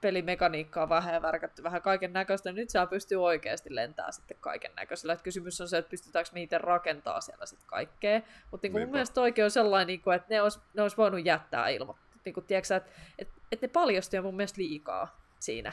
[0.00, 2.52] pelimekaniikkaa vähän ja värkätty vähän kaiken näköistä.
[2.52, 5.16] Nyt saa pystyy oikeasti lentämään sitten kaiken näköisellä.
[5.16, 8.20] kysymys on se, että pystytäänkö me itse rakentaa siellä sitten kaikkea.
[8.50, 11.24] Mutta niin mun mielestä oikein on sellainen, niin kuin, että ne olisi, ne olisi voinut
[11.24, 11.96] jättää ilman.
[12.24, 15.72] Niin kuin, tiedätkö, että, että, että ne paljastui mun mielestä liikaa siinä.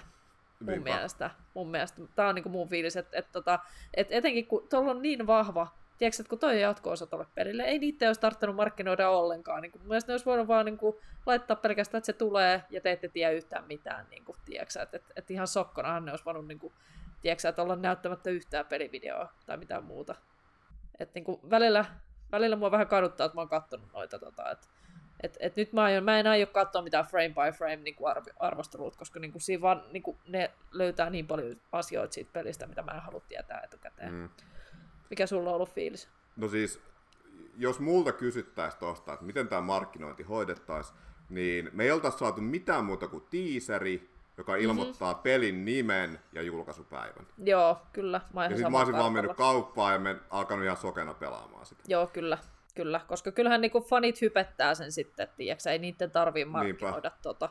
[0.59, 0.93] Mun Niinpä.
[0.93, 1.29] mielestä.
[1.53, 2.01] Mun mielestä.
[2.15, 3.59] Tämä on niin kuin mun fiilis, että, että, että,
[3.93, 5.67] että etenkin kun tuolla on niin vahva
[5.97, 9.61] tiedätkö, että kun toi jatko-osa tuolle pelille, ei niitä olisi tarttunut markkinoida ollenkaan.
[9.61, 10.95] Niin kuin, mun mielestä ne olisi voinut vaan niin kuin,
[11.25, 14.05] laittaa pelkästään, että se tulee ja te ette tiedä yhtään mitään.
[14.09, 16.73] Niin kuin, tiedätkö, että, että, että ihan sokkonahan ne olisi voinut niin kuin,
[17.21, 20.15] tiedätkö, että olla näyttämättä yhtään pelivideoa tai mitään muuta.
[20.99, 21.85] Et, niin kuin, välillä,
[22.31, 24.19] välillä mua vähän kaduttaa, että mä oon katsonut noita.
[24.19, 24.67] Tota, että,
[25.23, 28.13] et, et nyt mä, aion, mä en aio katsoa mitään frame by frame niin kuin
[28.39, 32.67] arvostelut, koska niin kuin, siinä vaan niin kuin, ne löytää niin paljon asioita siitä pelistä,
[32.67, 34.13] mitä mä en halua tietää etukäteen.
[34.13, 34.29] Mm.
[35.09, 36.09] Mikä sulla on ollut fiilis?
[36.35, 36.81] No siis,
[37.57, 40.97] jos multa kysyttäisiin tuosta, että miten tämä markkinointi hoidettaisiin,
[41.29, 44.61] niin me ei oltaisi saatu mitään muuta kuin tiiseri, joka mhm.
[44.61, 45.23] ilmoittaa mm-hmm.
[45.23, 47.27] pelin nimen ja julkaisupäivän.
[47.37, 48.21] Joo, kyllä.
[48.33, 51.83] Mä ja sitten mä olisin vaan mennyt kauppaan ja men alkanut ihan sokena pelaamaan sitä.
[51.87, 52.37] Joo, kyllä.
[52.75, 57.49] Kyllä, koska kyllähän niinku fanit hypettää sen sitten, tiiäksä, ei niiden tarvii markkinoida tota.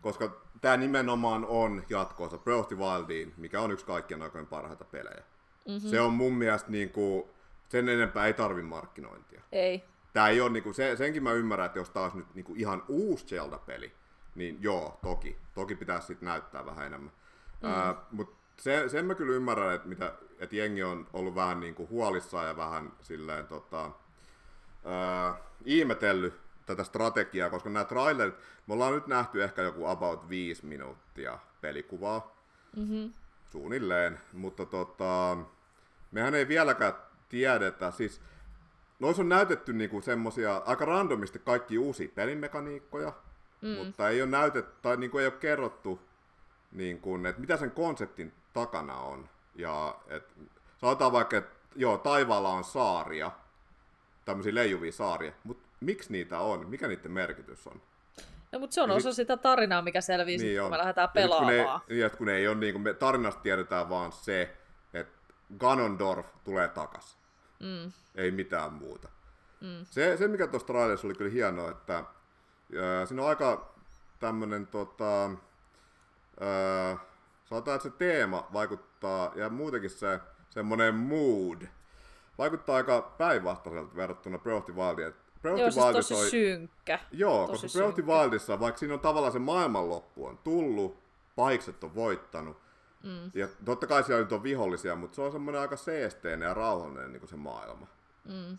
[0.00, 4.84] Koska tämä nimenomaan on jatkoosa Breath of the Wildiin, mikä on yksi kaikkien aikojen parhaita
[4.84, 5.22] pelejä.
[5.68, 5.90] Mm-hmm.
[5.90, 7.24] Se on mun mielestä niin kuin,
[7.68, 9.42] sen enempää ei tarvi markkinointia.
[9.52, 9.84] Ei.
[10.12, 12.60] Tää ei ole, niin kuin, se, senkin mä ymmärrän, että jos taas nyt niin kuin
[12.60, 13.92] ihan uusi Zelda-peli,
[14.34, 15.36] niin joo, toki.
[15.54, 17.12] Toki pitäisi sitten näyttää vähän enemmän.
[17.62, 17.68] Mm.
[17.70, 21.74] Uh, Mutta se, sen mä kyllä ymmärrän, että, mitä, että jengi on ollut vähän niin
[21.74, 26.34] kuin huolissaan ja vähän silleen tota, uh, ihmetellyt
[26.66, 28.34] tätä strategiaa, koska nämä trailerit,
[28.66, 32.36] me ollaan nyt nähty ehkä joku about 5 minuuttia pelikuvaa.
[32.76, 33.12] Mm-hmm
[33.52, 35.36] suunnilleen, mutta tota,
[36.10, 36.94] mehän ei vieläkään
[37.28, 38.20] tiedetä, siis
[38.98, 43.12] noissa on näytetty niinku semmosia aika randomisti kaikki uusia pelimekaniikkoja,
[43.62, 43.68] mm.
[43.68, 46.00] mutta ei ole näytetty, tai niinku ei ole kerrottu,
[46.72, 49.28] niinku, että mitä sen konseptin takana on.
[49.54, 50.34] Ja et,
[50.76, 53.30] sanotaan vaikka, että joo, taivaalla on saaria,
[54.24, 56.68] tämmöisiä leijuvia saaria, mutta miksi niitä on?
[56.68, 57.82] Mikä niiden merkitys on?
[58.52, 59.16] No, mutta se on ja osa sit...
[59.16, 61.56] sitä tarinaa, mikä selviää, niin sit, kun me lähdetään pelaamaan.
[61.56, 64.56] Ja kun, niin, kun ei ole, niin kuin me tarinasta tiedetään vaan se,
[64.94, 67.18] että Ganondorf tulee takas.
[67.60, 67.92] Mm.
[68.14, 69.08] Ei mitään muuta.
[69.60, 69.84] Mm.
[69.90, 73.74] Se, se, mikä tuossa trailerissa oli kyllä hienoa, että äh, siinä on aika
[74.20, 77.00] tämmöinen, tota, äh,
[77.44, 80.20] sanotaan, että se teema vaikuttaa, ja muutenkin se
[80.50, 81.62] semmoinen mood,
[82.38, 85.21] vaikuttaa aika päinvastaiselta verrattuna Breath of the Wildiin.
[85.44, 86.30] Joo, siis tosi oli...
[86.30, 86.98] synkkä.
[87.12, 90.98] Joo, tosi koska of Wildissa, vaikka siinä on tavallaan se maailmanloppu on tullut,
[91.36, 92.56] pahikset on voittanut,
[93.02, 93.30] mm.
[93.34, 97.12] ja totta kai siellä nyt on vihollisia, mutta se on semmoinen aika seesteinen ja rauhallinen
[97.12, 97.86] niin kuin se maailma.
[98.24, 98.58] Mm.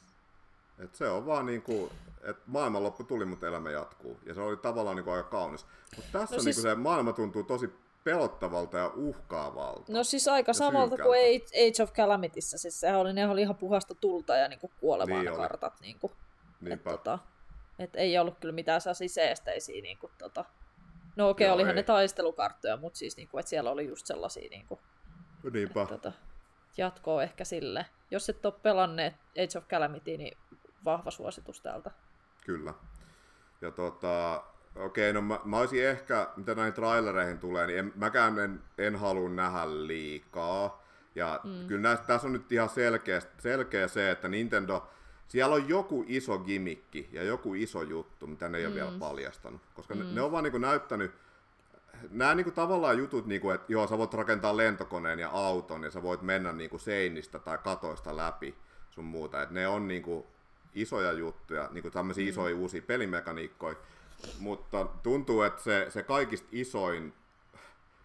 [0.79, 1.91] Et se on vaan niin kuin,
[2.23, 4.17] että maailmanloppu tuli, mutta elämä jatkuu.
[4.25, 5.65] Ja se oli tavallaan niin kuin aika kaunis.
[5.95, 6.45] Mutta tässä no siis...
[6.45, 7.69] niin kuin se maailma tuntuu tosi
[8.03, 9.93] pelottavalta ja uhkaavalta.
[9.93, 11.03] No siis aika samalta synkältä.
[11.03, 12.57] kuin Age of Calamityssä.
[12.57, 15.73] Siis sehän oli, ne oli ihan puhasta tulta ja niinku kuolemaa niin ne kartat.
[16.63, 16.89] Niinku.
[16.89, 17.19] Että tota,
[17.79, 19.81] et ei ollut kyllä mitään sellaisia seesteisiä.
[19.81, 20.45] Niin kuin, tota.
[21.15, 21.75] No okei, okay, olihan ei.
[21.75, 24.79] ne taistelukarttoja, mutta siis niin kuin, että siellä oli just sellaisia niin kuin,
[25.53, 25.81] Niinpä.
[25.81, 26.11] Että, tota,
[26.77, 27.85] jatkoa ehkä sille.
[28.11, 30.37] Jos et ole pelanneet Age of Calamity, niin
[30.85, 31.91] vahva suositus täältä.
[32.45, 32.73] Kyllä.
[33.61, 34.43] Ja tota,
[34.75, 38.63] okei, okay, no mä, mä olisin ehkä, mitä näihin trailereihin tulee, niin en, mäkään en,
[38.77, 40.83] en halua nähdä liikaa.
[41.15, 41.67] Ja mm.
[41.67, 44.89] kyllä näistä, tässä on nyt ihan selkeä, selkeä se, että Nintendo,
[45.33, 48.67] siellä on joku iso gimikki ja joku iso juttu, mitä ne ei mm.
[48.67, 49.61] ole vielä paljastanut.
[49.73, 49.99] Koska mm.
[49.99, 51.11] ne, ne on vaan niin näyttänyt,
[52.09, 55.83] nämä niin kuin tavallaan jutut, niin kuin, että joo, sä voit rakentaa lentokoneen ja auton
[55.83, 58.55] ja sä voit mennä niin kuin seinistä tai katoista läpi
[58.89, 59.41] sun muuta.
[59.41, 60.23] että ne on niin kuin
[60.73, 62.29] isoja juttuja, niin kuin tämmöisiä mm.
[62.29, 63.75] isoja uusia pelimekaniikkoja,
[64.39, 67.13] mutta tuntuu, että se, se kaikista isoin,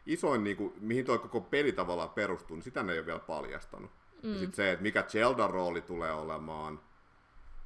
[0.06, 3.18] isoin niin kuin, mihin tuo koko peli tavallaan perustuu, niin sitä ne ei ole vielä
[3.18, 3.90] paljastanut.
[4.22, 4.32] Mm.
[4.32, 6.80] Ja sitten se, että mikä Zeldan rooli tulee olemaan,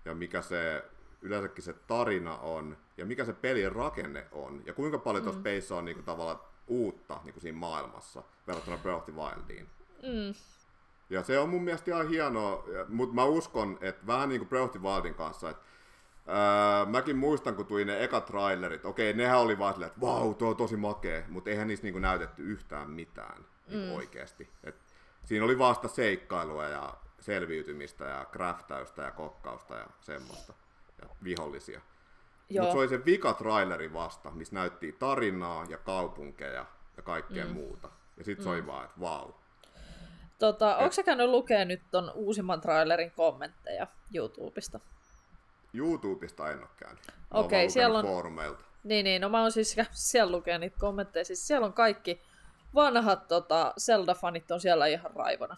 [0.05, 0.85] ja mikä se
[1.23, 5.25] yleensäkin se tarina on, ja mikä se pelin rakenne on, ja kuinka paljon mm.
[5.25, 9.15] tuossa peissä on niin kuin, tavallaan uutta niin kuin siinä maailmassa verrattuna Breath of the
[9.15, 9.69] Wildiin.
[10.03, 10.35] Mm.
[11.11, 14.65] Ja se on mun mielestä ihan hienoa, mutta mä uskon, että vähän niin kuin Breath
[14.65, 15.63] of the Wildin kanssa, että
[16.27, 20.35] ää, mäkin muistan, kun tuli ne eka trailerit, okei, nehän oli vaan silleen, että vau,
[20.35, 23.95] tuo on tosi makea, mutta eihän niissä niin kuin näytetty yhtään mitään niin mm.
[23.95, 24.49] oikeasti.
[24.65, 24.77] Et
[25.25, 30.53] siinä oli vasta seikkailua ja selviytymistä ja craftäystä ja kokkausta ja semmoista,
[31.03, 31.81] ja vihollisia.
[32.61, 36.67] Mutta se oli se vika traileri vasta, missä näytti tarinaa ja kaupunkeja
[36.97, 37.53] ja kaikkea mm.
[37.53, 37.89] muuta.
[38.17, 38.45] Ja sitten mm.
[38.45, 38.67] se oli mm.
[38.67, 39.33] vaan, että vau,
[40.43, 44.81] Tota, onko sä käynyt lukemaan nyt ton uusimman trailerin kommentteja YouTubesta?
[45.75, 47.03] YouTubesta en ole käynyt.
[47.31, 48.05] Okei, okay, siellä on...
[48.05, 48.65] Foorumeilta.
[48.85, 51.25] Niin, niin, no mä oon siis siellä lukea niitä kommentteja.
[51.25, 52.23] Siis siellä on kaikki
[52.75, 55.57] vanhat tota, Zelda-fanit on siellä ihan raivona.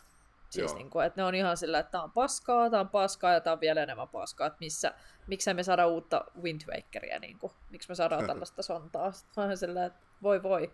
[0.54, 3.32] Siis niin kuin, että ne on ihan sillä, että tämä on paskaa, tämä on paskaa
[3.32, 4.94] ja tämä on vielä enemmän paskaa, että missä,
[5.26, 9.12] miksi me saada uutta Wind Wakeria, niin kuin, miksi me saadaan tällaista sontaa.
[9.12, 10.72] Sitten mä sillä, että voi voi,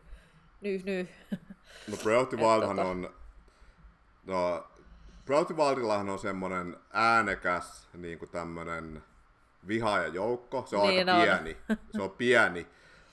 [0.61, 1.09] nyh nyh.
[1.91, 2.89] No Breath of the Wildhan tota...
[2.89, 3.11] on
[4.27, 4.67] No,
[5.25, 9.03] Proutivaldillahan on semmoinen äänekäs niin kuin tämmöinen
[9.67, 10.67] vihaajajoukko.
[10.67, 11.39] Se on niin aika on.
[11.39, 11.57] pieni.
[11.91, 12.67] Se on pieni.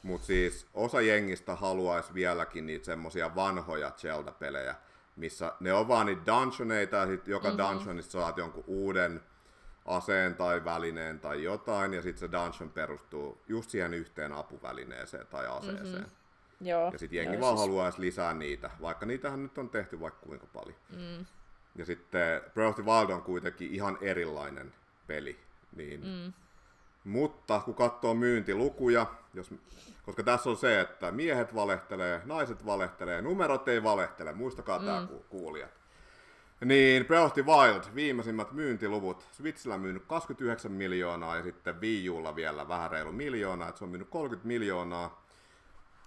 [0.03, 4.75] Mutta siis osa jengistä haluaisi vieläkin niitä semmoisia vanhoja Zelda-pelejä,
[5.17, 7.63] missä ne on vaan niitä dungeoneita ja sitten joka mm-hmm.
[7.63, 9.21] dungeonista saat jonkun uuden
[9.85, 15.47] aseen tai välineen tai jotain, ja sitten se dungeon perustuu just siihen yhteen apuvälineeseen tai
[15.47, 16.03] aseeseen.
[16.03, 16.67] Mm-hmm.
[16.67, 17.67] Joo, ja sitten jengi joo, vaan siis...
[17.67, 20.77] haluaisi lisää niitä, vaikka niitähän nyt on tehty vaikka kuinka paljon.
[20.89, 21.25] Mm.
[21.75, 24.73] Ja sitten Breath of the Wild on kuitenkin ihan erilainen
[25.07, 25.39] peli.
[25.75, 26.05] Niin...
[26.05, 26.33] Mm.
[27.07, 29.53] Mutta kun katsoo myyntilukuja, jos,
[30.05, 34.85] koska tässä on se, että miehet valehtelee, naiset valehtelee, numerot ei valehtele, muistakaa mm.
[34.85, 35.71] tämä kuulijat.
[36.65, 39.27] Niin Breath of the Wild, viimeisimmät myyntiluvut.
[39.31, 43.89] Switchillä myynyt 29 miljoonaa ja sitten Wii Ulla vielä vähän reilu miljoonaa, että se on
[43.89, 45.25] myynyt 30 miljoonaa.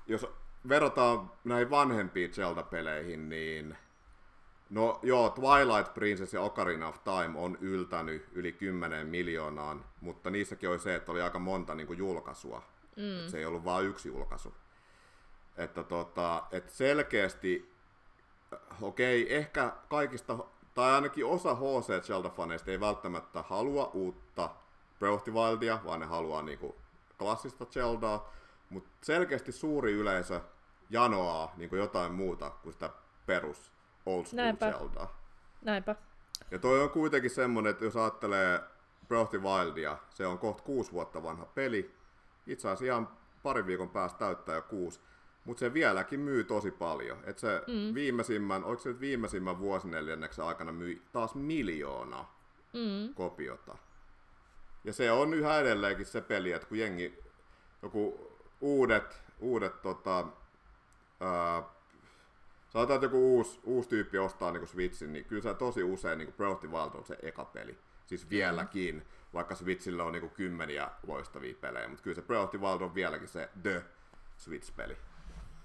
[0.07, 0.27] Jos
[0.69, 3.77] verrataan näihin vanhempiin Zelda-peleihin, niin
[4.71, 10.69] no joo, Twilight Princess ja Ocarina of Time on yltänyt yli 10 miljoonaan, mutta niissäkin
[10.69, 12.63] oli se, että oli aika monta niin kuin, julkaisua.
[12.97, 13.31] Mm.
[13.31, 14.55] se ei ollut vain yksi julkaisu.
[15.57, 17.73] Että tota, et selkeästi,
[18.83, 20.39] okei, okay, ehkä kaikista,
[20.75, 24.51] tai ainakin osa HC Zelda-faneista ei välttämättä halua uutta
[24.99, 26.77] Breath of the Wildia, vaan ne haluaa niinku
[27.19, 28.33] klassista Zeldaa,
[28.71, 30.41] mutta selkeästi suuri yleisö
[30.91, 32.91] janoaa niin kuin jotain muuta kuin sitä
[33.27, 33.73] perus
[34.07, 34.73] old school Näinpä.
[34.73, 35.21] Zeldaa.
[35.63, 35.97] Näinpä.
[36.51, 38.61] Ja toi on kuitenkin semmonen, että jos ajattelee
[39.09, 41.95] Breath of the Wildia, se on kohta kuusi vuotta vanha peli.
[42.47, 43.09] Itse asiassa ihan
[43.43, 45.01] parin viikon päästä täyttää jo kuusi.
[45.45, 47.19] Mutta se vieläkin myy tosi paljon.
[47.25, 47.95] Et se mm.
[47.95, 52.25] viimeisimmän, oliko se nyt viimeisimmän vuosineljänneksen aikana myi taas miljoona
[52.73, 53.15] mm.
[53.15, 53.79] kopiota.
[54.85, 57.19] Ja se on yhä edelleenkin se peli, että kun jengi,
[57.83, 60.27] joku uudet, uudet tota,
[61.21, 61.63] ää,
[62.71, 66.33] sanotaan, että joku uusi, uusi tyyppi ostaa niin Switchin, niin kyllä se tosi usein niin
[66.33, 67.79] Breath of the Wild on se eka peli.
[68.07, 72.61] Siis vieläkin, vaikka Switchillä on niin kymmeniä loistavia pelejä, mutta kyllä se Breath of the
[72.61, 73.85] Wild on vieläkin se The
[74.37, 74.97] Switch-peli.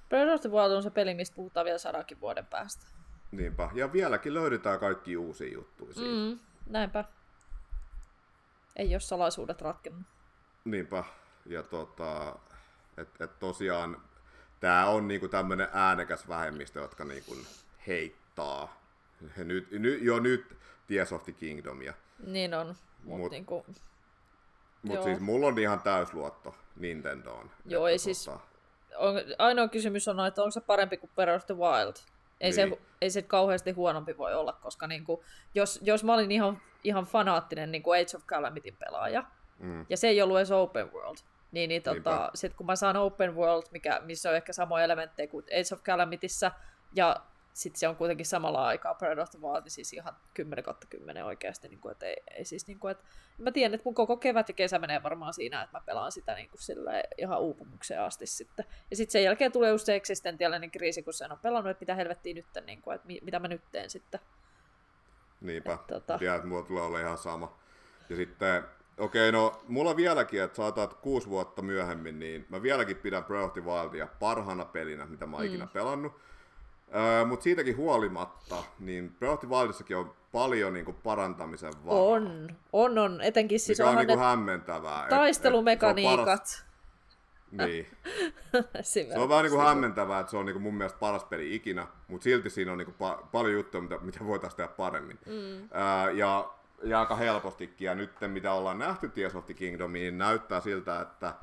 [0.09, 2.85] Breath of the Wild on se peli, mistä puhutaan vielä sadakin vuoden päästä.
[3.31, 6.09] Niinpä, ja vieläkin löydetään kaikki uusia juttuja siitä.
[6.09, 7.05] Mm, näinpä.
[8.75, 10.05] Ei ole salaisuudet ratkennut.
[10.65, 11.03] Niinpä,
[11.45, 12.35] ja tota,
[12.97, 14.01] et, et tosiaan
[14.59, 17.35] tämä on niinku tämmöinen äänekäs vähemmistö, jotka niinku
[17.87, 18.81] heittaa
[19.37, 20.57] nyt, nyt, jo nyt
[20.87, 21.93] Tears of the Kingdomia.
[22.27, 23.65] Niin on, mutta mut, niinku,
[24.83, 27.51] mut siis mulla on ihan täysluotto Nintendoon.
[27.65, 28.39] Joo, ei siis, tota...
[28.97, 31.95] on, ainoa kysymys on, että onko se parempi kuin Breath of the Wild?
[32.41, 32.53] Ei, niin.
[32.53, 35.23] se, ei se kauheasti huonompi voi olla, koska niinku,
[35.53, 39.23] jos, jos mä olin ihan, ihan fanaattinen niinku Age of Calamityn pelaaja,
[39.59, 39.85] mm.
[39.89, 41.17] ja se ei ollut edes open world,
[41.51, 45.27] niin, niin tota, sit kun mä saan open world, mikä, missä on ehkä samoja elementtejä
[45.27, 46.51] kuin Age of Calamityssä,
[46.95, 47.15] ja
[47.55, 50.87] sitten se on kuitenkin samalla aikaa Breath of the Wild, niin siis ihan 10 kautta
[50.89, 51.67] 10 oikeasti.
[51.67, 53.03] Niin kuin, että ei, ei siis, niin kuin, että
[53.37, 56.35] mä tiedän, että mun koko kevät ja kesä menee varmaan siinä, että mä pelaan sitä
[56.35, 58.65] niin kuin sille ihan uupumukseen asti sitten.
[58.91, 61.95] Ja sitten sen jälkeen tulee just se eksistentiaalinen kriisi, kun sen on pelannut, että mitä
[61.95, 64.19] helvettiä nyt, niin kuin, että mitä mä nyt teen sitten.
[65.41, 66.17] Niinpä, et, tota...
[66.17, 67.59] tiedän, että mulla tulee olla ihan sama.
[68.09, 68.63] Ja sitten,
[68.97, 73.45] okei, okay, no mulla vieläkin, että saatat kuusi vuotta myöhemmin, niin mä vieläkin pidän Breath
[73.45, 75.49] of the Wildia parhaana pelinä, mitä mä oon mm.
[75.49, 76.13] ikinä pelannut
[76.95, 82.01] Öö, Mutta siitäkin huolimatta, niin Breath of the Wildissakin on paljon niinku parantamisen varaa.
[82.01, 83.21] On, on, on.
[83.21, 85.07] Etenkin siis on niinku hämmentävää.
[85.09, 86.65] Taistelumekaniikat.
[87.51, 87.87] Et, et niin.
[88.81, 92.23] se on vähän niinku hämmentävää, että se on niinku mun mielestä paras peli ikinä, mutta
[92.23, 95.19] silti siinä on niinku pa- paljon juttuja, mitä, mitä voitaisiin tehdä paremmin.
[95.25, 95.61] Mm.
[95.61, 96.51] Öö, ja,
[96.83, 97.85] ja aika helpostikin.
[97.85, 101.33] Ja nyt mitä ollaan nähty Tears of the Kingdomiin, niin näyttää siltä, että,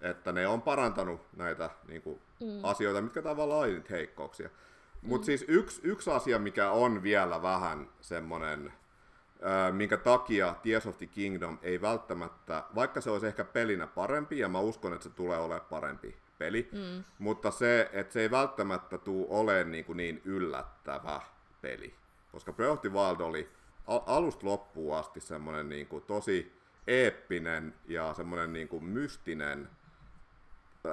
[0.00, 2.64] että ne on parantanut näitä niinku, mm.
[2.64, 4.50] asioita, mitkä tavallaan on heikkouksia.
[5.02, 5.26] Mutta mm.
[5.26, 8.72] siis yksi, yksi asia, mikä on vielä vähän semmoinen,
[9.72, 14.48] minkä takia Tears of the Kingdom ei välttämättä, vaikka se olisi ehkä pelinä parempi, ja
[14.48, 17.04] mä uskon, että se tulee olemaan parempi peli, mm.
[17.18, 21.20] mutta se, että se ei välttämättä tule olemaan niin, kuin niin yllättävä
[21.60, 21.94] peli.
[22.32, 23.48] Koska Breath of the Wild oli
[24.06, 29.68] alusta loppuun asti semmoinen niin kuin tosi eeppinen ja semmoinen niin kuin mystinen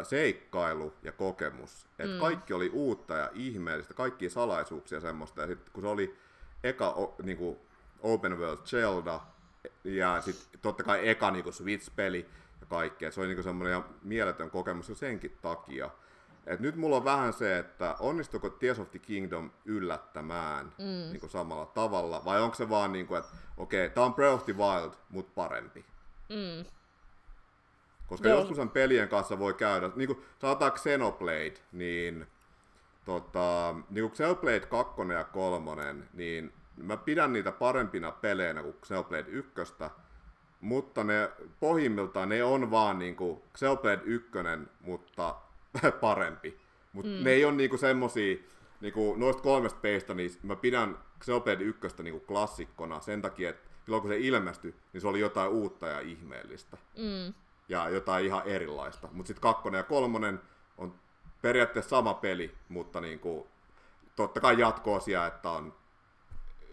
[0.03, 1.87] seikkailu ja kokemus.
[1.99, 2.19] Että mm.
[2.19, 5.41] kaikki oli uutta ja ihmeellistä, kaikki salaisuuksia semmoista.
[5.41, 6.17] Ja sitten kun se oli
[6.63, 7.59] eka o, niinku
[8.01, 9.21] Open World Zelda
[9.83, 12.29] ja sitten totta kai eka niinku Switch-peli
[12.61, 13.11] ja kaikkea.
[13.11, 15.89] Se oli niinku semmoinen mieletön kokemus jo senkin takia.
[16.47, 20.85] Et nyt mulla on vähän se, että onnistuko Tears of the Kingdom yllättämään mm.
[20.85, 24.35] niin samalla tavalla, vai onko se vaan niin kuin, että okei, okay, tämä on Breath
[24.35, 25.85] of the Wild, mutta parempi.
[26.29, 26.65] Mm.
[28.07, 28.39] Koska Joo.
[28.39, 32.27] joskus pelien kanssa voi käydä, niin kuin sanotaan Xenoblade, niin,
[33.05, 39.25] tota, niin kuin Xenoblade 2 ja 3, niin mä pidän niitä parempina peleinä kuin Xenoblade
[39.27, 39.51] 1,
[40.61, 44.31] mutta ne pohjimmiltaan ne on vaan niin kuin Xenoblade 1,
[44.81, 45.35] mutta
[46.01, 46.57] parempi.
[46.93, 47.23] Mutta mm.
[47.23, 48.37] ne ei ole niinku semmosia,
[48.81, 54.01] niinku noista kolmesta peistä, niin mä pidän Xenoblade 1 niinku klassikkona sen takia, että silloin
[54.01, 56.77] kun se ilmestyi, niin se oli jotain uutta ja ihmeellistä.
[56.97, 57.33] Mm
[57.69, 59.07] ja jotain ihan erilaista.
[59.11, 60.41] Mutta sitten kakkonen ja kolmonen
[60.77, 60.95] on
[61.41, 63.47] periaatteessa sama peli, mutta niin kuin,
[64.15, 65.73] totta kai jatkoosia, että on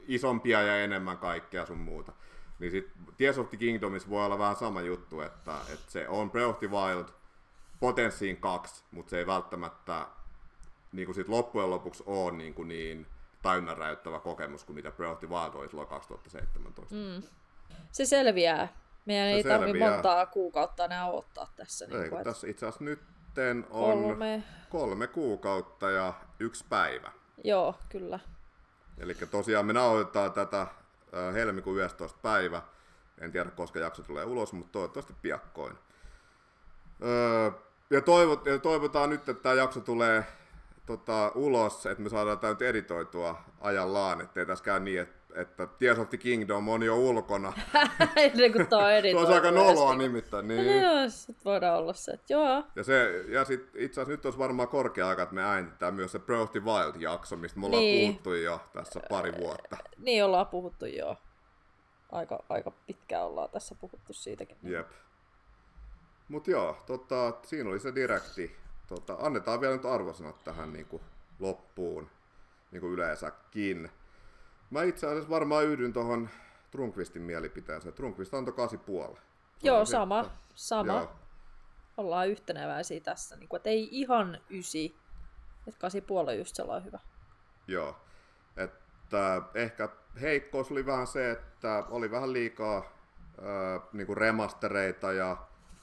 [0.08, 2.12] isompia ja enemmän kaikkea sun muuta.
[2.58, 6.30] Niin sitten Tears of the Kingdomissa voi olla vähän sama juttu, että, että se on
[6.30, 7.08] Breath of the Wild
[7.82, 10.06] potenssiin kaksi, mutta se ei välttämättä
[10.92, 13.06] niin kuin sit loppujen lopuksi ole niin, kuin niin
[13.42, 13.76] täynnä
[14.22, 16.94] kokemus kuin mitä Breath of the Wild oli silloin 2017.
[16.94, 17.22] Mm.
[17.92, 18.68] Se selviää
[19.04, 21.86] meidän se ei tarvi montaa kuukautta enää odottaa tässä.
[21.86, 23.00] Niin kuin, tässä itse asiassa nyt
[23.70, 24.42] on kolme...
[24.70, 27.12] kolme kuukautta ja yksi päivä.
[27.44, 28.18] Joo, kyllä.
[28.98, 30.66] Eli tosiaan me nauhoitetaan tätä
[31.34, 32.18] helmikuun 11.
[32.22, 32.62] päivä.
[33.20, 35.78] En tiedä, koska jakso tulee ulos, mutta toivottavasti piakkoin.
[37.90, 40.24] Ja, toivot, ja toivotaan nyt, että tämä jakso tulee
[40.86, 45.66] tota, ulos, että me saadaan tämä nyt editoitua ajallaan, ettei tässä käy niin, että että
[45.66, 47.52] Tears of the Kingdom on jo ulkona.
[48.16, 50.48] Ennen kuin tämä on Se on aika noloa nimittäin.
[50.48, 50.66] Niin.
[50.66, 52.64] No, joo, sit voidaan olla se, että joo.
[52.76, 56.12] Ja, se, ja sit, itse asiassa nyt olisi varmaan korkea aika, että me äänitetään myös
[56.12, 58.08] se Breath of the Wild-jakso, mistä me ollaan niin.
[58.08, 59.76] puhuttu jo tässä pari vuotta.
[59.98, 61.16] Niin, ollaan puhuttu jo.
[62.12, 64.56] Aika, aika pitkään ollaan tässä puhuttu siitäkin.
[64.62, 64.88] Jep.
[66.32, 68.56] Mutta joo, tota, siinä oli se direkti.
[68.86, 71.02] Tota, annetaan vielä nyt arvosanat tähän niin kuin
[71.38, 72.10] loppuun,
[72.70, 73.90] niin kuin yleensäkin.
[74.70, 76.28] Mä itse asiassa varmaan yhdyn tuohon
[76.70, 77.94] Trunkvistin mielipiteeseen.
[77.94, 78.54] Trunkvist antoi
[79.12, 79.18] 8,5.
[79.62, 80.20] Joo, sama.
[80.20, 80.92] Että, sama.
[80.92, 81.10] Joo.
[81.96, 83.36] Ollaan yhteneväisiä tässä.
[83.36, 84.96] Niin kuin, että ei ihan ysi.
[85.66, 86.98] Että 8,5 on just sellainen hyvä.
[87.66, 87.96] Joo.
[88.56, 89.88] Että ehkä
[90.20, 95.36] heikkous oli vähän se, että oli vähän liikaa äh, niin kuin remastereita ja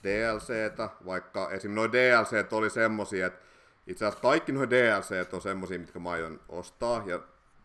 [0.03, 1.71] DLCtä, vaikka esim.
[1.71, 3.45] noin DLCt oli semmosia, että
[3.87, 7.19] itse asiassa kaikki nuo DLCt on semmosia, mitkä mä aion ostaa, ja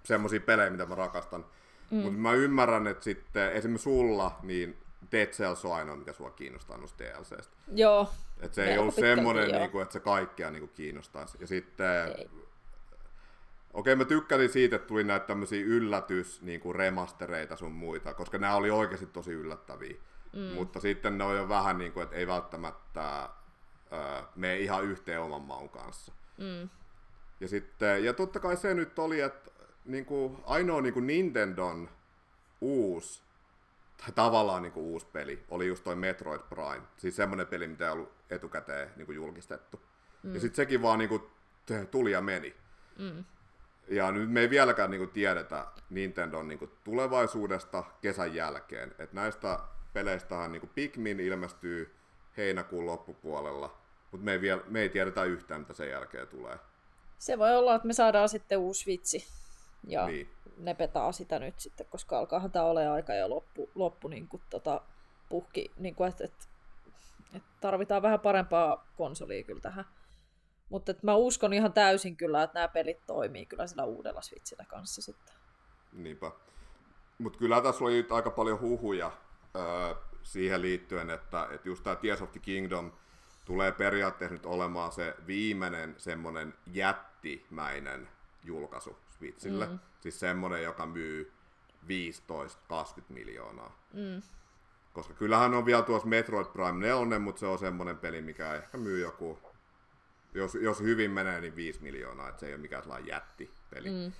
[0.05, 1.45] semmoisia pelejä, mitä mä rakastan.
[1.91, 1.97] Mm.
[1.97, 4.77] Mutta mä ymmärrän, että sitten esimerkiksi sulla, niin
[5.13, 7.57] Dead Cells on ainoa, mikä sua kiinnostaa noista DLCstä.
[7.75, 8.11] Joo.
[8.41, 11.39] Et se ei ollut semmoinen, niinku, että se kaikkea niinku, kiinnostaisi.
[11.41, 12.07] Ja sitten...
[12.19, 12.29] Ei.
[13.75, 18.55] Okei, mä tykkäsin siitä, että tuli näitä tämmöisiä yllätys niinku remastereita sun muita, koska nämä
[18.55, 19.97] oli oikeasti tosi yllättäviä.
[20.35, 20.55] Mm.
[20.55, 25.21] Mutta sitten ne on jo vähän niin kuin, että ei välttämättä äh, mene ihan yhteen
[25.21, 26.13] oman maun kanssa.
[26.39, 26.69] Mm.
[27.41, 29.51] Ja, sitten, ja totta kai se nyt oli, että
[29.85, 31.89] niin kuin, ainoa niin kuin Nintendon
[32.61, 33.23] uusi,
[33.97, 36.87] tai tavallaan niin kuin uusi peli, oli just toi Metroid Prime.
[36.97, 39.81] Siis semmoinen peli, mitä ei ollut etukäteen niin kuin julkistettu.
[40.23, 40.35] Mm.
[40.35, 41.23] Ja sitten sekin vaan niin kuin,
[41.91, 42.55] tuli ja meni.
[42.99, 43.25] Mm.
[43.89, 48.95] Ja nyt me ei vieläkään niin kuin, tiedetä Nintendon niin kuin, tulevaisuudesta kesän jälkeen.
[48.99, 49.59] Et näistä
[49.95, 51.95] peleistähän niin kuin Pikmin ilmestyy
[52.37, 53.79] heinäkuun loppupuolella,
[54.13, 56.59] mutta me ei, vielä, me ei tiedetä yhtään, mitä sen jälkeen tulee.
[57.19, 59.27] Se voi olla, että me saadaan sitten uusi vitsi.
[59.87, 60.31] Ja niin.
[60.57, 64.43] ne petaa sitä nyt sitten, koska alkaahan tämä ole aika ja loppu, loppu niin kuin,
[64.51, 64.81] tota,
[65.29, 66.45] puhki, niin kuin, että, että,
[67.35, 69.85] että tarvitaan vähän parempaa konsolia kyllä tähän.
[70.69, 75.03] Mutta mä uskon ihan täysin kyllä, että nämä pelit toimii kyllä sillä uudella Switchillä kanssa
[75.03, 75.35] sitten.
[75.93, 76.31] Niinpä.
[77.19, 79.13] Mutta kyllä tässä oli aika paljon huhuja
[79.57, 82.93] öö, siihen liittyen, että, että just tämä Tears of the Kingdom
[83.45, 88.09] tulee periaatteessa nyt olemaan se viimeinen semmoinen jättimäinen
[88.45, 89.67] julkaisu Switchille.
[89.67, 89.79] Mm.
[90.01, 91.33] Siis semmoinen, joka myy
[91.85, 91.87] 15-20
[93.09, 93.83] miljoonaa.
[93.93, 94.23] Mm.
[94.93, 98.79] Koska kyllähän on vielä tuossa Metroid Prime 4, mutta se on semmoinen peli, mikä ehkä
[98.79, 99.39] myy joku,
[100.35, 103.91] jos, jos hyvin menee, niin 5 miljoonaa, että se ei ole mikään sellainen jättipeli.
[103.91, 104.13] Mm.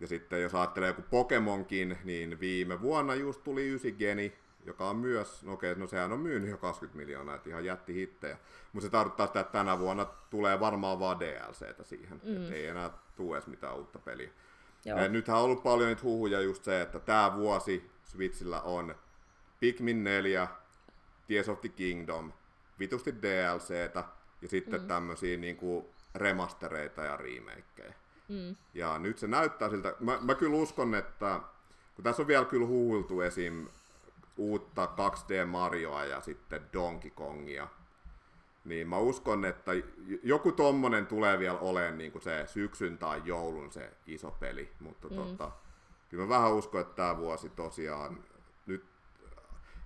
[0.00, 4.32] Ja sitten jos ajattelee joku Pokemonkin, niin viime vuonna just tuli 9 geni,
[4.64, 7.94] joka on myös, no okei, no sehän on myynyt jo 20 miljoonaa, että ihan jätti
[7.94, 8.36] hittejä.
[8.72, 12.36] Mutta se tarkoittaa sitä, että tänä vuonna tulee varmaan vaan DLCtä siihen, mm.
[12.36, 14.30] että ei enää tule edes mitään uutta peliä.
[14.84, 15.08] Joo.
[15.08, 18.94] nythän on ollut paljon niitä huhuja just se, että tämä vuosi Switchillä on
[19.60, 20.48] Pikmin 4,
[21.28, 22.32] Tears of the Kingdom,
[22.78, 24.04] vitusti DLCtä
[24.42, 24.86] ja sitten mm.
[24.86, 27.94] tämmöisiä niinku remastereita ja remakeja.
[28.28, 28.56] Mm.
[28.74, 31.40] Ja nyt se näyttää siltä, mä, mä kyllä uskon, että
[31.94, 33.68] kun tässä on vielä kyllä huuhultu esim.
[34.36, 37.68] Uutta 2D Marioa ja sitten Donkey Kongia,
[38.64, 39.72] niin mä uskon, että
[40.22, 45.08] joku tommonen tulee vielä olemaan niin kuin se syksyn tai joulun se iso peli, mutta
[45.08, 45.16] mm.
[45.16, 45.50] tota,
[46.08, 48.24] kyllä mä vähän uskon, että tämä vuosi tosiaan
[48.66, 48.84] nyt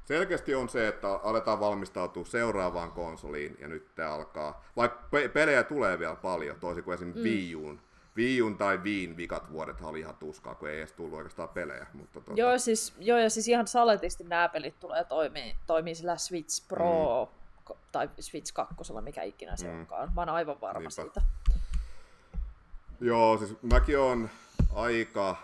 [0.05, 6.17] selkeästi on se, että aletaan valmistautua seuraavaan konsoliin ja nyt alkaa, vaikka pelejä tulee vielä
[6.17, 7.31] paljon, toisin kuin esimerkiksi mm.
[7.31, 7.81] Wii Uun
[8.17, 11.87] Viijun tai Viin vikat vuodet oli ihan tuskaa, kun ei edes tullut oikeastaan pelejä.
[11.93, 12.41] Mutta tuota...
[12.41, 17.29] joo, siis, joo, ja siis ihan saletisti nämä pelit tulee toimii, toimii sillä Switch Pro
[17.69, 17.75] mm.
[17.93, 19.79] tai Switch 2, mikä ikinä se mm.
[19.79, 20.13] onkaan.
[20.15, 20.91] Mä oon aivan varma Niinpä.
[20.91, 21.23] siitä.
[23.01, 24.31] Joo, siis mäkin on
[24.75, 25.37] aika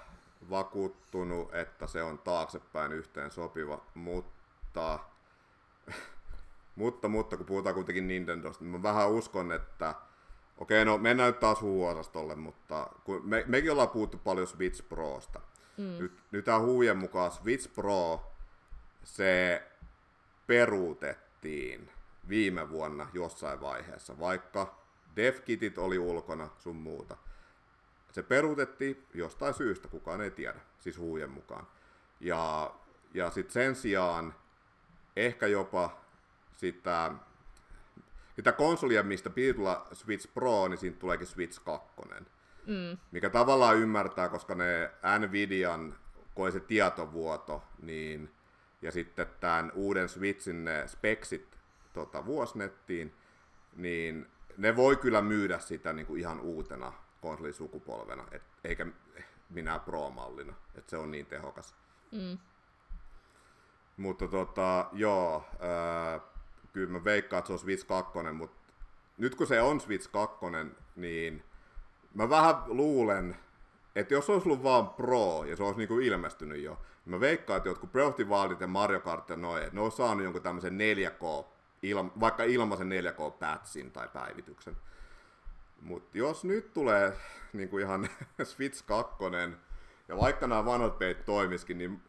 [0.51, 4.99] vakuuttunut, että se on taaksepäin yhteen sopiva, mutta,
[6.77, 9.95] mutta, mutta kun puhutaan kuitenkin Nintendosta, niin mä vähän uskon, että
[10.63, 15.41] Okei, no mennään nyt taas huuosastolle, mutta kun me, mekin ollaan puhuttu paljon Switch Prosta.
[15.77, 15.99] Mm.
[15.99, 18.33] Nyt, nyt tämä huujen mukaan Switch Pro,
[19.05, 19.63] se
[20.47, 21.91] peruutettiin
[22.29, 24.79] viime vuonna jossain vaiheessa, vaikka
[25.17, 27.17] DevKitit oli ulkona sun muuta.
[28.13, 31.67] Se peruutettiin jostain syystä, kukaan ei tiedä, siis huujen mukaan.
[32.21, 32.75] Ja,
[33.15, 34.35] ja sitten sen sijaan
[35.17, 36.01] ehkä jopa
[36.53, 37.13] sitä
[38.37, 41.89] sitä konsolia, mistä piti tulla Switch Pro, niin siitä tuleekin Switch 2.
[42.67, 42.99] Mm.
[43.11, 45.95] Mikä tavallaan ymmärtää, koska ne Nvidian,
[46.35, 48.35] kun se tietovuoto, niin,
[48.83, 51.59] ja sitten tämän uuden Switchin ne speksit
[51.93, 53.15] tota, vuosnettiin,
[53.77, 54.27] niin
[54.57, 58.87] ne voi kyllä myydä sitä niin kuin ihan uutena konsolisukupolvena, et, eikä
[59.51, 61.75] minä Pro-mallina, että se on niin tehokas.
[62.13, 62.39] Mm.
[63.97, 66.21] Mutta tota, joo, ää,
[66.73, 68.57] kyllä mä veikkaan, että se on Switch 2, mutta
[69.19, 70.37] nyt kun se on Switch 2,
[70.97, 71.45] niin
[72.15, 73.37] mä vähän luulen,
[73.97, 77.57] että jos olisi ollut vaan Pro ja se olisi niinku ilmestynyt jo, niin mä veikkaan,
[77.57, 78.21] että jotkut Breath
[78.61, 81.45] ja Mario Kart ja noin, ne olisi saanut jonkun tämmöisen 4K,
[81.83, 84.77] ilma, vaikka ilmaisen 4K-patchin tai päivityksen.
[85.81, 87.13] Mutta jos nyt tulee
[87.53, 88.09] niinku ihan
[88.43, 89.15] Switch 2,
[90.09, 92.03] ja vaikka nämä vanhat peit toimiskin, niin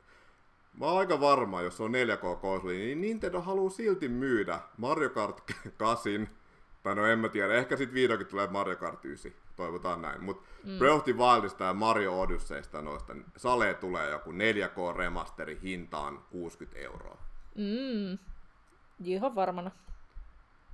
[0.79, 5.41] Mä oon aika varma, jos on 4K-konsoli, niin Nintendo haluaa silti myydä Mario Kart
[5.77, 6.29] 8,
[6.83, 10.23] tai no en mä tiedä, ehkä sit vihdoinkin tulee Mario Kart 9, toivotaan näin.
[10.23, 10.77] Mutta mm.
[10.77, 16.79] Breath of the Wildista ja Mario Odysseysta noista, niin Sale tulee joku 4K-remasteri hintaan 60
[16.79, 17.17] euroa.
[17.55, 18.17] Mm.
[19.03, 19.71] Ihan varmana.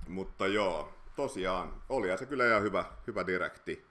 [0.08, 3.86] Mutta joo, tosiaan, oli se kyllä ihan hyvä, hyvä direkti.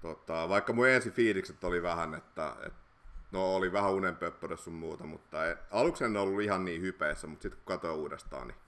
[0.00, 2.85] Tota, vaikka mun ensi fiilikset oli vähän, että, että
[3.32, 7.42] No oli vähän unenpöppörä sun muuta, mutta ei, aluksi en ollut ihan niin hypeessä, mutta
[7.42, 8.58] sitten kun katsoin uudestaan, niin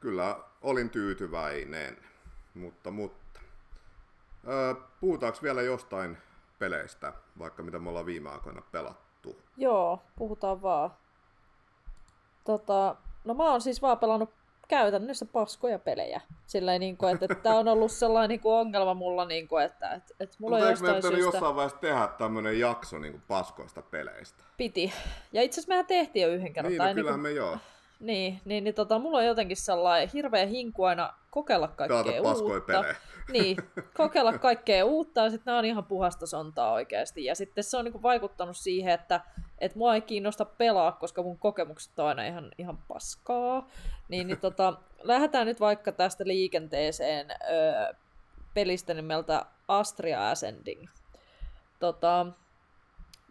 [0.00, 1.96] kyllä olin tyytyväinen.
[2.54, 3.40] Mutta, mutta.
[4.48, 6.18] Öö, puhutaanko vielä jostain
[6.58, 9.42] peleistä, vaikka mitä me ollaan viime aikoina pelattu?
[9.56, 10.90] Joo, puhutaan vaan.
[12.44, 14.30] Tota, no mä oon siis vaan pelannut
[14.76, 16.20] käytännössä paskoja pelejä.
[16.46, 19.64] Silleen, niin kuin, että, että tämä on ollut sellainen niin kuin ongelma mulla, niin kuin,
[19.64, 21.18] että, että, että mulla Mutta eikö meidän syystä...
[21.18, 24.44] jossain vaiheessa tehdä tämmöinen jakso niin kuin paskoista peleistä?
[24.56, 24.92] Piti.
[25.32, 26.72] Ja itse asiassa mehän tehtiin jo yhden kerran.
[26.72, 27.20] Niin, no, kyllähän niin kuin...
[27.20, 27.58] me joo.
[28.02, 32.84] Niin, niin, niin tota, mulla on jotenkin sellainen hirveä hinku aina kokeilla kaikkea uutta.
[33.32, 33.56] Niin,
[33.96, 37.24] kokeilla kaikkea uutta ja sitten nämä on ihan puhasta sontaa oikeasti.
[37.24, 39.20] Ja sitten se on niinku vaikuttanut siihen, että
[39.58, 43.68] et mua ei kiinnosta pelaa, koska mun kokemukset on aina ihan, ihan paskaa.
[44.08, 47.94] Niin, niin tota, lähdetään nyt vaikka tästä liikenteeseen öö,
[48.54, 50.86] pelistä nimeltä Astria Ascending.
[51.80, 52.26] Tota,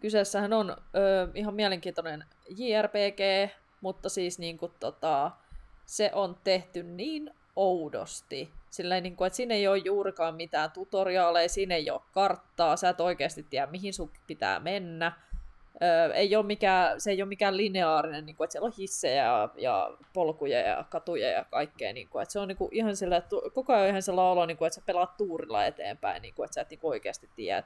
[0.00, 3.52] kyseessähän on öö, ihan mielenkiintoinen JRPG,
[3.82, 5.30] mutta siis niin kuin, tota,
[5.86, 8.50] se on tehty niin oudosti.
[8.70, 12.88] Sillä niin kuin, että siinä ei ole juurikaan mitään tutoriaaleja, siinä ei ole karttaa, sä
[12.88, 15.12] et oikeasti tiedä, mihin sun pitää mennä.
[15.82, 19.24] Öö, ei ole mikään, se ei ole mikään lineaarinen, niin kuin, että siellä on hissejä
[19.24, 21.92] ja, ja polkuja ja katuja ja kaikkea.
[21.92, 24.46] Niin kuin, että se on niin kuin, ihan sillä, että koko ajan ihan sellainen olo,
[24.46, 27.30] niin kuin, että sä pelaat tuurilla eteenpäin, niin kuin, että sä et niin kuin, oikeasti
[27.36, 27.64] tiedä,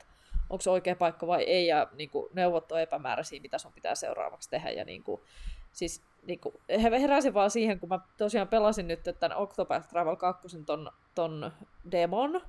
[0.50, 3.94] onko se oikea paikka vai ei, ja niin kuin, neuvot on epämääräisiä, mitä sun pitää
[3.94, 4.70] seuraavaksi tehdä.
[4.70, 5.20] Ja niin kuin,
[5.76, 6.54] siis niin kuin,
[7.02, 11.52] heräsin vaan siihen, kun mä tosiaan pelasin nyt tämän Octopath Travel 2 ton, ton
[11.90, 12.40] demon,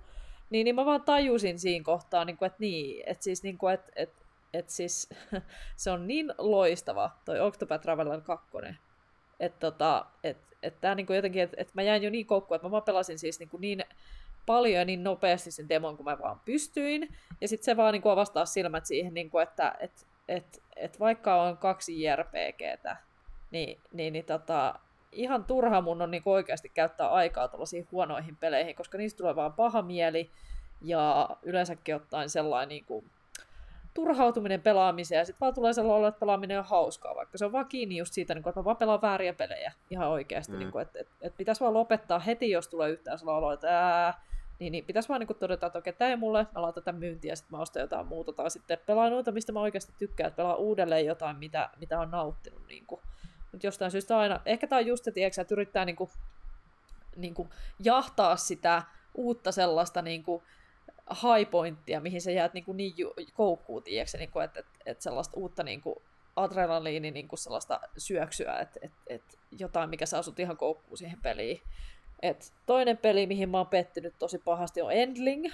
[0.50, 3.74] niin, niin mä vaan tajusin siinä kohtaa, niin kuin, että niin, että siis, niin kuin,
[3.74, 5.10] että, että, että siis
[5.76, 8.48] se on niin loistava toi Octopath Traveler 2,
[9.40, 12.68] että tota, et, et tää niinku jotenkin, että et mä jäin jo niin koukkuun, että
[12.68, 13.84] mä vaan pelasin siis niinku niin
[14.46, 17.16] paljon ja niin nopeasti sen demon, kun mä vaan pystyin.
[17.42, 21.58] Ja sitten se vaan niinku avastaa silmät siihen, niinku, että et, et, et vaikka on
[21.58, 22.98] kaksi JRPGtä,
[23.52, 24.80] niin, niin, niin tota,
[25.12, 29.54] ihan turha mun on niin oikeasti käyttää aikaa tuollaisiin huonoihin peleihin, koska niistä tulee vaan
[29.54, 30.32] paha mieli
[30.82, 33.06] ja yleensäkin ottaen sellainen niin kuin,
[33.94, 37.66] turhautuminen pelaamiseen ja sitten vaan tulee sellainen että pelaaminen on hauskaa, vaikka se on vaan
[37.66, 40.60] kiinni just siitä, niin kuin, että mä vaan pelaan vääriä pelejä ihan oikeasti, mm.
[40.60, 43.80] niin kuin, että, että, että pitäisi vaan lopettaa heti, jos tulee yhtään sellainen olo, että
[43.80, 44.22] ää,
[44.60, 46.98] niin, niin pitäisi vaan niin kuin todeta, että okei, tämä ei mulle, mä laitan tätä
[46.98, 50.28] myyntiä ja sitten mä ostan jotain muuta, tai sitten pelaan noita, mistä mä oikeasti tykkään,
[50.28, 52.68] että pelaa uudelleen jotain, mitä, mitä on nauttinut.
[52.68, 53.02] Niin kuin.
[53.64, 56.10] Jostain syystä aina, ehkä tämä on just se, tiedätkö, että yrittää niin kuin,
[57.16, 58.84] niin kuin jahtaa sitä
[59.16, 60.44] uutta sellaista niin kuin
[61.12, 62.94] high pointtia, mihin sä jäät niin, kuin niin
[63.34, 65.96] koukkuun, tiedätkö, niin kuin, että, että, että sellaista uutta niin kuin
[66.36, 71.22] adrenaliini niin kuin sellaista syöksyä, että, että, että jotain, mikä saa sut ihan koukkuun siihen
[71.22, 71.62] peliin.
[72.22, 75.46] Et toinen peli, mihin mä oon pettynyt tosi pahasti, on Endling.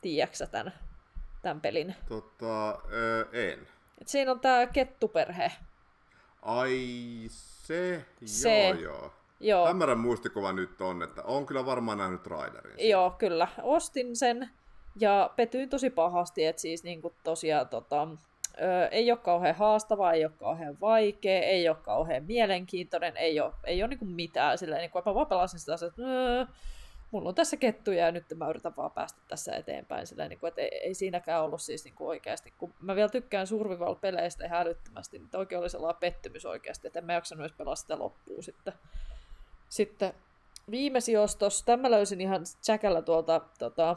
[0.00, 0.72] Tiedätkö tämän,
[1.42, 1.94] tämän pelin?
[2.08, 3.68] Tota, öö, en.
[4.00, 5.52] Et siinä on tää kettuperhe.
[6.42, 6.78] Ai
[7.28, 8.68] se, se.
[8.68, 9.12] joo joo.
[9.40, 9.66] Joo.
[9.66, 12.88] Hämärän muistikuva nyt on, että on kyllä varmaan nähnyt trailerin.
[12.88, 13.48] Joo, kyllä.
[13.62, 14.50] Ostin sen
[15.00, 18.08] ja petyin tosi pahasti, että siis niinku tosiaan tota,
[18.60, 23.52] ö, ei ole kauhean haastava, ei ole kauhean vaikea, ei ole kauhean mielenkiintoinen, ei ole,
[23.64, 24.58] ei ole niinku mitään.
[24.58, 26.46] Silleen, niinku, mä vaan pelasin sitä, että öö,
[27.12, 30.06] mulla on tässä kettuja ja nyt mä yritän vaan päästä tässä eteenpäin.
[30.06, 34.44] Silleen, niinku, että ei, ei siinäkään ollut siis niinku oikeasti, kun mä vielä tykkään survival-peleistä
[34.44, 37.98] ihan älyttömästi, niin oikein oli sellainen pettymys oikeasti, että en mä jaksanut edes pelaa sitä
[37.98, 38.72] loppuun sitten.
[39.68, 40.14] Sitten
[40.70, 43.96] viime sijoitus, tämä löysin ihan Jackällä tuolta tota,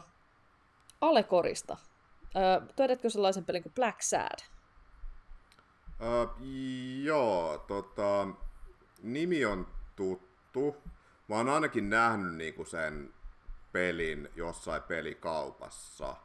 [1.01, 1.77] Alekorista.
[2.35, 4.39] Öö, tiedätkö sellaisen pelin kuin Black Sad?
[6.01, 6.25] Öö,
[7.03, 8.27] joo, tota,
[9.03, 10.75] nimi on tuttu.
[11.27, 13.13] Mä oon ainakin nähnyt niinku sen
[13.71, 16.15] pelin jossain pelikaupassa.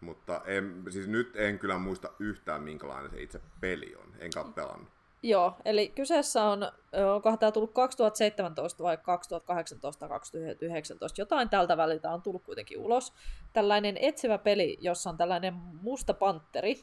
[0.00, 4.14] Mutta en, siis nyt en kyllä muista yhtään minkälainen se itse peli on.
[4.18, 4.88] Enkä ole pelannut.
[5.22, 6.72] Joo, eli kyseessä on,
[7.14, 13.12] onkohan tämä tullut 2017 vai 2018 2019, jotain tältä väliltä on tullut kuitenkin ulos.
[13.52, 16.82] Tällainen etsivä peli, jossa on tällainen musta panteri,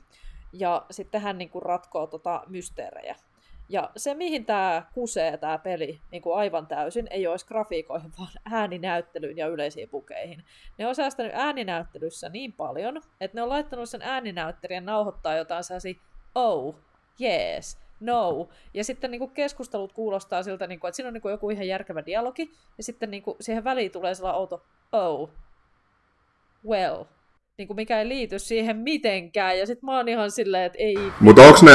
[0.54, 3.16] ja sitten hän niin kuin ratkoo tota mysteerejä.
[3.70, 8.32] Ja se, mihin tämä kusee, tämä peli, niin kuin aivan täysin, ei olisi grafiikoihin, vaan
[8.52, 10.44] ääninäyttelyyn ja yleisiin pukeihin.
[10.78, 15.94] Ne on säästänyt ääninäyttelyssä niin paljon, että ne on laittanut sen ääninäyttelijän nauhoittaa jotain sellaisia,
[16.36, 16.76] oh,
[17.22, 18.50] yes, no.
[18.74, 21.50] Ja sitten niin kuin keskustelut kuulostaa siltä, niin kuin, että siinä on niin kuin joku
[21.50, 25.30] ihan järkevä dialogi, ja sitten niin kuin siihen väliin tulee sellainen outo, oh,
[26.68, 27.04] well,
[27.58, 29.60] niin kuin mikä ei liity siihen mitenkään.
[29.60, 30.98] Ja sitten mä oon ihan silleen, että ei...
[31.20, 31.72] Mutta onko ne,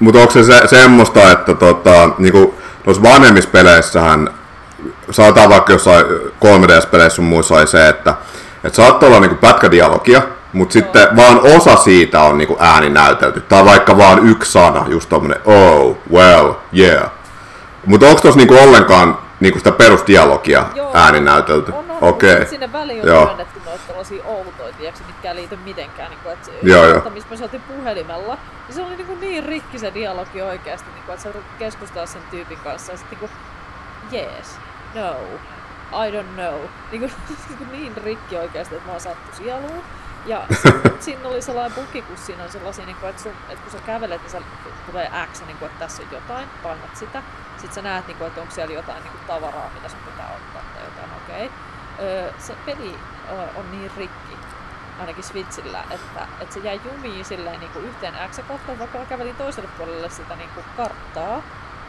[0.00, 2.54] mut onko se, se semmoista, että tota, niinku,
[2.84, 4.30] tuossa vanhemmissa peleissähän,
[5.10, 6.06] sanotaan vaikka jossain
[6.44, 8.14] 3DS-peleissä sun muissa oli se, että
[8.64, 10.22] et saattaa olla niinku pätkädialogia,
[10.52, 13.40] mutta sitten vaan osa siitä on niinku ääni näytelty.
[13.40, 17.10] Tai vaikka vaan yksi sana, just tommonen oh, well, yeah.
[17.86, 21.72] Mutta onko tuossa niinku ollenkaan niinku sitä perusdialogia Joo, ääni näytelty?
[22.00, 22.34] Okei.
[22.34, 22.46] Okay.
[22.46, 23.26] Sinne väliin on Joo.
[23.26, 26.10] työnnetty noita tällaisia outoja, tiiäks, mitkä ei liity mitenkään.
[26.10, 27.10] Niin kuin, että Joo, jo.
[27.10, 28.38] missä me saatiin puhelimella.
[28.68, 32.06] Ja se oli niin, kuin niin rikki se dialogi oikeasti, niin kuin, että sä keskustella
[32.06, 32.92] sen tyypin kanssa.
[32.92, 34.58] Ja sitten niin kuin, yes,
[34.94, 35.16] no,
[36.06, 36.60] I don't know.
[36.90, 37.12] Niin, kuin,
[37.58, 39.82] niin, niin rikki oikeasti, että mä oon sattu sieluun.
[40.26, 40.46] Ja
[41.00, 43.86] siinä oli sellainen buki, kun siinä on sellaisia, niin kuin, että, sun, että kun sä
[43.86, 44.38] kävelet, niin se
[44.86, 47.22] tulee X, niin kuin, että tässä on jotain, painat sitä.
[47.56, 50.84] Sitten sä näet, niinku, että onko siellä jotain niinku, tavaraa, mitä sun pitää ottaa tai
[50.84, 51.46] jotain, okei.
[51.46, 51.69] Okay.
[52.38, 52.98] Se peli
[53.56, 54.36] on niin rikki,
[55.00, 59.36] ainakin Switchillä, että, että se jäi jumiin silleen niin kuin yhteen X-kohtaan, vaikka mä kävelin
[59.36, 61.42] toiselle puolelle sitä niin kuin karttaa,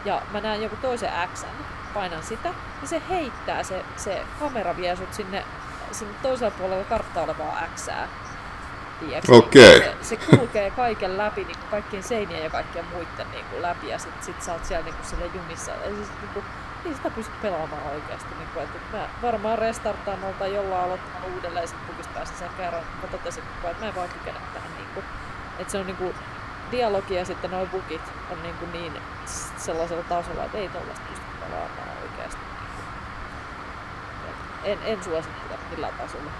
[0.06, 1.46] ja mä näen joku toisen X,
[1.94, 5.46] painan sitä, niin se heittää, se, se kamera vie sut sinne,
[5.92, 7.88] sinne toisella puolella karttaa olevaa X.
[9.30, 9.78] Okei.
[9.78, 9.80] Okay.
[9.80, 13.90] Se, se, kulkee kaiken läpi, niin kuin kaikkien seinien ja kaikkien muiden niin kuin läpi,
[13.90, 15.72] ja sit, sit sä oot siellä niin kuin sille jumissa.
[15.72, 16.46] Ja siis, niin kuin,
[16.84, 18.36] niin sitä pystyt pelaamaan oikeasti.
[18.36, 22.84] Niin kuin, että mä varmaan restarttaan tai jollain aloittamalla uudelleen sit pukista päästä sen kerran.
[23.02, 24.72] Mä totesin, että mä en vaan kykene tähän.
[24.78, 25.06] Niin kuin,
[25.60, 26.16] että se on niin kuin,
[26.72, 28.02] dialogi ja sitten nuo bugit
[28.32, 28.94] on niin, kuin niin
[29.58, 32.41] sellaisella tasolla, että ei tollaista pysty pelaamaan oikeasti.
[34.64, 36.32] En, en suosittele millään tasolla.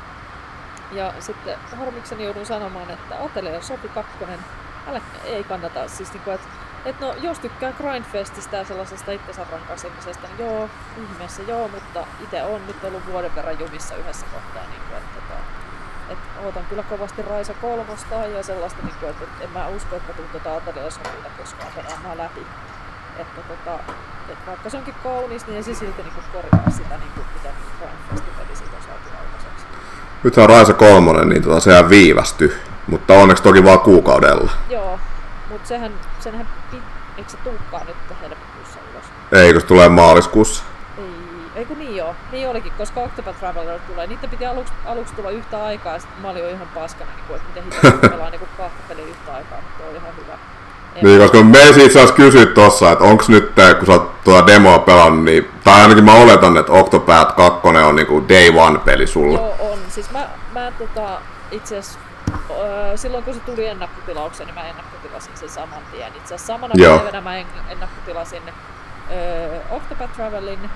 [0.92, 4.12] Ja sitten harmikseni joudun sanomaan, että Atelier Sopi 2
[4.88, 5.88] älä, ei kannata.
[5.88, 6.48] Siis niin kuin, että
[6.86, 10.70] et no, jos tykkää Grindfestistä ja sellaisesta itsensä rankaisemisesta, niin joo,
[11.04, 14.70] ihmeessä joo, mutta itse on nyt ollut vuoden verran jumissa yhdessä kohtaa.
[14.70, 15.34] Niin kuin, että, että,
[16.10, 19.96] että ootan kyllä kovasti Raisa kolmosta ja sellaista, niin kuin, että, että en mä usko,
[19.96, 22.46] että tuun tuota Atelier Sopita koskaan pelaamaan läpi.
[23.18, 23.80] Että, tota,
[24.30, 27.50] että vaikka se onkin kaunis, niin ei se silti niin korjaa sitä, niin kuin, mitä
[27.80, 29.66] Grindfestin peli siitä on saatu aikaiseksi.
[30.24, 34.52] Nythän Raisa kolmonen, niin tota, sehän viivästyi, mutta onneksi toki vaan kuukaudella.
[34.70, 35.00] Joo,
[35.52, 36.48] mutta sehän, senhän,
[37.18, 39.06] eikö se tulekaan nyt helmikuussa ulos?
[39.32, 40.64] Eikö se tulee maaliskuussa?
[40.98, 41.04] Ei,
[41.56, 42.16] ei kun niin joo.
[42.32, 44.08] Niin olikin, koska Octopath Traveler tulee.
[44.08, 47.26] Niitä piti aluksi, aluksi tulla yhtä aikaa, ja sitten mä olin jo ihan paskana, niin
[47.28, 50.34] kuin, että miten hitaasti pelaa niin kahta peliä yhtä aikaa, mutta oli ihan hyvä.
[50.96, 54.48] En niin, koska me itse asiassa kysyä tossa, että onko nyt, kun sä oot tuota
[54.48, 59.08] demoa pelannut, niin, tai ainakin mä oletan, että Octopath 2 on niinku day one peli
[59.08, 59.40] sulla.
[59.40, 59.80] Joo, on.
[59.90, 61.22] Siis mä, mä tota,
[61.52, 62.00] itse asiassa
[62.96, 66.08] silloin kun se tuli ennakkotilaukseen, niin mä ennakkotilasin sen saman tien.
[66.08, 66.98] Itse asiassa samana Joo.
[66.98, 67.38] päivänä mä
[67.70, 70.70] ennakkotilasin uh, Octopath Travelin,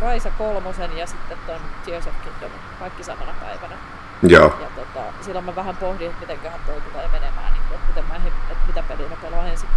[0.00, 3.74] Raisa kolmosen ja sitten ton Tears of Kingdom, kaikki samana päivänä.
[4.22, 4.56] Joo.
[4.60, 8.14] Ja tota, silloin mä vähän pohdin, että mitenköhän toi tulee menemään, niin että, miten mä
[8.50, 9.68] että mitä peliä mä pelaan ensin.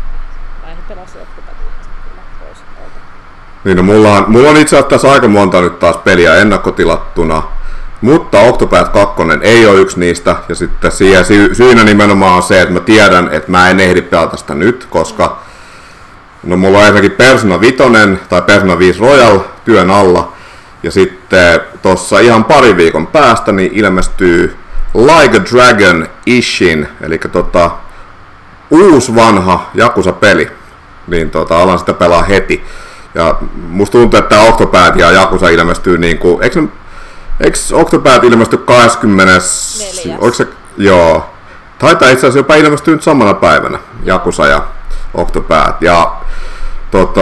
[0.61, 1.51] Mä ehdin pelaa se kyllä
[2.39, 2.57] pois.
[3.63, 7.43] Niin, no mulla on, mulla on itse asiassa aika monta nyt taas peliä ennakkotilattuna.
[8.01, 12.61] Mutta Octopath 2 ei ole yksi niistä, ja sitten siihen sy- syynä nimenomaan on se,
[12.61, 15.39] että mä tiedän, että mä en ehdi pelata sitä nyt, koska
[16.43, 17.77] no mulla on ensinnäkin Persona 5
[18.29, 20.33] tai Persona 5 Royal työn alla,
[20.83, 24.57] ja sitten tuossa ihan pari viikon päästä niin ilmestyy
[24.93, 27.71] Like a Dragon Ishin, eli tota,
[28.71, 30.51] uusi vanha Jakusa-peli,
[31.07, 32.63] niin tota, alan sitä pelaa heti.
[33.15, 33.35] Ja
[33.67, 36.63] musta tuntuu, että Octopath ja Jakusa ilmestyy niin kuin, eikö
[37.43, 39.33] Eikö Octopath ilmesty 20...
[40.19, 40.47] Oliko se...
[40.77, 41.29] Joo.
[41.79, 44.63] Taitaa itse asiassa jopa ilmestyä nyt samana päivänä, Jakusa ja
[45.13, 45.83] Octopath.
[45.83, 46.15] Ja
[46.91, 47.21] tota...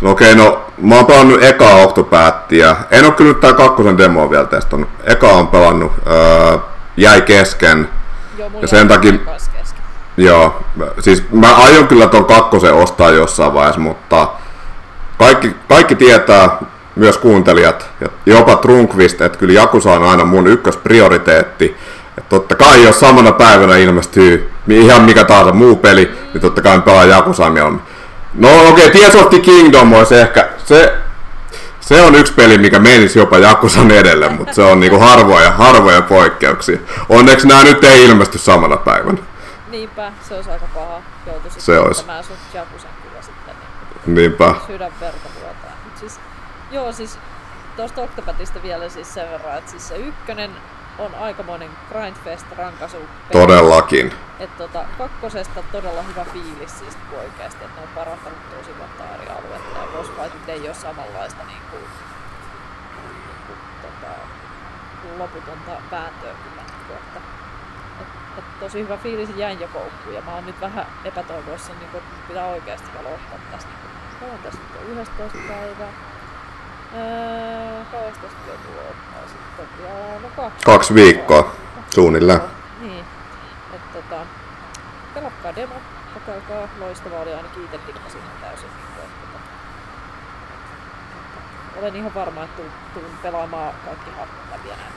[0.00, 2.76] No okei, no mä oon pelannut ekaa Octopathia.
[2.90, 4.88] En oo kyllä nyt tää kakkosen demoa vielä testannut.
[5.04, 6.58] Eka on pelannut, öö,
[6.96, 7.88] jäi kesken.
[8.38, 9.12] Joo, ja sen takia...
[9.12, 9.62] Kesken.
[10.16, 10.64] Joo,
[11.00, 14.28] siis mä aion kyllä ton kakkosen ostaa jossain vaiheessa, mutta
[15.18, 16.58] kaikki, kaikki tietää,
[16.96, 21.76] myös kuuntelijat, ja jopa Trunkvist, että kyllä Jakusa on aina mun ykkösprioriteetti.
[22.18, 26.80] Että totta kai jos samana päivänä ilmestyy ihan mikä tahansa muu peli, niin totta kai
[26.80, 27.82] pelaa Jakusaa mieluummin.
[28.34, 30.94] No okei, okay, Tears of the Kingdom olisi ehkä, se,
[31.80, 36.02] se on yksi peli, mikä menisi jopa Jakusan edelle, mutta se on niinku harvoja, harvoja
[36.02, 36.78] poikkeuksia.
[37.08, 39.18] Onneksi nämä nyt ei ilmesty samana päivänä.
[39.70, 41.02] Niinpä, se olisi aika paha.
[41.26, 42.00] Joutuisit se olisi.
[42.00, 43.54] sun Jakusan kyllä sitten.
[44.06, 44.54] Niin, Niinpä.
[44.66, 45.25] Sydänverta
[46.76, 47.18] Joo, siis
[47.76, 50.50] tuosta Octopathista vielä siis sen verran, että siis se ykkönen
[50.98, 52.96] on aikamoinen grindfest rankasu.
[53.32, 54.14] Todellakin.
[54.38, 59.30] Et tota, kakkosesta todella hyvä fiilis siis oikeasti, että ne on parantanut tosi monta eri
[59.30, 61.82] aluetta ja boss fightit ei ole samanlaista niin kuin,
[63.08, 64.12] niin kuin, tota,
[65.18, 66.62] loputonta vääntöä kyllä.
[66.62, 67.20] Niin kuin, että,
[68.00, 71.90] et, et tosi hyvä fiilis jäin jo koukkuun ja mä oon nyt vähän epätoivoissa, niin
[71.90, 73.70] kuin, että pitää oikeasti aloittaa tästä.
[73.70, 76.15] Niin kuin, on tässä nyt 11 päivää
[79.28, 81.56] sitten vielä, no kaksi, kaksi viikkoa
[81.94, 82.40] suunnilleen.
[82.80, 83.04] Niin,
[83.74, 84.26] että tota,
[85.14, 85.74] pelatkaa demo,
[86.14, 88.68] kokeilkaa, loistavaa oli ainakin itse tikkasin täysin.
[88.68, 89.38] Että, tota,
[91.80, 92.62] olen ihan varma, että
[92.94, 94.92] tuun pelaamaan kaikki hahmot läpi ja näin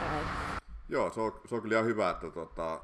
[0.00, 0.26] Näin.
[0.88, 2.80] Joo, se on, se on kyllä ihan hyvä, että tota,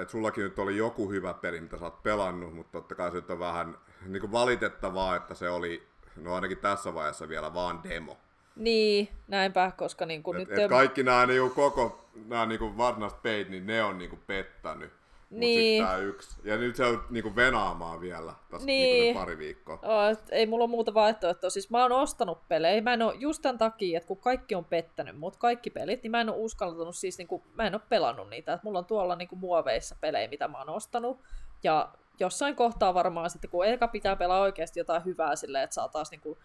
[0.00, 3.22] että sullakin nyt oli joku hyvä peli, mitä sä oot pelannut, mutta totta kai se
[3.32, 5.86] on vähän niin kuin valitettavaa, että se oli,
[6.16, 8.16] no ainakin tässä vaiheessa vielä vaan demo.
[8.56, 10.58] Niin, näinpä, koska niin kuin et, nyt...
[10.58, 14.10] Et kaikki nämä niin kuin koko nämä niin kuin varsinaiset peit, niin ne on niin
[14.10, 14.92] kuin pettänyt.
[15.30, 15.82] Niin.
[15.82, 16.40] Mut sit tää yksi.
[16.44, 19.00] Ja nyt se on niinku venaamaan vielä tässä Niin.
[19.00, 20.08] niinku pari viikkoa.
[20.10, 21.50] Et ei mulla ole muuta vaihtoehtoa.
[21.50, 22.82] Siis mä oon ostanut pelejä.
[22.82, 26.10] Mä en oo just tämän takia, että kun kaikki on pettänyt mut, kaikki pelit, niin
[26.10, 28.52] mä en oo uskaltanut siis niinku, mä en oo pelannut niitä.
[28.52, 31.22] Et mulla on tuolla niinku muoveissa pelejä, mitä mä oon ostanut.
[31.62, 35.88] Ja jossain kohtaa varmaan sitten, kun eka pitää pelaa oikeasti jotain hyvää silleen, että saa
[35.88, 36.38] taas niinku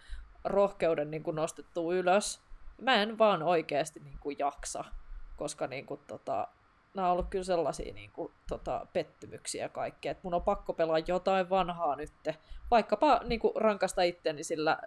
[0.44, 2.42] rohkeuden niinku nostettua ylös.
[2.82, 4.84] Mä en vaan oikeasti niinku jaksa,
[5.36, 6.48] koska niinku tota,
[6.96, 10.74] nämä on ollut kyllä sellaisia niin kuin, tota, pettymyksiä ja kaikkea, että mun on pakko
[10.74, 12.14] pelaa jotain vanhaa nyt,
[12.72, 14.78] vaikkapa niin kuin, rankasta itteni sillä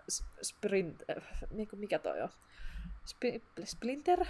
[0.42, 2.28] sprint, äh, niin kuin, mikä toi on?
[3.64, 4.24] Splinter?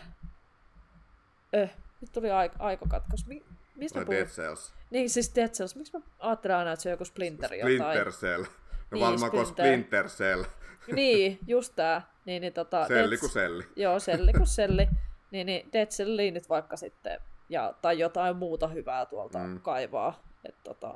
[1.56, 1.70] Öh,
[2.00, 3.26] nyt tuli aik- aikokatkos.
[3.26, 3.44] Mi-
[3.76, 4.14] mistä puhun?
[4.14, 4.77] Dead Cells.
[4.90, 5.76] Niin, siis Dead Cells.
[5.76, 7.76] Miksi mä ajattelen aina, että se on joku Splinter jotain?
[7.76, 8.42] Splinter Cell.
[8.42, 8.48] No
[8.90, 9.66] Niin, varmaan kuin Splinter.
[9.66, 10.44] Splinter Cell.
[10.92, 12.02] Niin, just tää.
[12.24, 13.64] Niin, niin, tota, Selli kuin selli.
[13.76, 14.88] Joo, selli kuin selli.
[15.30, 19.60] Niin, niin Dead Celliin nyt vaikka sitten, ja, tai jotain muuta hyvää tuolta mm.
[19.60, 20.22] kaivaa.
[20.44, 20.94] Et, tota,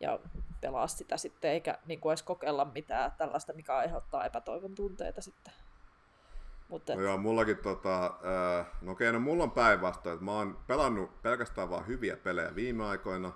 [0.00, 0.18] ja
[0.60, 5.52] pelaa sitä sitten, eikä niin kuin edes kokeilla mitään tällaista, mikä aiheuttaa epätoivon tunteita sitten.
[6.68, 10.58] Mutta No joo, mullakin tota, äh, no okei, no mulla on päinvastoin, että mä oon
[10.66, 13.32] pelannut pelkästään vaan hyviä pelejä viime aikoina,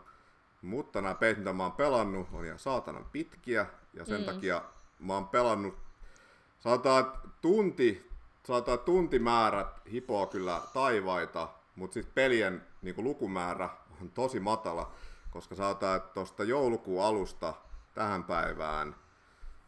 [0.62, 4.26] mutta nämä pelit, mitä mä oon pelannut, on ihan saatanan pitkiä, ja sen mm.
[4.26, 4.62] takia
[4.98, 5.78] mä oon pelannut,
[6.60, 8.10] sanotaan tunti,
[8.46, 13.68] sanotaan tuntimäärät hipoo kyllä taivaita, mutta sitten pelien niin lukumäärä
[14.02, 14.92] on tosi matala,
[15.30, 17.54] koska sanotaan, että tuosta joulukuun alusta
[17.94, 18.96] tähän päivään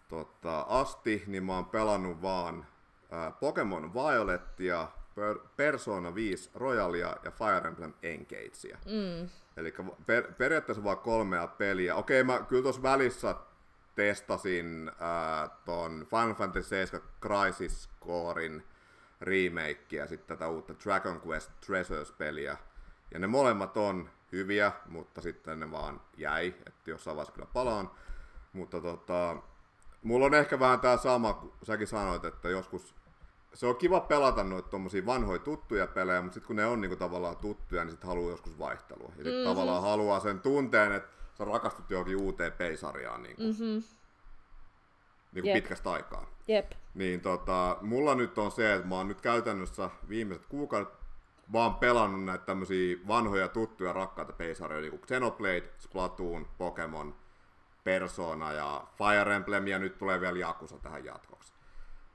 [0.09, 2.67] tota, asti, niin mä oon pelannut vaan
[3.41, 8.79] Pokemon Violettia, per, Persona 5 Royalia ja Fire Emblem Engagea.
[8.87, 9.75] mm, Eli
[10.07, 11.95] per, periaatteessa vaan kolmea peliä.
[11.95, 13.35] Okei, mä kyllä tuossa välissä
[13.95, 18.65] testasin ää, ton Final Fantasy 7 Crisis Corein
[19.21, 22.57] remake ja sitten tätä uutta Dragon Quest Treasures-peliä.
[23.15, 27.91] Ja ne molemmat on hyviä, mutta sitten ne vaan jäi, että jossain vaiheessa kyllä palaan.
[28.53, 29.37] Mutta tota,
[30.03, 32.95] mulla on ehkä vähän tää sama, kun säkin sanoit, että joskus
[33.55, 36.97] se on kiva pelata noita tommosia vanhoja tuttuja pelejä, mutta sitten kun ne on niinku
[36.97, 39.09] tavallaan tuttuja, niin sitten haluaa joskus vaihtelua.
[39.09, 39.49] Ja sitten mm-hmm.
[39.49, 41.09] tavallaan haluaa sen tunteen, että
[41.39, 43.83] sä rakastut johonkin uuteen peisarjaan niinku, mm-hmm,
[45.33, 45.55] niinku Jep.
[45.55, 46.27] pitkästä aikaa.
[46.49, 46.71] jep.
[46.95, 51.01] Niin tota, mulla nyt on se, että mä oon nyt käytännössä viimeiset kuukaudet
[51.53, 57.15] vaan pelannut näitä tämmösiä vanhoja tuttuja rakkaita peisarjoja, niin kuin Xenoblade, Splatoon, Pokemon,
[57.85, 61.53] Persona ja Fire Emblem, ja nyt tulee vielä Yakuza tähän jatkoksi.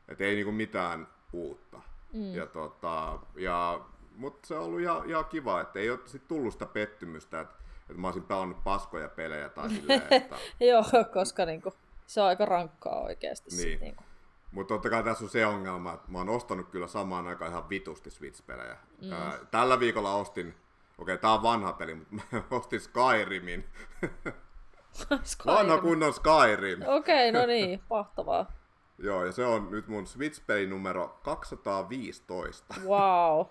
[0.08, 1.82] Et ei niinku mitään uutta.
[2.14, 2.36] Mm.
[2.36, 3.82] Ja tota, ja,
[4.16, 7.56] mutta se on ollut ihan, ihan kiva, että ei ole sit tullut sitä pettymystä, että,
[7.82, 10.84] että mä olisin pelannut paskoja pelejä tai silleen, että Joo,
[11.14, 11.74] koska niinku,
[12.06, 13.50] se on aika rankkaa oikeasti.
[13.50, 13.62] Niin.
[13.62, 14.04] Sit, niinku.
[14.52, 17.70] Mutta totta kai tässä on se ongelma, että mä oon ostanut kyllä samaan aikaan ihan
[17.70, 18.78] vitusti Switch-pelejä.
[19.02, 19.12] Mm.
[19.12, 20.56] Ää, tällä viikolla ostin, okei
[20.98, 23.66] okay, tää on vanha peli, mutta mä ostin Skyrimin.
[25.24, 25.56] Skyrim.
[25.58, 26.82] vanha kunnon Skyrim.
[26.88, 28.52] Okei, okay, no niin, mahtavaa.
[28.98, 32.76] Joo, ja se on nyt mun Switch-peli numero 215.
[32.86, 33.46] Wow.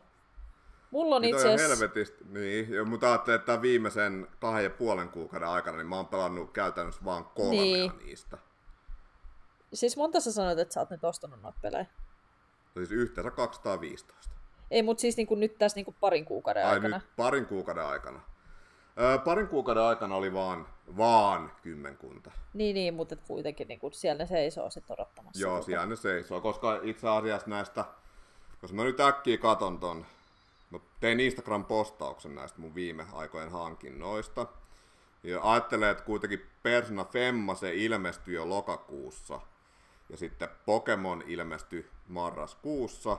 [0.91, 1.89] Mulla on itse asiassa...
[2.29, 7.05] niin, mutta ajattelin, että viimeisen kahden ja puolen kuukauden aikana, niin mä oon pelannut käytännössä
[7.05, 7.93] vaan kolmea Niin.
[8.05, 8.39] niistä.
[9.75, 11.87] Siis monta sä sanoit, että sä oot nyt ostanut noita pelejä?
[12.75, 14.35] Siis yhteensä 215.
[14.71, 16.97] Ei, mutta siis niinku nyt tässä niinku parin kuukauden Ai aikana.
[16.99, 18.21] nyt parin kuukauden aikana.
[19.01, 20.67] Öö, parin kuukauden aikana oli vaan,
[20.97, 22.31] vaan kymmenkunta.
[22.55, 25.43] Niin, niin, mutta kuitenkin niinku siellä ne seisoo sit odottamassa.
[25.43, 25.67] Joo, tota.
[25.67, 27.85] siellä ne seisoo, koska itse asiassa näistä,
[28.63, 30.07] jos mä nyt äkkiä katon ton,
[30.71, 34.47] mä tein Instagram-postauksen näistä mun viime aikojen hankinnoista.
[35.23, 39.41] Ja ajattelen, että kuitenkin Persona Femma se ilmestyi jo lokakuussa.
[40.09, 43.19] Ja sitten Pokemon ilmestyi marraskuussa.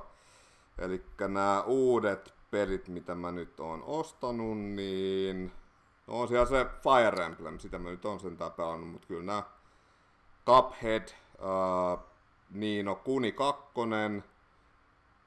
[0.77, 5.51] Eli nämä uudet pelit, mitä mä nyt oon ostanut, niin
[6.07, 9.43] no on siellä se Fire Emblem, sitä mä nyt on sentään pelannut, mutta kyllä nämä
[10.45, 12.05] Cuphead, äh,
[12.49, 13.63] Niino Kuni 2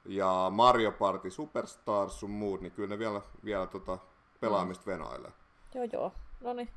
[0.05, 3.97] ja Mario Party Superstars sun muut, niin kyllä ne vielä, vielä tota
[4.39, 4.91] pelaamista mm.
[4.91, 5.31] venailee.
[5.75, 6.13] Joo, joo.
[6.41, 6.69] No niin.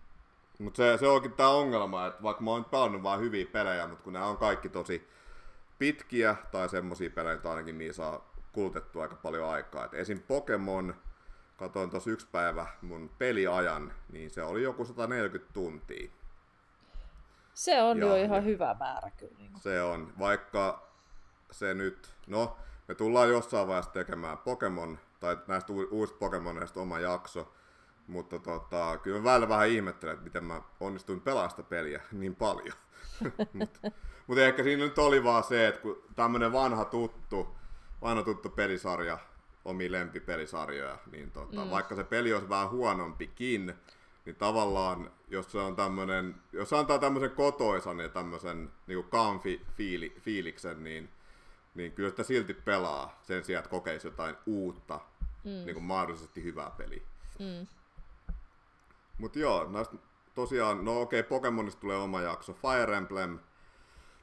[0.58, 4.04] Mutta se, se onkin tää ongelma, että vaikka mä oon pelannut vaan hyviä pelejä, mutta
[4.04, 5.08] kun nämä on kaikki tosi
[5.78, 9.84] pitkiä tai semmosia pelejä, että ainakin niin saa kulutettua aika paljon aikaa.
[9.84, 10.20] Et esim.
[10.28, 10.94] Pokemon,
[11.62, 16.10] katoin tuossa yksi päivä mun peliajan, niin se oli joku 140 tuntia.
[17.54, 19.34] Se on Joo, jo ihan ja- hyvä määrä kyllä.
[19.38, 19.58] Niinku.
[19.58, 20.88] Se on, vaikka
[21.50, 22.56] se nyt, no
[22.88, 27.52] me tullaan jossain vaiheessa tekemään Pokemon, tai näistä uusista Pokemoneista oma jakso,
[28.06, 32.76] mutta tota, kyllä mä välillä vähän ihmettelen, että miten mä onnistuin pelaamaan peliä niin paljon.
[33.58, 33.80] mutta
[34.26, 37.56] mut ehkä siinä nyt oli vaan se, että kun tämmönen vanha tuttu,
[38.02, 39.18] vanha tuttu pelisarja
[39.64, 41.70] omia lempipelisarjoja, niin tota, mm.
[41.70, 43.74] vaikka se peli olisi vähän huonompikin,
[44.24, 49.60] niin tavallaan, jos se on tämmönen, jos se antaa tämmöisen kotoisan ja tämmöisen niin comfy
[49.76, 51.08] fiili, fiiliksen, niin,
[51.74, 55.00] niin kyllä sitä silti pelaa sen sijaan, että kokeisi jotain uutta,
[55.44, 55.50] mm.
[55.50, 57.02] niin kuin mahdollisesti hyvää peliä.
[57.38, 57.66] Mm.
[59.18, 59.96] Mutta joo, näistä
[60.34, 63.38] tosiaan, no okei, okay, Pokemonista tulee oma jakso, Fire Emblem,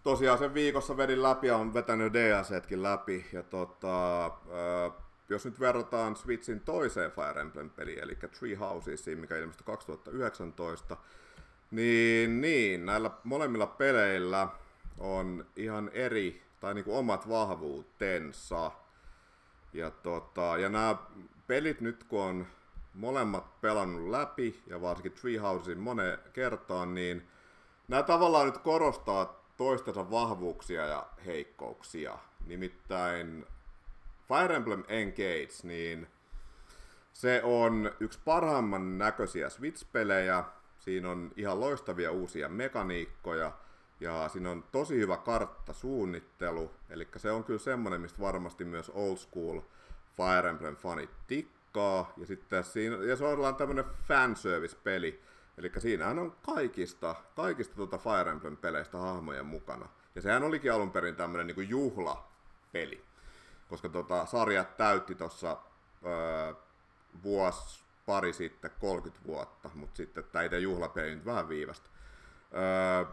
[0.04, 4.26] tosiaan sen viikossa vedin läpi ja on vetänyt DLCtkin läpi, ja tota,
[5.30, 10.98] jos nyt verrataan Switchin toiseen Fire Emblem-peliin, eli Tree Housesiin, mikä ilmestyi 2019,
[11.72, 14.48] niin, niin näillä molemmilla peleillä
[15.00, 18.72] on ihan eri, tai niinku omat vahvuutensa.
[19.74, 20.96] Ja, tota, ja nämä
[21.48, 22.48] pelit nyt, kun on
[22.94, 27.28] molemmat pelannut läpi, ja varsinkin Treehousein moneen kertaan, niin
[27.88, 32.18] nämä tavallaan nyt korostaa toistensa vahvuuksia ja heikkouksia.
[32.46, 33.46] Nimittäin
[34.30, 36.08] Fire Emblem Engage, niin
[37.14, 40.44] se on yksi parhaimman näköisiä Switch-pelejä.
[40.80, 43.52] Siinä on ihan loistavia uusia mekaniikkoja
[44.00, 46.72] ja siinä on tosi hyvä karttasuunnittelu.
[46.90, 49.62] Eli se on kyllä semmoinen, mistä varmasti myös old school
[50.18, 52.14] Fire Emblem-fanit tikkaa.
[52.18, 55.22] Ja sitten siinä, ja se on tämmöinen fanservice-peli.
[55.58, 59.90] Eli siinähän on kaikista, kaikista tuota Fire Emblem-peleistä hahmoja mukana.
[60.16, 63.09] Ja sehän olikin alun perin tämmöinen niin juhlapeli
[63.70, 65.58] koska tota, sarja täytti tuossa
[67.24, 71.90] vuosi pari sitten 30 vuotta, mutta sitten tämä itse juhlapeli nyt vähän viivästä.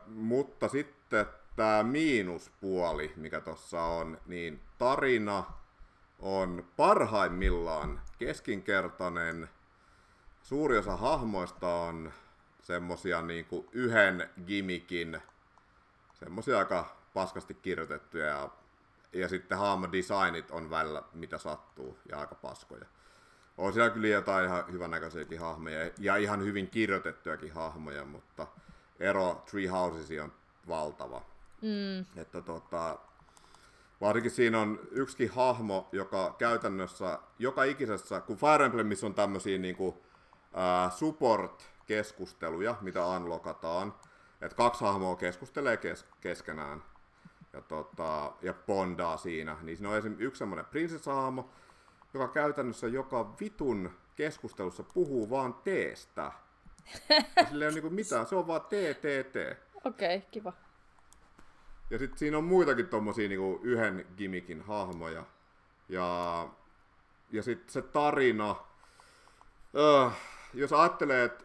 [0.07, 1.27] Mutta sitten
[1.57, 5.45] tämä miinuspuoli, mikä tuossa on, niin tarina
[6.19, 9.49] on parhaimmillaan keskinkertainen.
[10.43, 12.13] Suuri osa hahmoista on
[12.63, 15.23] semmosia niinku yhden gimikin,
[16.15, 18.51] semmosia aika paskasti kirjoitettuja ja
[19.21, 19.59] ja sitten
[19.93, 22.87] designit on välillä mitä sattuu ja aika paskoja.
[23.59, 28.47] On siellä kyllä jotain ihan hyvännäköisiäkin hahmoja ja ihan hyvin kirjoitettujakin hahmoja, mutta
[29.01, 30.33] ero Tree Houses on
[30.69, 31.23] valtava.
[31.63, 32.21] Mm.
[32.21, 32.99] Että tota,
[34.01, 39.89] varsinkin siinä on yksikin hahmo, joka käytännössä joka ikisessä, kun Fire Emblemissa on tämmöisiä niinku,
[39.89, 43.95] uh, support-keskusteluja, mitä unlockataan,
[44.41, 46.83] että kaksi hahmoa keskustelee kes- keskenään,
[47.57, 49.57] ja, tota, ja bondaa siinä.
[49.63, 51.51] Niin siinä on esimerkiksi yksi semmoinen prinsessahaamo,
[52.15, 56.33] joka käytännössä joka vitun keskustelussa puhuu vaan teestä.
[57.37, 59.63] Ja sillä ei ole niinku mitään, se on vaan tee, tee, tee.
[59.85, 60.53] Okei, okay, kiva.
[61.91, 65.25] Ja sitten siinä on muitakin tommosia niinku yhden gimikin hahmoja.
[65.89, 66.49] Ja,
[67.31, 70.13] ja sitten se tarina, uh,
[70.55, 71.45] jos ajattelee, että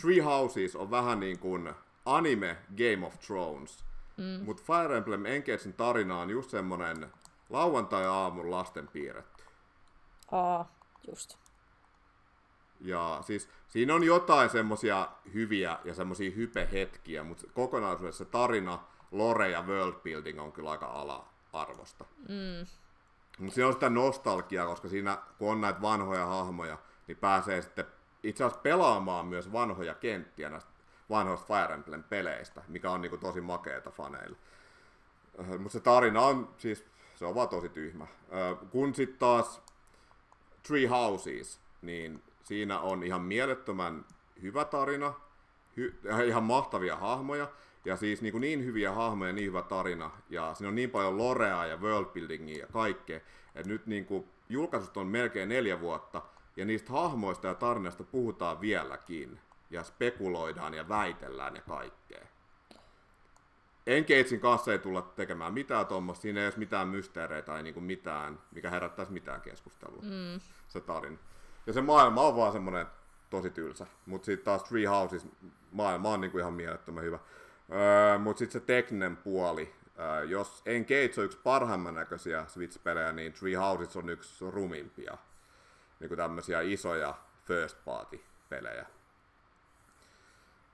[0.00, 1.74] Three Houses on vähän niin kuin
[2.04, 3.84] anime Game of Thrones,
[4.20, 4.44] Mm.
[4.44, 7.12] Mutta Fire Emblem Engagein tarina on just semmonen
[7.50, 9.44] lauantai-aamun lasten piirretty.
[10.32, 10.72] Aa,
[11.08, 11.38] just.
[12.80, 18.78] Ja siis siinä on jotain semmosia hyviä ja semmosia hypehetkiä, mutta kokonaisuudessa tarina,
[19.10, 22.04] lore ja worldbuilding on kyllä aika ala-arvosta.
[22.28, 22.66] Mm.
[23.38, 27.84] Mutta siinä on sitä nostalgiaa, koska siinä kun on näitä vanhoja hahmoja, niin pääsee sitten
[28.22, 30.70] itse asiassa pelaamaan myös vanhoja kenttiä näistä
[31.10, 34.36] vanhoista Fire Emblem-peleistä, mikä on niinku tosi makeeta faneille.
[35.40, 36.84] Äh, Mutta se tarina on siis,
[37.14, 38.04] se on vaan tosi tyhmä.
[38.04, 39.62] Äh, kun sitten taas
[40.62, 44.04] Three Houses, niin siinä on ihan mielettömän
[44.42, 45.14] hyvä tarina,
[45.80, 47.48] hy- ihan mahtavia hahmoja,
[47.84, 51.18] ja siis niin, kuin niin hyviä hahmoja, niin hyvä tarina, ja siinä on niin paljon
[51.18, 53.20] lorea ja worldbuildingia ja kaikkea,
[53.54, 56.22] että nyt niin kuin julkaisut on melkein neljä vuotta,
[56.56, 59.40] ja niistä hahmoista ja tarinasta puhutaan vieläkin
[59.70, 62.26] ja spekuloidaan ja väitellään ja kaikkea.
[63.86, 68.38] Engagein kanssa ei tulla tekemään mitään tuommoista, siinä ei ole mitään mysteereitä tai niinku mitään,
[68.54, 70.40] mikä herättäisi mitään keskustelua, mm.
[70.68, 71.18] se tarina.
[71.66, 72.86] Ja se maailma on vaan semmoinen
[73.30, 75.26] tosi tylsä, mutta sitten taas Three Houses
[75.72, 77.18] maailma on niinku ihan mielettömän hyvä.
[77.72, 83.32] Öö, mutta sitten se tekninen puoli, öö, jos Engage on yksi parhaimman näköisiä Switch-pelejä, niin
[83.32, 85.18] Three Houses on yksi rumimpia.
[86.00, 87.14] Niinku tämmöisiä isoja
[87.44, 88.86] first party pelejä.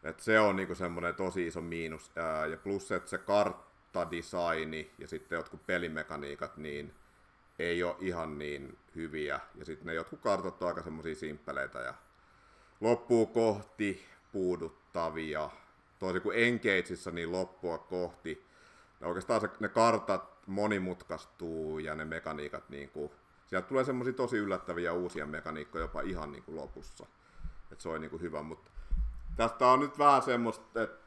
[0.07, 2.11] Et se on niinku semmoinen tosi iso miinus.
[2.17, 6.95] Ää, ja plus, että se karttadesigni ja sitten jotkut pelimekaniikat, niin
[7.59, 9.41] ei ole ihan niin hyviä.
[9.55, 11.95] Ja sitten ne jotkut kartat on aika semmoisia simppeleitä ja
[12.81, 15.51] loppuu kohti puuduttavia.
[15.99, 18.47] Toisin kuin Engageissa, niin loppua kohti.
[19.01, 23.11] Ne oikeastaan se, ne kartat monimutkaistuu ja ne mekaniikat niin kuin,
[23.47, 27.07] sieltä tulee semmoisia tosi yllättäviä uusia mekaniikkoja jopa ihan niin kuin lopussa.
[27.73, 28.71] Et se on niin kuin hyvä, mutta
[29.37, 30.99] Tästä on nyt vähän semmoista, että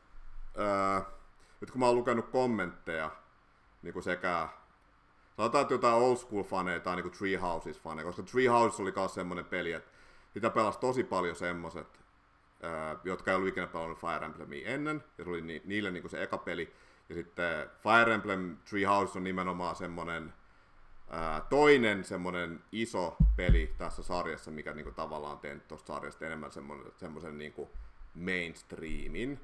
[0.57, 1.05] ää,
[1.61, 3.11] nyt kun mä oon lukenut kommentteja
[3.81, 4.47] niin kuin sekä
[5.37, 9.45] sanotaan, että jotain old school faneja tai niinku Treehouses faneja, koska Treehouses oli myös semmoinen
[9.45, 9.91] peli, että
[10.33, 11.99] sitä pelasi tosi paljon semmoset,
[13.03, 16.23] jotka ei ollut ikinä pelannut Fire Emblemia ennen, ja se oli ni- niille niinku se
[16.23, 16.73] eka peli.
[17.09, 20.33] Ja sitten Fire Emblem Treehouse on nimenomaan semmoinen
[21.49, 26.91] toinen semmoinen iso peli tässä sarjassa, mikä niinku tavallaan on tehnyt tuosta sarjasta enemmän semmoinen,
[26.97, 27.69] semmoisen niinku
[28.19, 29.39] mainstreamin.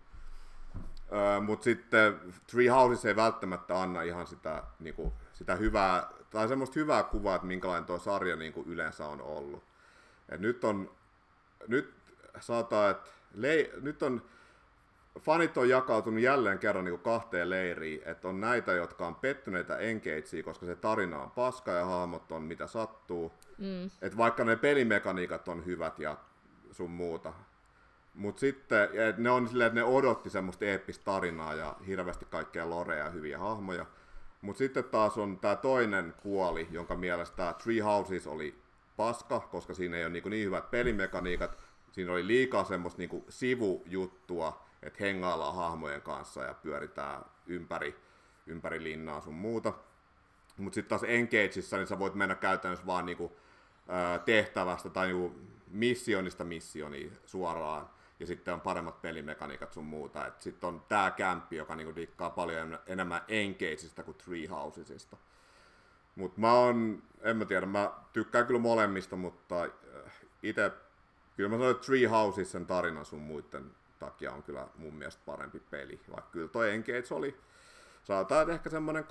[1.42, 2.20] Mutta sitten
[2.52, 7.48] Three Houses ei välttämättä anna ihan sitä, niinku, sitä hyvää, tai semmoista hyvää kuvaa, että
[7.48, 9.64] minkälainen tuo sarja niinku yleensä on ollut.
[10.30, 10.92] Et nyt on,
[11.68, 11.94] nyt
[12.40, 14.22] saattaa, että le, nyt on,
[15.20, 20.44] fanit on jakautunut jälleen kerran niin kahteen leiriin, että on näitä, jotka on pettyneitä Engagea,
[20.44, 23.34] koska se tarina on paska ja hahmot on mitä sattuu.
[23.58, 23.86] Mm.
[24.02, 26.18] Että vaikka ne pelimekaniikat on hyvät ja
[26.72, 27.34] sun muuta.
[28.16, 33.06] Mutta sitten ne on silleen, että ne odotti semmoista eeppistä tarinaa ja hirveästi kaikkea lorea
[33.06, 33.86] ja hyviä hahmoja.
[34.42, 38.62] Mutta sitten taas on tämä toinen puoli, jonka mielestä Three Houses oli
[38.98, 41.58] paska, koska siinä ei ole niin, niin hyvät pelimekaniikat.
[41.92, 47.96] Siinä oli liikaa semmoista niin sivujuttua, että hengaillaan hahmojen kanssa ja pyöritään ympäri,
[48.48, 49.74] ympäri linnaa sun muuta.
[50.58, 53.38] Mutta sitten taas Engageissa, niin sä voit mennä käytännössä vaan niinku,
[54.26, 55.36] tehtävästä tai niinku
[55.68, 57.90] missionista missioniin suoraan.
[58.20, 60.32] Ja sitten on paremmat pelimekaniikat sun muuta.
[60.38, 65.18] Sitten on tää kämppi, joka niinku dikkaa paljon enemmän Engageista kuin Treehousesista.
[66.16, 69.70] Mutta mä oon, en mä tiedä, mä tykkään kyllä molemmista, mutta
[70.44, 70.72] itse,
[71.38, 75.60] kyllä mä sanoin, että Treehouses sen tarinan sun muiden takia on kyllä mun mielestä parempi
[75.60, 76.00] peli.
[76.10, 77.38] Vaikka kyllä toi Engage oli,
[78.04, 79.04] sanotaan ehkä semmoinen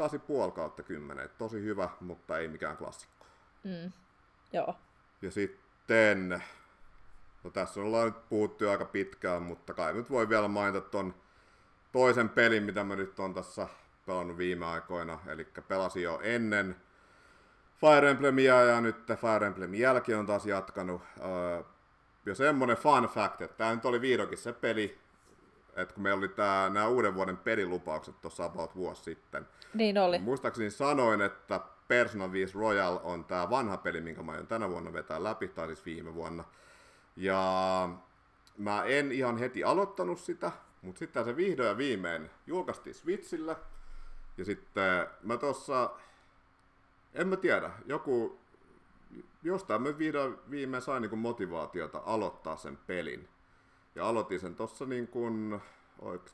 [0.47, 1.31] 8,5 kautta 10.
[1.39, 3.27] Tosi hyvä, mutta ei mikään klassikko.
[3.65, 3.93] Mm.
[4.53, 4.75] Joo.
[5.23, 6.43] Ja sitten,
[7.45, 11.15] no tässä ollaan nyt puhuttu aika pitkään, mutta kai nyt voi vielä mainita ton
[11.93, 13.69] toisen pelin, mitä mä nyt on tässä
[14.07, 15.19] pelannut viime aikoina.
[15.27, 16.77] Eli pelasin jo ennen
[17.81, 21.03] Fire Emblemia ja nyt Fire Emblemin jälkeen on taas jatkanut.
[21.21, 21.63] Öö,
[22.27, 24.99] ja semmonen fun fact, että tämä nyt oli vihdoinkin se peli,
[25.77, 29.47] että kun meillä oli tää, nämä uuden vuoden pelilupaukset tuossa about vuosi sitten.
[29.75, 30.19] Niin oli.
[30.19, 34.93] Muistaakseni sanoin, että Persona 5 Royal on tämä vanha peli, minkä mä aion tänä vuonna
[34.93, 36.45] vetää läpi, tai siis viime vuonna.
[37.17, 37.89] Ja
[38.59, 43.57] mä en ihan heti aloittanut sitä, mutta sitten se vihdoin ja viimein julkaistiin Switchillä.
[44.39, 45.91] Ja sitten mä tossa,
[47.15, 48.39] en mä tiedä, joku
[49.43, 53.29] jostain mä vihdoin viimein sain niin motivaatiota aloittaa sen pelin.
[53.95, 55.61] Ja aloitin sen tossa niin kuin,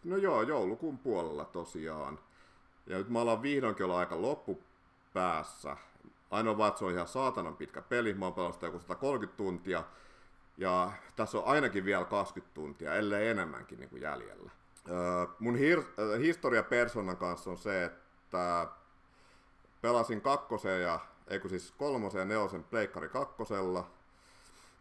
[0.05, 2.19] no joo, joulukuun puolella tosiaan.
[2.87, 5.77] Ja nyt mä ollaan vihdoinkin olla aika loppupäässä.
[6.31, 8.15] Ainoa vaan, että se on ihan saatanan pitkä peli.
[8.15, 9.85] Mä oon pelannut sitä joku 130 tuntia.
[10.61, 14.51] Ja tässä on ainakin vielä 20 tuntia, ellei enemmänkin niin kuin jäljellä.
[15.39, 18.67] Mun hir- historia Personan kanssa on se, että
[19.83, 23.91] pelasin kakkosen ja ei kun siis kolmosen ja nelosen Pleikkari kakkosella.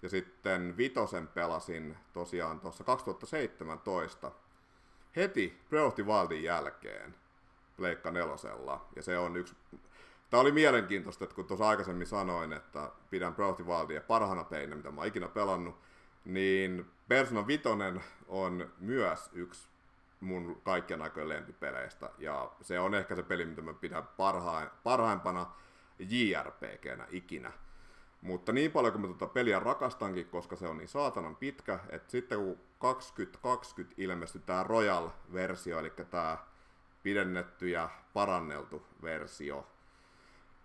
[0.02, 4.32] Ja sitten vitosen pelasin tosiaan tuossa 2017
[5.16, 7.16] heti Breath of the Wildin jälkeen
[7.78, 8.86] Pleikka nelosella.
[8.96, 9.56] Ja se on yksi...
[10.30, 14.92] Tämä oli mielenkiintoista, että kun tuossa aikaisemmin sanoin, että pidän Breath Wildia parhaana peinä, mitä
[14.92, 15.76] mä oon ikinä pelannut,
[16.26, 19.68] niin Persona Vitonen on myös yksi
[20.20, 22.10] mun kaikkien aikojen lempipeleistä.
[22.18, 25.52] Ja se on ehkä se peli, mitä mä pidän parhain, parhaimpana
[26.00, 27.52] JRPGnä ikinä.
[28.22, 32.12] Mutta niin paljon kuin mä tuota peliä rakastankin, koska se on niin saatanan pitkä, että
[32.12, 36.38] sitten kun 2020 ilmestyi tämä Royal-versio, eli tämä
[37.04, 39.68] pidennetty ja paranneltu versio,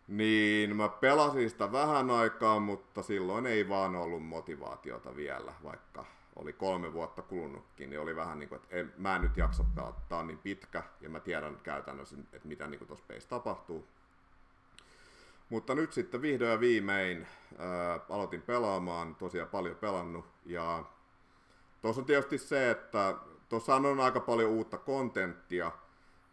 [0.08, 6.04] niin mä pelasin sitä vähän aikaa, mutta silloin ei vaan ollut motivaatiota vielä, vaikka
[6.36, 9.64] oli kolme vuotta kulunutkin, niin oli vähän niin kuin, että en, mä en nyt jaksa
[9.74, 13.88] pelata, tää on niin pitkä, ja mä tiedän käytännössä, että mitä niin tuossa tapahtuu.
[15.48, 17.26] Mutta nyt sitten vihdoin ja viimein
[17.58, 20.24] ää, aloitin pelaamaan, tosiaan paljon pelannut.
[20.46, 20.84] Ja
[21.82, 23.14] tuossa on tietysti se, että
[23.48, 25.72] tuossa on aika paljon uutta kontenttia,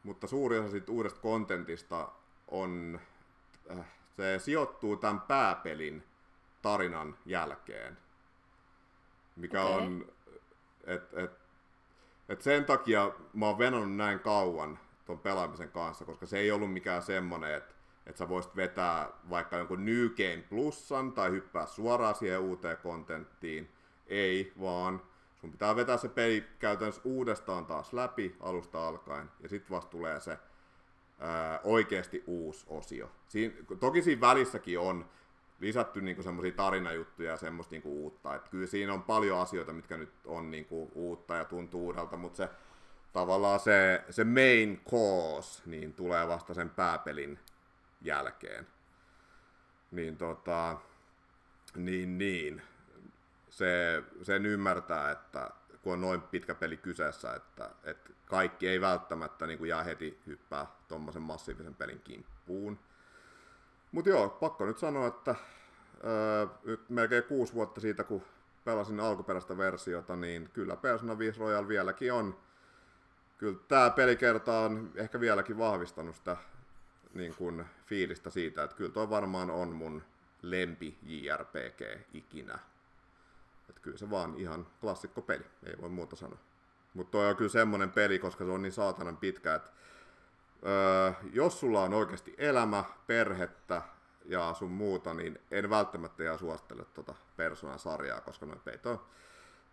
[0.03, 2.09] mutta suuri osa siitä uudesta kontentista
[2.47, 3.10] on, äh,
[4.17, 6.03] se sijoittuu tämän pääpelin
[6.61, 7.97] tarinan jälkeen.
[9.35, 9.81] Mikä okay.
[9.81, 10.05] on,
[10.83, 11.31] että et,
[12.29, 16.73] et sen takia mä oon venannut näin kauan ton pelaamisen kanssa, koska se ei ollut
[16.73, 17.75] mikään semmonen, että
[18.05, 23.71] että sä voisit vetää vaikka jonkun New Game Plusan tai hyppää suoraan siihen uuteen kontenttiin.
[24.07, 25.01] Ei, vaan
[25.41, 30.19] sun pitää vetää se peli käytännössä uudestaan taas läpi alusta alkaen, ja sitten vasta tulee
[30.19, 30.39] se
[31.63, 33.11] oikeasti uusi osio.
[33.27, 35.05] Siin, toki siinä välissäkin on
[35.59, 38.35] lisätty niinku semmoisia tarinajuttuja ja semmoista niinku uutta.
[38.35, 42.37] Et kyllä siinä on paljon asioita, mitkä nyt on niinku uutta ja tuntuu uudelta, mutta
[42.37, 42.49] se
[43.13, 47.39] tavallaan se, se main cause niin tulee vasta sen pääpelin
[48.01, 48.67] jälkeen.
[49.91, 50.77] Niin tota,
[51.75, 52.61] niin, niin.
[53.49, 55.49] Se, sen ymmärtää, että
[55.81, 60.19] kun on noin pitkä peli kyseessä, että, että kaikki ei välttämättä niin kuin jää heti
[60.27, 62.79] hyppää tuommoisen massiivisen pelin kimppuun.
[63.91, 65.35] Mutta joo, pakko nyt sanoa, että
[66.03, 68.21] öö, nyt melkein kuusi vuotta siitä, kun
[68.65, 72.39] pelasin alkuperäistä versiota, niin kyllä Persona 5 Royal vieläkin on.
[73.37, 76.37] Kyllä tämä pelikerta on ehkä vieläkin vahvistanut sitä
[77.13, 80.03] niin kuin, fiilistä siitä, että kyllä toi varmaan on mun
[80.41, 81.81] lempi JRPG
[82.13, 82.59] ikinä.
[83.69, 86.50] Että kyllä se vaan ihan klassikko peli, ei voi muuta sanoa.
[86.93, 89.71] Mutta toi on kyllä semmonen peli, koska se on niin saatanan pitkä, että
[90.65, 93.81] öö, jos sulla on oikeasti elämä, perhettä
[94.25, 98.99] ja sun muuta, niin en välttämättä ihan suosittele tuota Personan sarjaa, koska noin peit on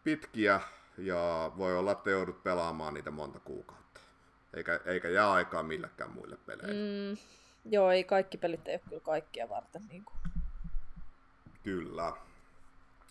[0.05, 0.61] pitkiä
[0.99, 4.01] ja voi olla, että joudut pelaamaan niitä monta kuukautta.
[4.55, 6.75] Eikä, eikä jää aikaa millekään muille peleille.
[6.75, 7.19] Mm,
[7.65, 9.83] joo, ei kaikki pelit ei ole kyllä kaikkia varten.
[9.89, 10.19] Niin kuin.
[11.63, 12.13] Kyllä.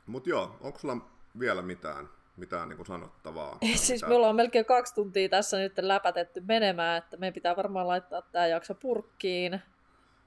[0.05, 0.97] Mutta joo, onko sulla
[1.39, 3.57] vielä mitään, mitään niin kuin sanottavaa?
[3.75, 4.09] siis mitään?
[4.11, 8.47] me ollaan melkein kaksi tuntia tässä nyt läpätetty menemään, että meidän pitää varmaan laittaa tämä
[8.47, 9.61] jakso purkkiin.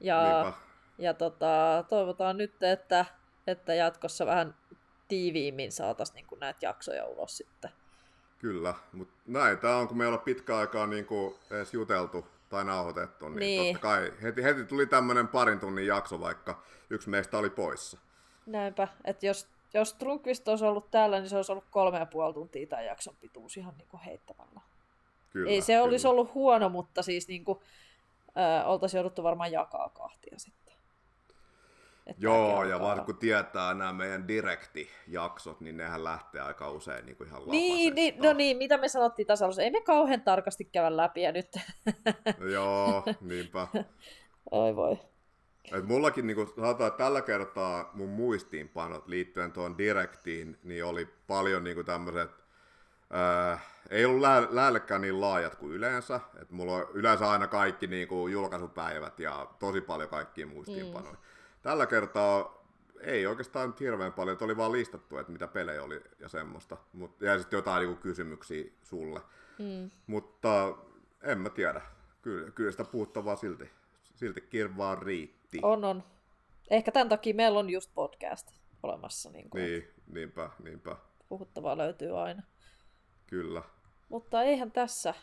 [0.00, 0.52] Ja,
[0.98, 3.04] ja tota, toivotaan nyt, että,
[3.46, 4.54] että jatkossa vähän
[5.08, 7.70] tiiviimmin saataisiin niin näitä jaksoja ulos sitten.
[8.38, 12.26] Kyllä, mutta näin tämä on, kun me ei olla pitkä aikaa niin kuin edes juteltu
[12.48, 13.74] tai nauhoitettu, niin, niin.
[13.74, 17.98] totta kai heti, heti tuli tämmöinen parin tunnin jakso, vaikka yksi meistä oli poissa.
[18.46, 22.34] Näinpä, että jos, jos Trunkvist olisi ollut täällä, niin se olisi ollut kolme ja puoli
[22.34, 24.60] tuntia tai jakson pituus ihan niin kuin heittämällä.
[25.30, 25.84] Kyllä, Ei se kyllä.
[25.84, 27.58] olisi ollut huono, mutta siis niin kuin,
[28.38, 30.60] äh, oltaisiin jouduttu varmaan jakaa kahtia sitten.
[32.06, 37.16] Että Joo, ja vaan kun tietää nämä meidän direktijaksot, niin nehän lähtee aika usein niin
[37.16, 40.96] kuin ihan niin, niin, no niin, mitä me sanottiin tasa Ei me kauhean tarkasti käydä
[40.96, 41.48] läpi ja nyt.
[42.52, 43.66] Joo, niinpä.
[44.50, 44.98] Oi voi.
[45.72, 51.64] Et mullakin niin sanotaan, että tällä kertaa mun muistiinpanot liittyen tuon direktiin, niin oli paljon
[51.64, 52.30] niin tämmöiset,
[53.50, 56.20] äh, ei ollut lä- lähellekään niin laajat kuin yleensä.
[56.42, 61.12] Et mulla on yleensä aina kaikki niin kuin julkaisupäivät ja tosi paljon kaikkia muistiinpanoja.
[61.12, 61.18] Mm.
[61.62, 62.60] Tällä kertaa
[63.00, 66.76] ei oikeastaan nyt hirveän paljon, että oli vaan listattu, että mitä pelejä oli ja semmoista.
[66.92, 69.20] Mut, ja sitten jotain niin kysymyksiä sulle.
[69.58, 69.90] Mm.
[70.06, 70.74] Mutta
[71.22, 71.80] en mä tiedä.
[72.22, 73.70] Kyllä, kyllä sitä puhuttavaa silti,
[74.20, 75.58] silti kirvaa riittää hitti.
[75.62, 76.02] On, on.
[76.70, 78.52] Ehkä tämän takia meillä on just podcast
[78.82, 79.30] olemassa.
[79.30, 80.96] Niin, kuin, niin niinpä, niinpä.
[81.28, 82.42] Puhuttavaa löytyy aina.
[83.26, 83.62] Kyllä.
[84.08, 85.14] Mutta eihän tässä.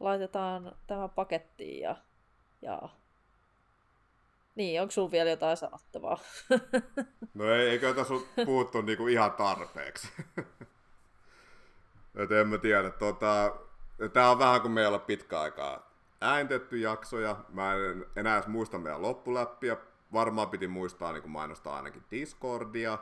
[0.00, 1.96] Laitetaan tämä pakettiin ja,
[2.62, 2.88] ja...
[4.54, 6.18] Niin, onko sulla vielä jotain sanottavaa?
[7.34, 10.08] No ei, eikö tässä ole puhuttu niinku ihan tarpeeksi.
[12.22, 12.90] Et en mä tiedä.
[12.90, 13.56] Tota,
[14.12, 15.91] Tämä on vähän kuin meillä pitkä aikaa
[16.22, 17.36] ääntetty jaksoja.
[17.48, 19.76] Mä en enää edes muista meidän loppuläppiä.
[20.12, 22.98] Varmaan piti muistaa niin kuin mainostaa ainakin Discordia.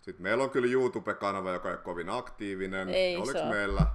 [0.00, 2.88] Sitten meillä on kyllä YouTube-kanava, joka ei ole kovin aktiivinen.
[2.88, 3.86] Ei Oliko se meillä?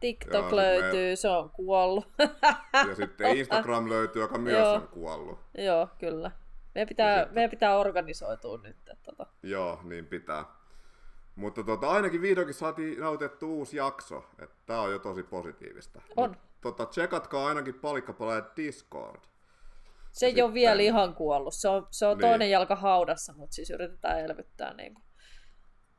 [0.00, 1.16] TikTok Joo, löytyy, me...
[1.16, 2.06] se on kuollut.
[2.88, 4.74] ja sitten Instagram löytyy, joka myös Joo.
[4.74, 5.38] on kuollut.
[5.58, 6.30] Joo, kyllä.
[6.74, 7.34] Meidän pitää, sitten...
[7.34, 8.76] meidän pitää organisoitua nyt.
[9.02, 9.26] Tota.
[9.42, 10.44] Joo, niin pitää.
[11.36, 14.24] Mutta tota, ainakin vihdoinkin saatiin nautettu uusi jakso.
[14.66, 16.02] Tämä on jo tosi positiivista.
[16.16, 16.30] On.
[16.30, 19.20] Mut tota, tsekatkaa ainakin palikkapalaajat Discord.
[20.12, 21.54] Se ei ole vielä ihan kuollut.
[21.54, 22.28] Se on, se on niin.
[22.28, 24.74] toinen jalka haudassa, mutta siis yritetään elvyttää.
[24.74, 25.04] Niin kuin.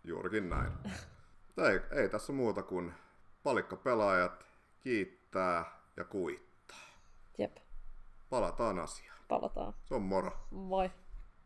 [0.03, 0.71] Juurikin näin.
[1.69, 2.93] ei, ei tässä muuta kuin
[3.43, 4.45] palikkapelaajat
[4.81, 5.65] kiittää
[5.97, 6.87] ja kuittaa.
[7.37, 7.57] Jep.
[8.29, 9.19] Palataan asiaan.
[9.27, 9.73] Palataan.
[9.83, 10.47] Se on moro.
[10.51, 10.91] Moi.